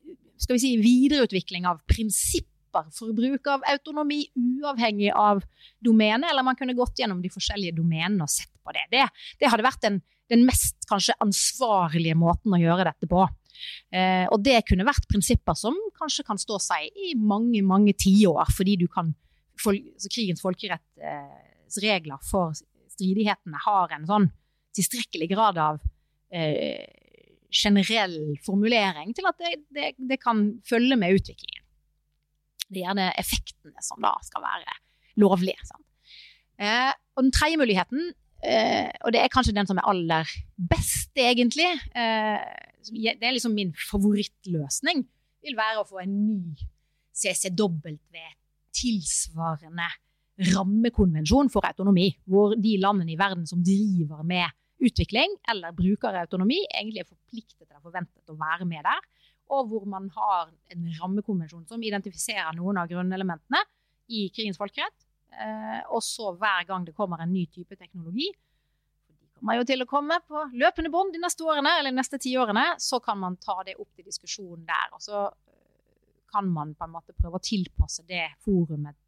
vi 0.49 0.59
si, 0.61 0.75
videreutvikling 0.81 1.67
av 1.69 1.81
prinsipper 1.89 2.89
for 2.95 3.15
bruk 3.15 3.47
av 3.47 3.63
autonomi, 3.71 4.25
uavhengig 4.35 5.13
av 5.15 5.39
domene, 5.83 6.27
eller 6.27 6.43
man 6.43 6.59
kunne 6.59 6.75
gått 6.75 6.99
gjennom 6.99 7.21
de 7.23 7.31
forskjellige 7.31 7.77
domenene 7.77 8.25
og 8.25 8.31
sett 8.31 8.51
på 8.65 8.75
det. 8.75 8.83
Det, 8.91 9.05
det 9.39 9.51
hadde 9.51 9.65
vært 9.65 9.83
den, 9.85 10.01
den 10.31 10.43
mest 10.47 10.83
kanskje 10.89 11.15
ansvarlige 11.23 12.17
måten 12.19 12.55
å 12.55 12.59
gjøre 12.59 12.89
dette 12.89 13.07
på. 13.09 13.23
Eh, 13.95 14.25
og 14.27 14.41
det 14.43 14.59
kunne 14.67 14.87
vært 14.87 15.07
prinsipper 15.07 15.55
som 15.57 15.77
kanskje 15.95 16.25
kan 16.27 16.39
stå 16.41 16.59
seg 16.61 16.89
i 16.91 17.13
mange, 17.15 17.61
mange 17.63 17.95
tiår, 17.95 18.51
fordi 18.55 18.75
du 18.83 18.89
kan 18.91 19.13
for, 19.61 19.75
altså 19.75 20.11
krigens 20.11 20.43
folkeretts 20.43 21.79
regler 21.83 22.21
for 22.25 22.53
stridighetene 22.95 23.61
har 23.65 23.93
en 23.95 24.07
sånn 24.09 24.27
tilstrekkelig 24.75 25.29
grad 25.31 25.59
av 25.61 25.79
eh, 26.35 26.83
generell 27.55 28.35
formulering 28.45 29.13
til 29.15 29.29
at 29.29 29.39
det, 29.39 29.53
det, 29.75 29.93
det, 29.97 30.19
kan 30.23 30.47
følge 30.67 30.97
med 30.99 31.19
utviklingen. 31.19 31.63
Det 32.67 32.81
er 32.81 32.87
gjerne 32.89 33.09
effektene 33.21 33.85
som 33.85 34.01
da 34.03 34.13
skal 34.25 34.43
være 34.43 34.77
lovlige. 35.21 35.79
Eh, 36.59 36.91
og 37.15 37.27
den 37.27 37.33
tredje 37.35 37.59
muligheten, 37.61 38.13
eh, 38.43 38.89
og 39.05 39.13
det 39.15 39.21
er 39.21 39.31
kanskje 39.31 39.55
den 39.55 39.69
som 39.69 39.79
er 39.79 39.87
aller 39.91 40.31
best, 40.71 41.13
egentlig, 41.15 41.69
eh, 41.95 42.39
det 42.91 43.21
er 43.21 43.35
liksom 43.35 43.55
min 43.55 43.73
favorittløsning, 43.89 45.05
vil 45.45 45.57
være 45.57 45.81
å 45.81 45.87
få 45.87 46.01
en 46.03 46.15
ny 46.25 46.67
CCW 47.15 47.95
tilsvarende 48.75 49.87
rammekonvensjon 50.55 51.49
for 51.51 51.65
autonomi, 51.67 52.09
hvor 52.27 52.57
de 52.59 52.75
landene 52.81 53.13
i 53.13 53.19
verden 53.19 53.45
som 53.47 53.63
driver 53.63 54.23
med 54.27 54.51
utvikling 54.83 55.37
eller 55.51 55.75
bruker 55.75 56.17
autonomi, 56.19 56.59
egentlig 56.67 57.05
er 57.05 57.07
forpliktet 57.07 57.69
eller 57.69 57.83
forventet 57.83 58.33
å 58.33 58.37
være 58.39 58.67
med 58.67 58.83
der. 58.83 59.07
Og 59.55 59.69
hvor 59.69 59.85
man 59.87 60.09
har 60.15 60.49
en 60.73 60.87
rammekonvensjon 60.99 61.67
som 61.69 61.83
identifiserer 61.85 62.55
noen 62.57 62.81
av 62.81 62.89
grunnelementene 62.91 63.61
i 64.11 64.27
krigens 64.33 64.59
folkerett. 64.59 65.05
Eh, 65.35 65.81
og 65.93 66.01
så 66.03 66.33
hver 66.35 66.65
gang 66.67 66.85
det 66.87 66.95
kommer 66.97 67.21
en 67.21 67.31
ny 67.31 67.45
type 67.53 67.77
teknologi, 67.77 68.27
kommer 69.35 69.59
jo 69.59 69.65
til 69.67 69.83
å 69.83 69.89
komme 69.89 70.17
på 70.25 70.41
løpende 70.57 70.89
bånd 70.93 71.13
de 71.13 71.21
neste 71.21 71.43
årene, 71.45 71.75
eller 71.79 71.93
de 71.93 71.99
neste 71.99 72.19
tiårene, 72.21 72.63
så 72.81 73.01
kan 73.03 73.19
man 73.19 73.35
ta 73.37 73.59
det 73.67 73.75
opp 73.77 73.91
til 73.93 74.07
diskusjon 74.07 74.63
der. 74.65 74.93
Og 74.95 75.03
så 75.03 75.27
kan 76.35 76.51
man 76.51 76.75
på 76.75 76.87
en 76.87 76.95
måte 76.97 77.15
prøve 77.15 77.39
å 77.39 77.45
tilpasse 77.45 78.03
det 78.09 78.27
forumet 78.43 78.99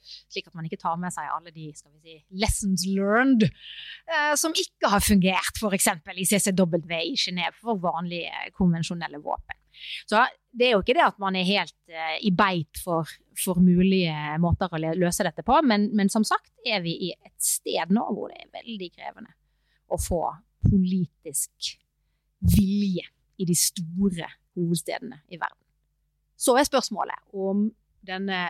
slik 0.00 0.48
at 0.48 0.56
man 0.56 0.66
ikke 0.66 0.80
tar 0.80 0.98
med 1.00 1.12
seg 1.14 1.28
alle 1.30 1.52
de 1.54 1.70
skal 1.76 1.92
vi 1.92 2.16
si, 2.16 2.18
lessons 2.40 2.84
learned 2.88 3.46
eh, 3.46 4.34
som 4.38 4.54
ikke 4.56 4.90
har 4.92 5.04
fungert, 5.04 5.60
f.eks. 5.60 5.88
i 6.16 6.28
CCW 6.28 6.94
i 7.00 7.16
Genéve 7.20 7.56
for 7.60 7.80
vanlige 7.82 8.50
konvensjonelle 8.56 9.20
våpen. 9.22 9.58
Så 10.08 10.20
det 10.52 10.66
er 10.66 10.74
jo 10.74 10.82
ikke 10.82 10.96
det 10.98 11.06
at 11.06 11.20
man 11.22 11.36
er 11.38 11.48
helt 11.48 11.76
eh, 11.92 12.16
i 12.26 12.32
beit 12.36 12.80
for, 12.84 13.08
for, 13.38 13.60
mulige 13.62 14.14
måter 14.42 14.72
å 14.72 14.80
løse 14.80 15.26
dette 15.26 15.44
på, 15.46 15.60
men, 15.66 15.90
men 15.96 16.12
som 16.12 16.26
sagt 16.26 16.52
er 16.66 16.82
vi 16.84 16.96
i 17.10 17.12
et 17.14 17.36
sted 17.40 17.92
nå 17.94 18.04
hvor 18.10 18.32
det 18.32 18.42
er 18.44 18.54
veldig 18.60 18.90
krevende 18.96 19.34
å 19.90 19.98
få 20.00 20.24
politisk 20.64 21.74
vilje 22.56 23.06
i 23.40 23.46
de 23.48 23.56
store 23.56 24.28
hovedstedene 24.56 25.22
i 25.32 25.38
verden. 25.40 25.69
Så 26.40 26.56
er 26.56 26.68
spørsmålet 26.68 27.20
om 27.36 27.68
denne 28.06 28.46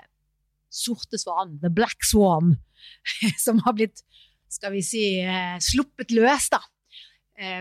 sorte 0.70 1.18
svanen, 1.18 1.58
the 1.62 1.70
black 1.74 2.04
swan, 2.06 2.54
som 3.44 3.58
har 3.66 3.74
blitt 3.78 4.04
skal 4.50 4.74
vi 4.74 4.82
si, 4.82 5.02
sluppet 5.62 6.10
løs, 6.14 6.48
da. 6.50 6.58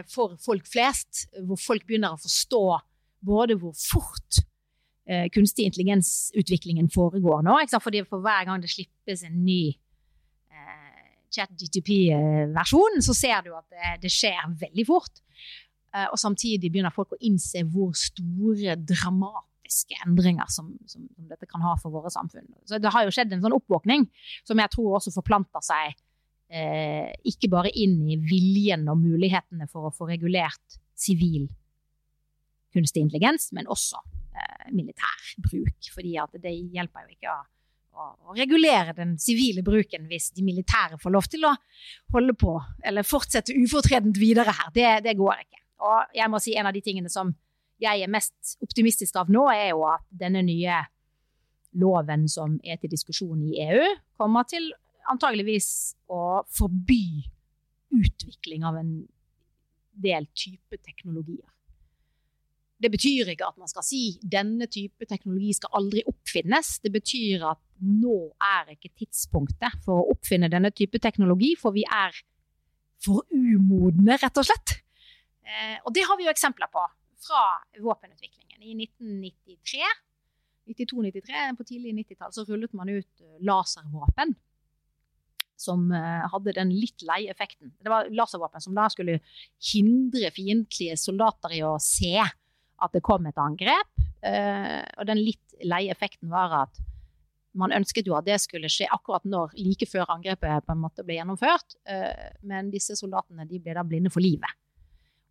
For 0.10 0.34
folk 0.42 0.66
flest, 0.68 1.28
hvor 1.46 1.60
folk 1.62 1.86
begynner 1.88 2.16
å 2.16 2.22
forstå 2.22 2.64
både 3.26 3.56
hvor 3.62 3.76
fort 3.78 4.40
kunstig 5.34 5.68
intelligens-utviklingen 5.70 6.90
foregår 6.94 7.44
nå. 7.46 7.60
Fordi 7.78 8.02
for 8.10 8.26
hver 8.26 8.48
gang 8.50 8.62
det 8.62 8.72
slippes 8.74 9.24
en 9.26 9.38
ny 9.46 9.78
chat-GTP-versjon, 11.34 13.00
så 13.06 13.16
ser 13.18 13.46
du 13.46 13.54
at 13.54 13.70
det, 13.70 13.94
det 14.08 14.14
skjer 14.14 14.50
veldig 14.66 14.86
fort. 14.90 15.22
Og 16.10 16.18
samtidig 16.22 16.74
begynner 16.74 16.94
folk 16.94 17.14
å 17.14 17.22
innse 17.30 17.62
hvor 17.70 17.94
store, 17.98 18.76
dramatiske 18.82 19.49
endringer 20.06 20.50
som, 20.52 20.72
som, 20.86 21.06
som, 21.16 21.28
dette 21.30 21.48
kan 21.50 21.64
ha 21.66 21.76
for 21.82 21.94
våre 21.94 22.12
samfunn. 22.14 22.48
Så 22.70 22.80
det 22.82 22.92
har 22.94 23.06
jo 23.06 23.14
skjedd 23.14 23.34
en 23.34 23.44
sånn 23.44 23.56
oppvåkning 23.58 24.08
som 24.48 24.62
jeg 24.62 24.74
tror 24.74 24.98
også 25.00 25.14
forplanter 25.16 25.64
seg 25.66 25.94
eh, 26.54 27.10
ikke 27.30 27.52
bare 27.54 27.74
inn 27.74 28.00
i 28.10 28.20
viljen 28.22 28.88
og 28.90 29.02
mulighetene 29.02 29.70
for 29.72 29.90
å 29.90 29.94
få 29.96 30.10
regulert 30.10 30.80
sivil 31.00 31.48
kunstig 32.74 33.02
intelligens, 33.02 33.50
men 33.58 33.70
også 33.72 34.02
eh, 34.38 34.68
militær 34.74 35.32
bruk. 35.46 35.94
fordi 35.94 36.18
det 36.42 36.54
hjelper 36.54 37.06
jo 37.08 37.16
ikke 37.18 37.34
å 37.34 37.40
å, 38.00 38.34
regulere 38.38 38.94
den 38.98 39.16
sivile 39.22 39.64
bruken 39.66 40.08
hvis 40.10 40.32
de 40.36 40.46
militære 40.46 41.00
får 41.02 41.14
lov 41.14 41.30
til 41.32 41.46
å 41.50 41.54
holde 42.14 42.36
på 42.40 42.56
eller 42.86 43.08
fortsette 43.08 43.56
ufortredent 43.58 44.20
videre 44.20 44.54
her. 44.56 44.72
Det, 44.76 44.90
det 45.08 45.18
går 45.20 45.44
ikke. 45.44 45.64
Og 45.90 46.16
jeg 46.18 46.32
må 46.32 46.42
si 46.44 46.56
en 46.60 46.70
av 46.70 46.76
de 46.76 46.84
tingene 46.84 47.12
som 47.12 47.32
jeg 47.80 48.04
er 48.04 48.12
mest 48.12 48.58
optimistisk 48.64 49.18
av 49.20 49.30
nå, 49.32 49.46
er 49.54 49.72
jo 49.72 49.86
at 49.90 50.06
denne 50.12 50.44
nye 50.46 50.82
loven 51.80 52.26
som 52.32 52.58
er 52.66 52.80
til 52.82 52.92
diskusjon 52.92 53.42
i 53.46 53.60
EU, 53.68 53.94
kommer 54.20 54.48
til 54.50 54.72
antageligvis 55.10 55.70
å 56.12 56.42
forby 56.54 57.24
utvikling 57.96 58.66
av 58.68 58.78
en 58.82 58.92
del 60.00 60.28
type 60.38 60.78
teknologier. 60.84 61.48
Det 62.80 62.88
betyr 62.94 63.34
ikke 63.34 63.48
at 63.50 63.58
man 63.60 63.68
skal 63.68 63.84
si 63.84 64.04
denne 64.24 64.70
type 64.72 65.04
teknologi 65.10 65.52
skal 65.58 65.74
aldri 65.82 66.04
oppfinnes. 66.08 66.78
Det 66.80 66.92
betyr 66.94 67.44
at 67.50 67.60
nå 67.84 68.20
er 68.40 68.72
ikke 68.76 68.94
tidspunktet 69.02 69.82
for 69.84 70.00
å 70.00 70.14
oppfinne 70.14 70.48
denne 70.52 70.72
type 70.72 71.02
teknologi, 71.04 71.56
for 71.60 71.76
vi 71.76 71.84
er 71.84 72.16
for 73.04 73.28
umodne, 73.36 74.16
rett 74.20 74.40
og 74.40 74.48
slett. 74.48 74.78
Eh, 75.44 75.76
og 75.84 75.92
det 75.96 76.06
har 76.08 76.20
vi 76.20 76.28
jo 76.28 76.32
eksempler 76.32 76.72
på 76.72 76.86
fra 77.28 77.44
våpenutviklingen. 77.82 78.62
I 78.62 78.76
1993, 78.84 79.82
92-93, 80.68 81.58
på 81.58 81.64
tidlig 81.64 81.96
90-tall, 81.96 82.34
så 82.34 82.46
rullet 82.46 82.74
man 82.74 82.90
ut 82.90 83.22
eh, 83.22 83.38
laservåpen. 83.46 84.36
Som 85.60 85.92
eh, 85.92 86.28
hadde 86.32 86.56
den 86.56 86.72
litt 86.76 87.04
leie 87.08 87.32
effekten. 87.32 87.74
Det 87.80 87.92
var 87.92 88.12
laservåpen 88.16 88.64
som 88.64 88.76
da 88.78 88.88
skulle 88.92 89.20
hindre 89.72 90.32
fiendtlige 90.36 90.98
soldater 91.00 91.58
i 91.58 91.64
å 91.68 91.76
se 91.84 92.16
at 92.20 92.96
det 92.96 93.04
kom 93.04 93.28
et 93.28 93.40
angrep. 93.40 94.06
Uh, 94.20 94.84
og 95.00 95.06
den 95.08 95.20
litt 95.24 95.54
leie 95.64 95.92
effekten 95.94 96.28
var 96.32 96.52
at 96.66 96.80
man 97.60 97.72
ønsket 97.76 98.08
jo 98.08 98.18
at 98.18 98.26
det 98.28 98.36
skulle 98.44 98.68
skje 98.72 98.88
akkurat 98.92 99.24
når, 99.28 99.54
like 99.60 99.88
før 99.88 100.12
angrepet 100.12 100.66
på 100.68 100.76
en 100.76 100.82
måte 100.84 101.04
ble 101.08 101.18
gjennomført. 101.18 101.76
Men 102.48 102.70
disse 102.72 102.96
soldatene 103.00 103.48
ble 103.50 103.76
da 103.76 103.84
blinde 103.88 104.12
for 104.14 104.24
livet. 104.24 104.52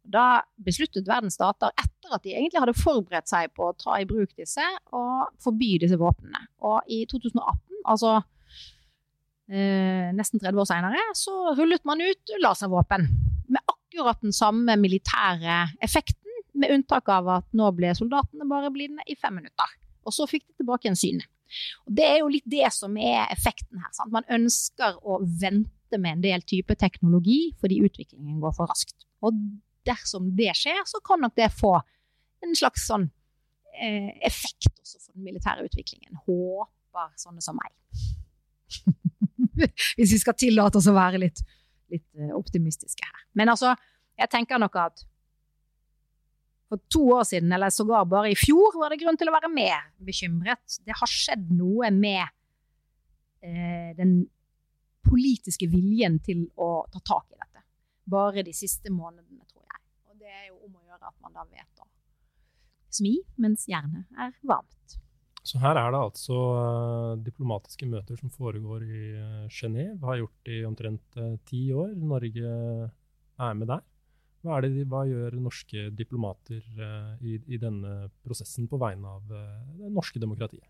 Da 0.09 0.41
besluttet 0.65 1.09
verdens 1.09 1.37
stater, 1.37 1.73
etter 1.77 2.15
at 2.17 2.25
de 2.25 2.33
egentlig 2.33 2.63
hadde 2.63 2.77
forberedt 2.79 3.29
seg 3.29 3.53
på 3.57 3.69
å 3.69 3.77
ta 3.77 3.99
i 4.01 4.07
bruk 4.09 4.33
disse, 4.39 4.65
å 4.97 5.03
forby 5.45 5.75
disse 5.83 5.99
våpnene. 6.01 6.47
Og 6.65 6.81
i 6.89 7.03
2018, 7.11 7.83
altså 7.93 8.15
eh, 9.53 10.09
nesten 10.17 10.41
30 10.41 10.63
år 10.63 10.71
seinere, 10.71 11.03
så 11.19 11.53
rullet 11.59 11.85
man 11.89 12.01
ut 12.01 12.35
laservåpen. 12.41 13.05
Med 13.53 13.75
akkurat 13.75 14.21
den 14.25 14.33
samme 14.37 14.79
militære 14.81 15.61
effekten 15.85 16.25
med 16.59 16.73
unntak 16.75 17.09
av 17.13 17.29
at 17.39 17.49
nå 17.57 17.69
ble 17.77 17.93
soldatene 17.97 18.49
bare 18.49 18.73
blinde 18.75 19.05
i 19.07 19.17
fem 19.19 19.37
minutter. 19.39 19.77
Og 20.09 20.15
så 20.17 20.27
fikk 20.29 20.47
de 20.47 20.63
tilbake 20.63 20.89
en 20.91 20.99
syn. 20.99 21.21
Og 21.87 21.97
Det 21.97 22.05
er 22.05 22.19
jo 22.21 22.33
litt 22.33 22.49
det 22.49 22.69
som 22.75 22.97
er 22.97 23.29
effekten 23.33 23.81
her. 23.81 23.93
Sant? 23.97 24.13
Man 24.13 24.27
ønsker 24.33 24.99
å 25.05 25.21
vente 25.23 26.01
med 26.01 26.19
en 26.19 26.25
del 26.25 26.45
type 26.49 26.77
teknologi 26.81 27.55
fordi 27.61 27.81
utviklingen 27.87 28.41
går 28.43 28.57
for 28.57 28.73
raskt. 28.73 29.07
Og 29.25 29.37
dersom 29.89 30.31
det 30.39 30.55
skjer, 30.59 30.81
så 30.89 31.01
kan 31.05 31.23
nok 31.25 31.37
det 31.39 31.51
få 31.55 31.75
en 32.45 32.55
slags 32.57 32.87
sånn 32.89 33.09
eh, 33.75 34.11
effekt 34.27 34.71
også 34.79 35.01
for 35.01 35.17
den 35.17 35.27
militære 35.27 35.67
utviklingen. 35.67 36.21
Håper 36.29 37.13
sånne 37.21 37.43
som 37.45 37.59
meg. 37.59 37.75
Hvis 39.99 40.15
vi 40.15 40.21
skal 40.23 40.37
tillate 40.39 40.79
oss 40.79 40.89
å 40.91 40.97
være 40.97 41.23
litt, 41.25 41.43
litt 41.93 42.07
eh, 42.19 42.35
optimistiske 42.37 43.07
her. 43.07 43.25
Men 43.39 43.55
altså, 43.55 43.75
jeg 44.19 44.31
tenker 44.33 44.61
nok 44.63 44.79
at 44.83 45.07
for 46.69 46.81
to 46.93 47.03
år 47.17 47.25
siden, 47.25 47.53
eller 47.53 47.73
sågar 47.73 48.05
bare 48.05 48.31
i 48.33 48.37
fjor, 48.37 48.77
var 48.77 48.93
det 48.93 49.01
grunn 49.01 49.17
til 49.17 49.31
å 49.31 49.35
være 49.35 49.49
mer 49.49 49.87
bekymret. 50.05 50.81
Det 50.85 50.97
har 51.01 51.09
skjedd 51.09 51.49
noe 51.57 51.89
med 51.95 52.27
eh, 53.41 53.95
den 53.97 54.19
politiske 55.09 55.69
viljen 55.73 56.19
til 56.25 56.45
å 56.61 56.85
ta 56.93 57.01
tak 57.01 57.33
i 57.33 57.39
dette. 57.39 57.65
Bare 58.09 58.45
de 58.45 58.53
siste 58.57 58.93
månedene, 58.93 59.48
det 60.29 60.37
er 60.37 60.49
jo 60.51 60.59
om 60.69 60.77
å 60.77 60.85
gjøre 60.85 61.09
at 61.09 61.21
man 61.25 61.37
da 61.37 61.47
vet 61.49 61.85
å 61.85 61.89
smi 62.99 63.19
mens 63.41 63.67
hjernen 63.69 64.07
er 64.19 64.33
varmt. 64.49 64.99
Så 65.49 65.61
her 65.63 65.79
er 65.81 65.93
det 65.95 66.01
altså 66.01 66.37
uh, 66.37 67.21
diplomatiske 67.25 67.87
møter 67.89 68.19
som 68.21 68.33
foregår 68.33 68.85
i 68.85 69.05
uh, 69.17 69.45
Genéve. 69.53 70.01
Har 70.05 70.19
gjort 70.21 70.41
det 70.49 70.57
i 70.59 70.67
omtrent 70.69 71.21
uh, 71.21 71.37
ti 71.49 71.63
år. 71.73 71.95
Norge 71.97 72.51
er 73.39 73.55
med 73.57 73.71
der. 73.71 73.85
Hva, 74.45 74.59
de, 74.63 74.85
hva 74.87 75.05
gjør 75.09 75.39
norske 75.41 75.89
diplomater 75.97 76.61
uh, 76.79 77.15
i, 77.25 77.39
i, 77.49 77.61
denne 77.61 78.11
prosessen 78.27 78.69
på 78.71 78.81
vegne 78.83 79.15
av 79.17 79.33
uh, 79.33 79.73
det 79.79 79.93
norske 79.95 80.21
demokratiet? 80.21 80.69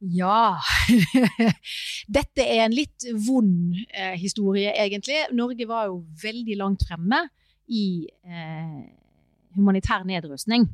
Ja 0.00 0.58
Dette 2.18 2.44
er 2.44 2.66
en 2.66 2.74
litt 2.76 3.06
vond 3.26 3.74
eh, 3.88 4.14
historie, 4.20 4.74
egentlig. 4.76 5.22
Norge 5.32 5.66
var 5.68 5.88
jo 5.88 6.02
veldig 6.22 6.56
langt 6.60 6.84
fremme 6.86 7.22
i 7.72 8.06
eh, 8.28 8.82
humanitær 9.56 10.04
nedrustning. 10.06 10.68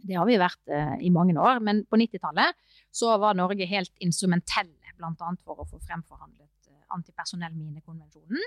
Det 0.00 0.16
har 0.16 0.24
vi 0.26 0.40
vært 0.40 0.72
eh, 0.72 0.96
i 1.04 1.12
mange 1.12 1.36
år, 1.36 1.60
men 1.62 1.84
på 1.84 2.00
90-tallet 2.00 2.56
så 2.90 3.18
var 3.20 3.36
Norge 3.38 3.68
helt 3.68 3.92
instrumentelle, 4.02 4.96
bl.a. 4.96 5.12
for 5.44 5.60
å 5.60 5.68
få 5.68 5.78
fremforhandlet 5.84 6.48
antipersonellminekonvensjonen 6.90 8.40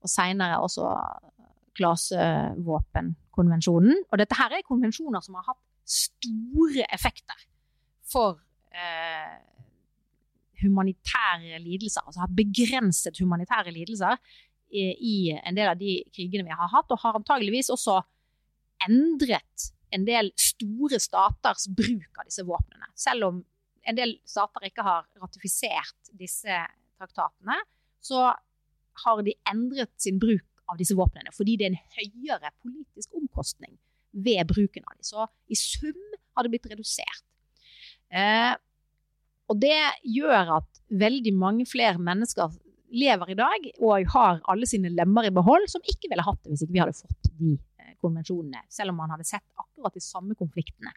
og 0.00 0.08
seinere 0.08 0.62
også 0.64 0.86
klasevåpenkonvensjonen. 1.76 3.96
Og 4.10 4.18
dette 4.20 4.38
her 4.38 4.50
er 4.56 4.62
konvensjoner 4.66 5.20
som 5.24 5.34
har 5.38 5.44
hatt 5.50 5.62
store 5.86 6.84
effekter 6.94 7.38
for 8.06 8.38
eh, 8.38 8.45
humanitære 10.62 11.60
lidelser. 11.62 12.04
Altså 12.06 12.24
har 12.24 12.34
begrenset 12.36 13.18
humanitære 13.20 13.72
lidelser 13.74 14.16
i, 14.70 14.82
i, 14.82 15.16
en 15.36 15.56
del 15.56 15.70
av 15.70 15.78
de 15.80 15.98
krigene 16.14 16.46
vi 16.46 16.56
har 16.56 16.72
hatt, 16.72 16.90
og 16.90 17.02
har 17.02 17.18
antageligvis 17.20 17.70
også 17.74 18.00
endret 18.86 19.70
en 19.94 20.06
del 20.08 20.32
store 20.40 20.98
staters 21.00 21.68
bruk 21.76 22.18
av 22.18 22.26
disse 22.26 22.44
våpnene. 22.46 22.90
Selv 22.98 23.30
om 23.30 23.44
en 23.86 23.98
del 23.98 24.16
stater 24.26 24.66
ikke 24.66 24.84
har 24.86 25.06
ratifisert 25.22 26.10
disse 26.18 26.58
traktatene, 26.98 27.60
så 28.02 28.32
har 29.04 29.22
de 29.22 29.36
endret 29.50 29.92
sin 30.00 30.18
bruk 30.18 30.46
av 30.66 30.80
disse 30.80 30.96
våpnene, 30.98 31.30
fordi 31.34 31.54
det 31.58 31.68
er 31.68 31.74
en 31.74 31.82
høyere 31.94 32.50
politisk 32.64 33.14
omkostning 33.20 33.76
ved 34.26 34.48
bruken 34.50 34.86
av 34.88 34.96
dem. 34.96 35.06
Så 35.06 35.26
i 35.52 35.58
sum 35.58 36.00
har 36.34 36.44
det 36.44 36.54
blitt 36.54 36.68
redusert. 36.72 37.22
Eh, 38.10 38.54
og 39.46 39.58
det 39.62 39.78
gjør 40.02 40.56
at 40.58 40.80
veldig 40.90 41.32
mange 41.38 41.66
flere 41.68 42.00
mennesker 42.02 42.54
lever 42.96 43.32
i 43.32 43.38
dag 43.38 43.66
og 43.82 44.12
har 44.14 44.40
alle 44.50 44.68
sine 44.68 44.92
lemmer 44.94 45.26
i 45.26 45.34
behold, 45.34 45.66
som 45.70 45.82
ikke 45.86 46.10
ville 46.10 46.24
hatt 46.26 46.42
det 46.44 46.54
hvis 46.54 46.64
ikke 46.66 46.76
vi 46.76 46.82
hadde 46.82 46.98
fått 46.98 47.30
de 47.40 47.52
eh, 47.54 47.94
konvensjonene. 48.02 48.62
Selv 48.72 48.94
om 48.94 49.00
man 49.02 49.12
hadde 49.14 49.26
sett 49.28 49.46
akkurat 49.58 49.94
de 49.94 50.02
samme 50.04 50.36
konfliktene, 50.38 50.94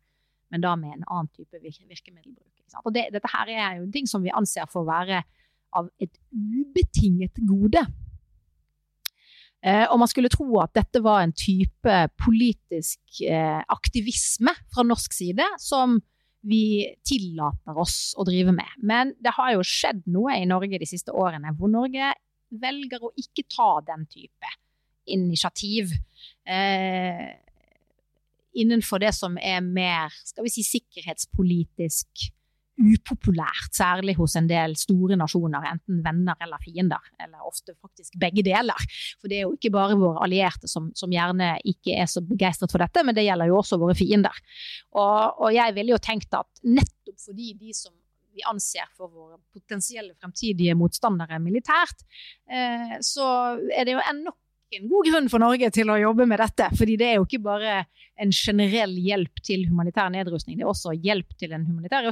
men 0.53 0.65
da 0.65 0.75
med 0.79 0.95
en 0.95 1.07
annen 1.07 1.31
type 1.33 1.61
virkemiddelbruk. 1.61 2.45
Og 2.85 2.93
det, 2.93 3.07
dette 3.13 3.31
her 3.33 3.49
er 3.49 3.79
jo 3.79 3.89
ting 3.93 4.05
som 4.09 4.21
vi 4.21 4.33
anser 4.33 4.69
for 4.69 4.83
å 4.83 4.89
være 4.89 5.23
av 5.77 5.89
et 6.01 6.13
ubetinget 6.33 7.41
gode. 7.49 7.81
Eh, 9.59 9.85
og 9.91 9.97
man 10.01 10.09
skulle 10.09 10.31
tro 10.31 10.47
at 10.63 10.71
dette 10.77 11.01
var 11.03 11.23
en 11.23 11.33
type 11.35 11.95
politisk 12.21 13.23
eh, 13.25 13.59
aktivisme 13.59 14.53
fra 14.71 14.85
norsk 14.87 15.17
side 15.17 15.45
som 15.59 15.97
vi 16.45 16.95
tillater 17.07 17.77
oss 17.79 18.13
å 18.17 18.25
drive 18.27 18.53
med. 18.55 18.77
Men 18.79 19.13
det 19.19 19.35
har 19.35 19.53
jo 19.55 19.65
skjedd 19.65 20.05
noe 20.11 20.37
i 20.39 20.47
Norge 20.49 20.79
de 20.79 20.87
siste 20.87 21.11
årene 21.11 21.53
hvor 21.57 21.71
Norge 21.71 22.13
velger 22.49 23.03
å 23.05 23.13
ikke 23.19 23.45
ta 23.51 23.71
den 23.85 24.07
type 24.09 24.55
initiativ. 25.09 25.91
Eh, 26.47 27.27
innenfor 28.59 29.01
det 29.03 29.13
som 29.17 29.37
er 29.41 29.61
mer 29.65 30.13
skal 30.25 30.45
vi 30.47 30.53
si, 30.53 30.65
sikkerhetspolitisk 30.65 32.29
upopulært, 32.79 33.73
særlig 33.75 34.15
hos 34.17 34.35
en 34.39 34.47
del 34.49 34.75
store 34.79 35.17
nasjoner, 35.19 35.67
enten 35.73 36.01
venner 36.05 36.39
eller 36.43 36.61
fiender, 36.63 37.11
eller 37.19 37.45
ofte 37.47 37.75
faktisk 37.75 38.17
begge 38.21 38.43
deler. 38.47 38.87
For 39.19 39.31
det 39.31 39.39
er 39.39 39.47
jo 39.47 39.55
ikke 39.57 39.73
bare 39.75 39.99
våre 39.99 40.23
allierte 40.25 40.69
som, 40.71 40.89
som 40.97 41.11
gjerne 41.13 41.55
ikke 41.67 41.97
er 41.99 42.09
så 42.09 42.23
begeistret 42.25 42.71
for 42.73 42.83
dette, 42.83 43.03
men 43.05 43.17
det 43.17 43.27
gjelder 43.27 43.51
jo 43.51 43.59
også 43.59 43.79
våre 43.81 43.97
fiender. 43.97 44.35
Og, 44.95 45.41
og 45.45 45.53
jeg 45.55 45.75
ville 45.77 45.95
jo 45.95 46.03
tenkt 46.03 46.33
at 46.37 46.63
nettopp 46.67 47.19
fordi 47.19 47.53
de 47.59 47.73
som 47.75 47.93
vi 48.35 48.43
anser 48.47 48.87
for 48.95 49.11
våre 49.11 49.39
potensielle 49.53 50.13
fremtidige 50.15 50.75
motstandere 50.77 51.39
militært, 51.43 52.05
eh, 52.49 52.99
så 53.03 53.25
er 53.75 53.87
det 53.87 53.97
jo 53.97 54.05
ennå 54.11 54.33
en 54.77 54.89
god 54.89 55.07
grunn 55.09 55.29
for 55.31 55.41
Norge 55.41 55.69
til 55.73 55.89
å 55.89 55.97
jobbe 55.99 56.27
med 56.29 56.41
dette. 56.41 56.69
fordi 56.77 56.97
det 56.99 57.07
er 57.07 57.15
jo 57.17 57.25
ikke 57.27 57.41
bare 57.43 57.83
en 58.19 58.31
generell 58.35 58.95
hjelp 58.99 59.41
til 59.45 59.65
humanitær 59.69 60.09
nedrustning, 60.13 60.57
det 60.59 60.65
er 60.65 60.71
også 60.71 60.93
hjelp 60.93 61.37
til 61.39 61.53
en 61.55 61.65
humanitær 61.65 62.09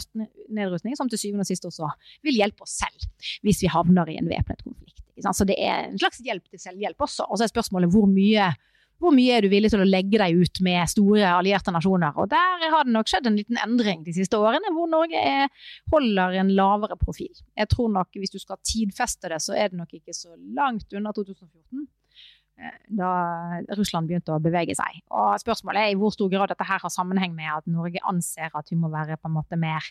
nedrustning 0.49 0.95
som 0.97 1.09
til 1.09 1.19
syvende 1.21 1.45
og 1.45 1.49
sist 1.49 1.67
også 1.67 1.89
vil 2.25 2.39
hjelpe 2.39 2.63
oss 2.63 2.79
selv 2.81 3.09
hvis 3.45 3.61
vi 3.63 3.71
havner 3.71 4.09
i 4.09 4.17
en 4.21 4.29
væpnet 4.29 4.63
konflikt. 4.63 5.03
Så 5.17 5.45
det 5.49 5.57
er 5.57 5.87
en 5.87 5.97
slags 5.97 6.21
hjelp 6.21 6.45
til 6.45 6.61
selvhjelp 6.61 7.01
også. 7.01 7.25
Og 7.25 7.39
så 7.39 7.47
er 7.47 7.49
spørsmålet 7.49 7.89
hvor 7.89 8.05
mye 8.09 8.51
hvor 8.97 9.13
mye 9.13 9.35
er 9.37 9.45
du 9.45 9.51
villig 9.51 9.69
til 9.69 9.83
å 9.83 9.85
legge 9.85 10.17
deg 10.17 10.39
ut 10.41 10.59
med 10.65 10.89
store 10.89 11.29
allierte 11.29 11.69
nasjoner? 11.73 12.15
Og 12.17 12.31
der 12.31 12.63
har 12.73 12.87
det 12.87 12.95
nok 12.95 13.09
skjedd 13.09 13.27
en 13.29 13.37
liten 13.37 13.59
endring 13.61 14.01
de 14.01 14.15
siste 14.15 14.39
årene, 14.41 14.71
hvor 14.73 14.89
Norge 14.89 15.21
er, 15.21 15.51
holder 15.93 16.39
en 16.41 16.49
lavere 16.57 16.97
profil. 16.97 17.29
Jeg 17.53 17.69
tror 17.69 17.91
nok 17.93 18.17
hvis 18.17 18.33
du 18.33 18.39
skal 18.41 18.57
tidfeste 18.65 19.29
det, 19.29 19.37
så 19.45 19.53
er 19.53 19.69
det 19.69 19.77
nok 19.77 19.93
ikke 19.99 20.17
så 20.17 20.33
langt 20.57 20.97
unna 20.97 21.13
2014 21.13 21.85
da 22.89 23.09
Russland 23.77 24.09
begynte 24.09 24.33
å 24.33 24.41
bevege 24.41 24.73
seg. 24.77 25.01
Og 25.13 25.35
Spørsmålet 25.41 25.83
er 25.83 25.93
i 25.93 25.97
hvor 25.99 26.13
stor 26.15 26.31
grad 26.31 26.49
dette 26.51 26.65
her 26.65 26.81
har 26.81 26.93
sammenheng 26.93 27.35
med 27.37 27.51
at 27.53 27.69
Norge 27.69 28.01
anser 28.09 28.49
at 28.57 28.71
vi 28.71 28.79
må 28.79 28.89
være 28.93 29.19
på 29.19 29.29
en 29.29 29.37
måte 29.37 29.59
mer 29.61 29.85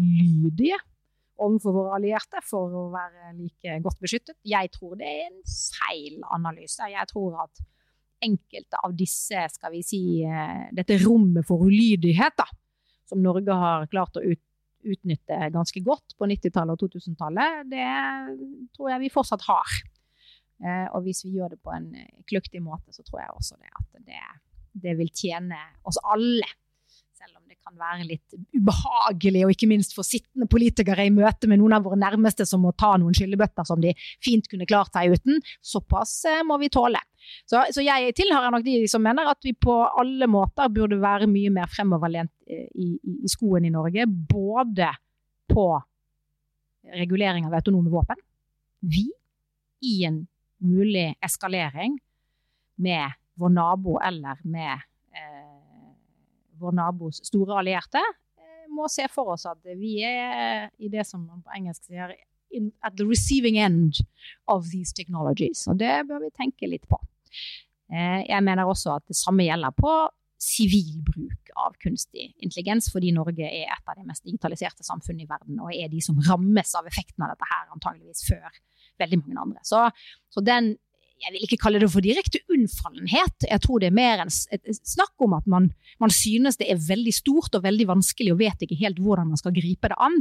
lydige 0.00 0.78
overfor 1.40 1.74
våre 1.74 1.96
allierte 1.96 2.42
for 2.44 2.72
å 2.76 2.86
være 2.92 3.34
like 3.38 3.78
godt 3.84 4.00
beskyttet. 4.02 4.36
Jeg 4.44 4.72
tror 4.74 4.96
det 5.00 5.08
er 5.08 5.28
en 5.28 5.38
feil 5.48 6.20
analyse. 6.36 6.88
Jeg 6.92 7.08
tror 7.12 7.38
at 7.46 7.62
enkelte 8.20 8.80
av 8.84 8.92
disse, 8.96 9.46
skal 9.54 9.72
vi 9.72 9.80
si, 9.84 10.02
eh, 10.24 10.68
dette 10.76 10.98
rommet 11.00 11.46
for 11.48 11.64
ulydighet, 11.64 12.36
da, 12.36 12.44
som 13.08 13.22
Norge 13.24 13.56
har 13.56 13.86
klart 13.92 14.20
å 14.20 14.24
ut, 14.24 14.42
utnytte 14.84 15.50
ganske 15.52 15.80
godt 15.84 16.14
på 16.16 16.28
90-tallet 16.28 16.76
og 16.76 16.92
2000-tallet, 16.92 17.66
det 17.68 17.88
tror 18.76 18.92
jeg 18.92 19.02
vi 19.02 19.12
fortsatt 19.12 19.44
har. 19.48 19.80
Eh, 20.60 20.86
og 20.92 21.04
hvis 21.06 21.24
vi 21.24 21.36
gjør 21.38 21.54
det 21.54 21.60
på 21.64 21.72
en 21.72 21.88
kluktig 21.90 22.26
kløktig 22.30 22.64
måte, 22.64 22.92
så 22.92 23.04
tror 23.06 23.22
jeg 23.22 23.36
også 23.36 23.56
det 23.60 23.70
at 23.70 24.02
det, 24.06 24.24
det 24.84 24.96
vil 24.98 25.08
tjene 25.08 25.58
oss 25.88 25.98
alle. 26.04 26.48
Selv 27.16 27.36
om 27.36 27.44
det 27.48 27.56
kan 27.60 27.76
være 27.80 28.06
litt 28.08 28.36
ubehagelig, 28.56 29.44
og 29.44 29.54
ikke 29.54 29.68
minst 29.70 29.94
for 29.96 30.06
sittende 30.06 30.48
politikere 30.50 31.04
i 31.04 31.12
møte 31.12 31.48
med 31.50 31.60
noen 31.60 31.76
av 31.76 31.84
våre 31.84 31.98
nærmeste 32.00 32.46
som 32.48 32.62
må 32.64 32.72
ta 32.76 32.94
noen 33.00 33.16
skyllebøtter 33.16 33.68
som 33.68 33.80
de 33.80 33.94
fint 34.24 34.48
kunne 34.48 34.68
klart 34.68 34.92
seg 34.96 35.16
uten. 35.16 35.40
Såpass 35.64 36.14
eh, 36.28 36.42
må 36.46 36.60
vi 36.60 36.70
tåle. 36.72 37.00
Så, 37.48 37.60
så, 37.72 37.82
jeg 37.84 38.14
tilhører 38.16 38.52
nok 38.52 38.64
de 38.64 38.82
som 38.88 39.04
mener 39.04 39.28
at 39.32 39.40
vi 39.44 39.52
på 39.56 39.74
alle 40.00 40.28
måter 40.30 40.72
burde 40.72 41.00
være 41.00 41.28
mye 41.30 41.52
mer 41.52 41.68
fremoverlent 41.72 42.32
i, 42.48 42.64
i, 42.64 42.88
i 43.24 43.32
skoen 43.32 43.68
i 43.68 43.72
Norge. 43.72 44.08
Både 44.08 44.88
på 45.50 45.70
regulering 46.96 47.46
av 47.46 47.56
autonome 47.58 47.92
våpen. 47.92 48.20
Vi 48.80 49.08
i 49.84 50.04
en 50.08 50.22
mulig 50.60 51.14
eskalering 51.24 51.98
med 52.80 53.16
vår 53.40 53.52
nabo 53.54 53.98
eller 54.04 54.40
med 54.44 54.72
eh, 55.16 55.92
vår 56.60 56.76
nabos 56.76 57.22
store 57.26 57.60
allierte, 57.60 58.02
eh, 58.40 58.66
må 58.72 58.88
se 58.88 59.06
for 59.12 59.34
oss 59.34 59.46
at 59.48 59.60
vi 59.76 60.00
er 60.04 60.68
i 60.78 60.90
det 60.92 61.06
som 61.08 61.24
man 61.24 61.42
på 61.44 61.56
engelsk 61.56 61.88
sier 61.88 62.14
at 62.82 62.96
the 62.98 63.06
receiving 63.06 63.58
end 63.58 64.00
of 64.50 64.70
these 64.72 64.92
technologies. 64.92 65.66
Og 65.68 65.78
det 65.78 66.02
bør 66.08 66.24
vi 66.24 66.32
tenke 66.34 66.68
litt 66.68 66.86
på. 66.90 66.98
Eh, 67.90 68.22
jeg 68.26 68.42
mener 68.46 68.68
også 68.68 68.96
at 68.98 69.06
det 69.10 69.18
samme 69.18 69.46
gjelder 69.46 69.74
på 69.76 69.92
sivil 70.40 71.02
bruk 71.04 71.50
av 71.60 71.74
kunstig 71.82 72.30
intelligens, 72.40 72.88
fordi 72.92 73.12
Norge 73.12 73.44
er 73.44 73.68
et 73.68 73.90
av 73.90 73.98
de 73.98 74.06
mest 74.08 74.24
digitaliserte 74.24 74.86
samfunnene 74.86 75.26
i 75.26 75.30
verden, 75.30 75.58
og 75.60 75.74
er 75.74 75.90
de 75.92 76.00
som 76.04 76.18
rammes 76.30 76.74
av 76.78 76.88
effekten 76.88 77.26
av 77.26 77.34
dette 77.34 77.48
her 77.50 77.74
antageligvis 77.74 78.24
før 78.28 78.48
veldig 79.00 79.20
mange 79.24 79.42
andre. 79.48 79.64
Så, 79.66 79.86
så 80.30 80.44
den 80.44 80.74
jeg 81.20 81.34
vil 81.34 81.44
ikke 81.44 81.58
kalle 81.60 81.80
det 81.82 81.90
for 81.92 82.04
direkte 82.04 82.40
unnfallenhet. 82.52 83.46
Jeg 83.48 83.62
tror 83.64 83.82
det 83.82 83.90
er 83.90 83.96
mer 83.96 84.22
en, 84.24 84.32
snakk 84.32 85.24
om 85.24 85.34
at 85.36 85.46
man, 85.50 85.68
man, 86.00 86.12
synes 86.14 86.56
det 86.60 86.70
er 86.72 86.80
veldig 86.80 87.12
stort 87.12 87.56
og 87.58 87.64
veldig 87.66 87.86
vanskelig 87.90 88.32
og 88.32 88.40
vet 88.40 88.64
ikke 88.64 88.78
helt 88.80 89.00
hvordan 89.02 89.28
man 89.32 89.40
skal 89.40 89.54
gripe 89.56 89.90
det 89.92 89.98
an. 90.00 90.16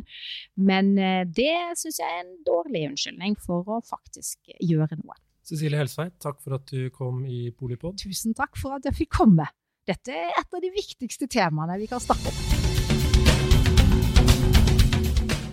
Men 0.60 0.92
eh, 1.00 1.24
det 1.24 1.80
syns 1.80 2.02
jeg 2.02 2.18
er 2.18 2.26
en 2.26 2.36
dårlig 2.48 2.86
unnskyldning 2.92 3.40
for 3.40 3.64
å 3.64 3.80
faktisk 3.88 4.52
gjøre 4.60 5.00
noe. 5.00 5.16
Cecilie 5.50 5.80
Helsveit, 5.80 6.20
takk 6.22 6.44
for 6.44 6.60
at 6.60 6.68
du 6.70 6.92
kom 6.94 7.24
i 7.26 7.48
Polipod. 7.56 7.98
Tusen 8.04 8.36
takk 8.38 8.60
for 8.60 8.78
at 8.78 8.86
jeg 8.86 9.00
fikk 9.06 9.16
komme. 9.22 9.48
Dette 9.90 10.14
er 10.14 10.36
et 10.38 10.54
av 10.54 10.62
de 10.62 10.70
viktigste 10.76 11.32
temaene 11.32 11.80
vi 11.82 11.90
kan 11.90 12.04
snakke 12.04 12.30
om. 12.30 12.49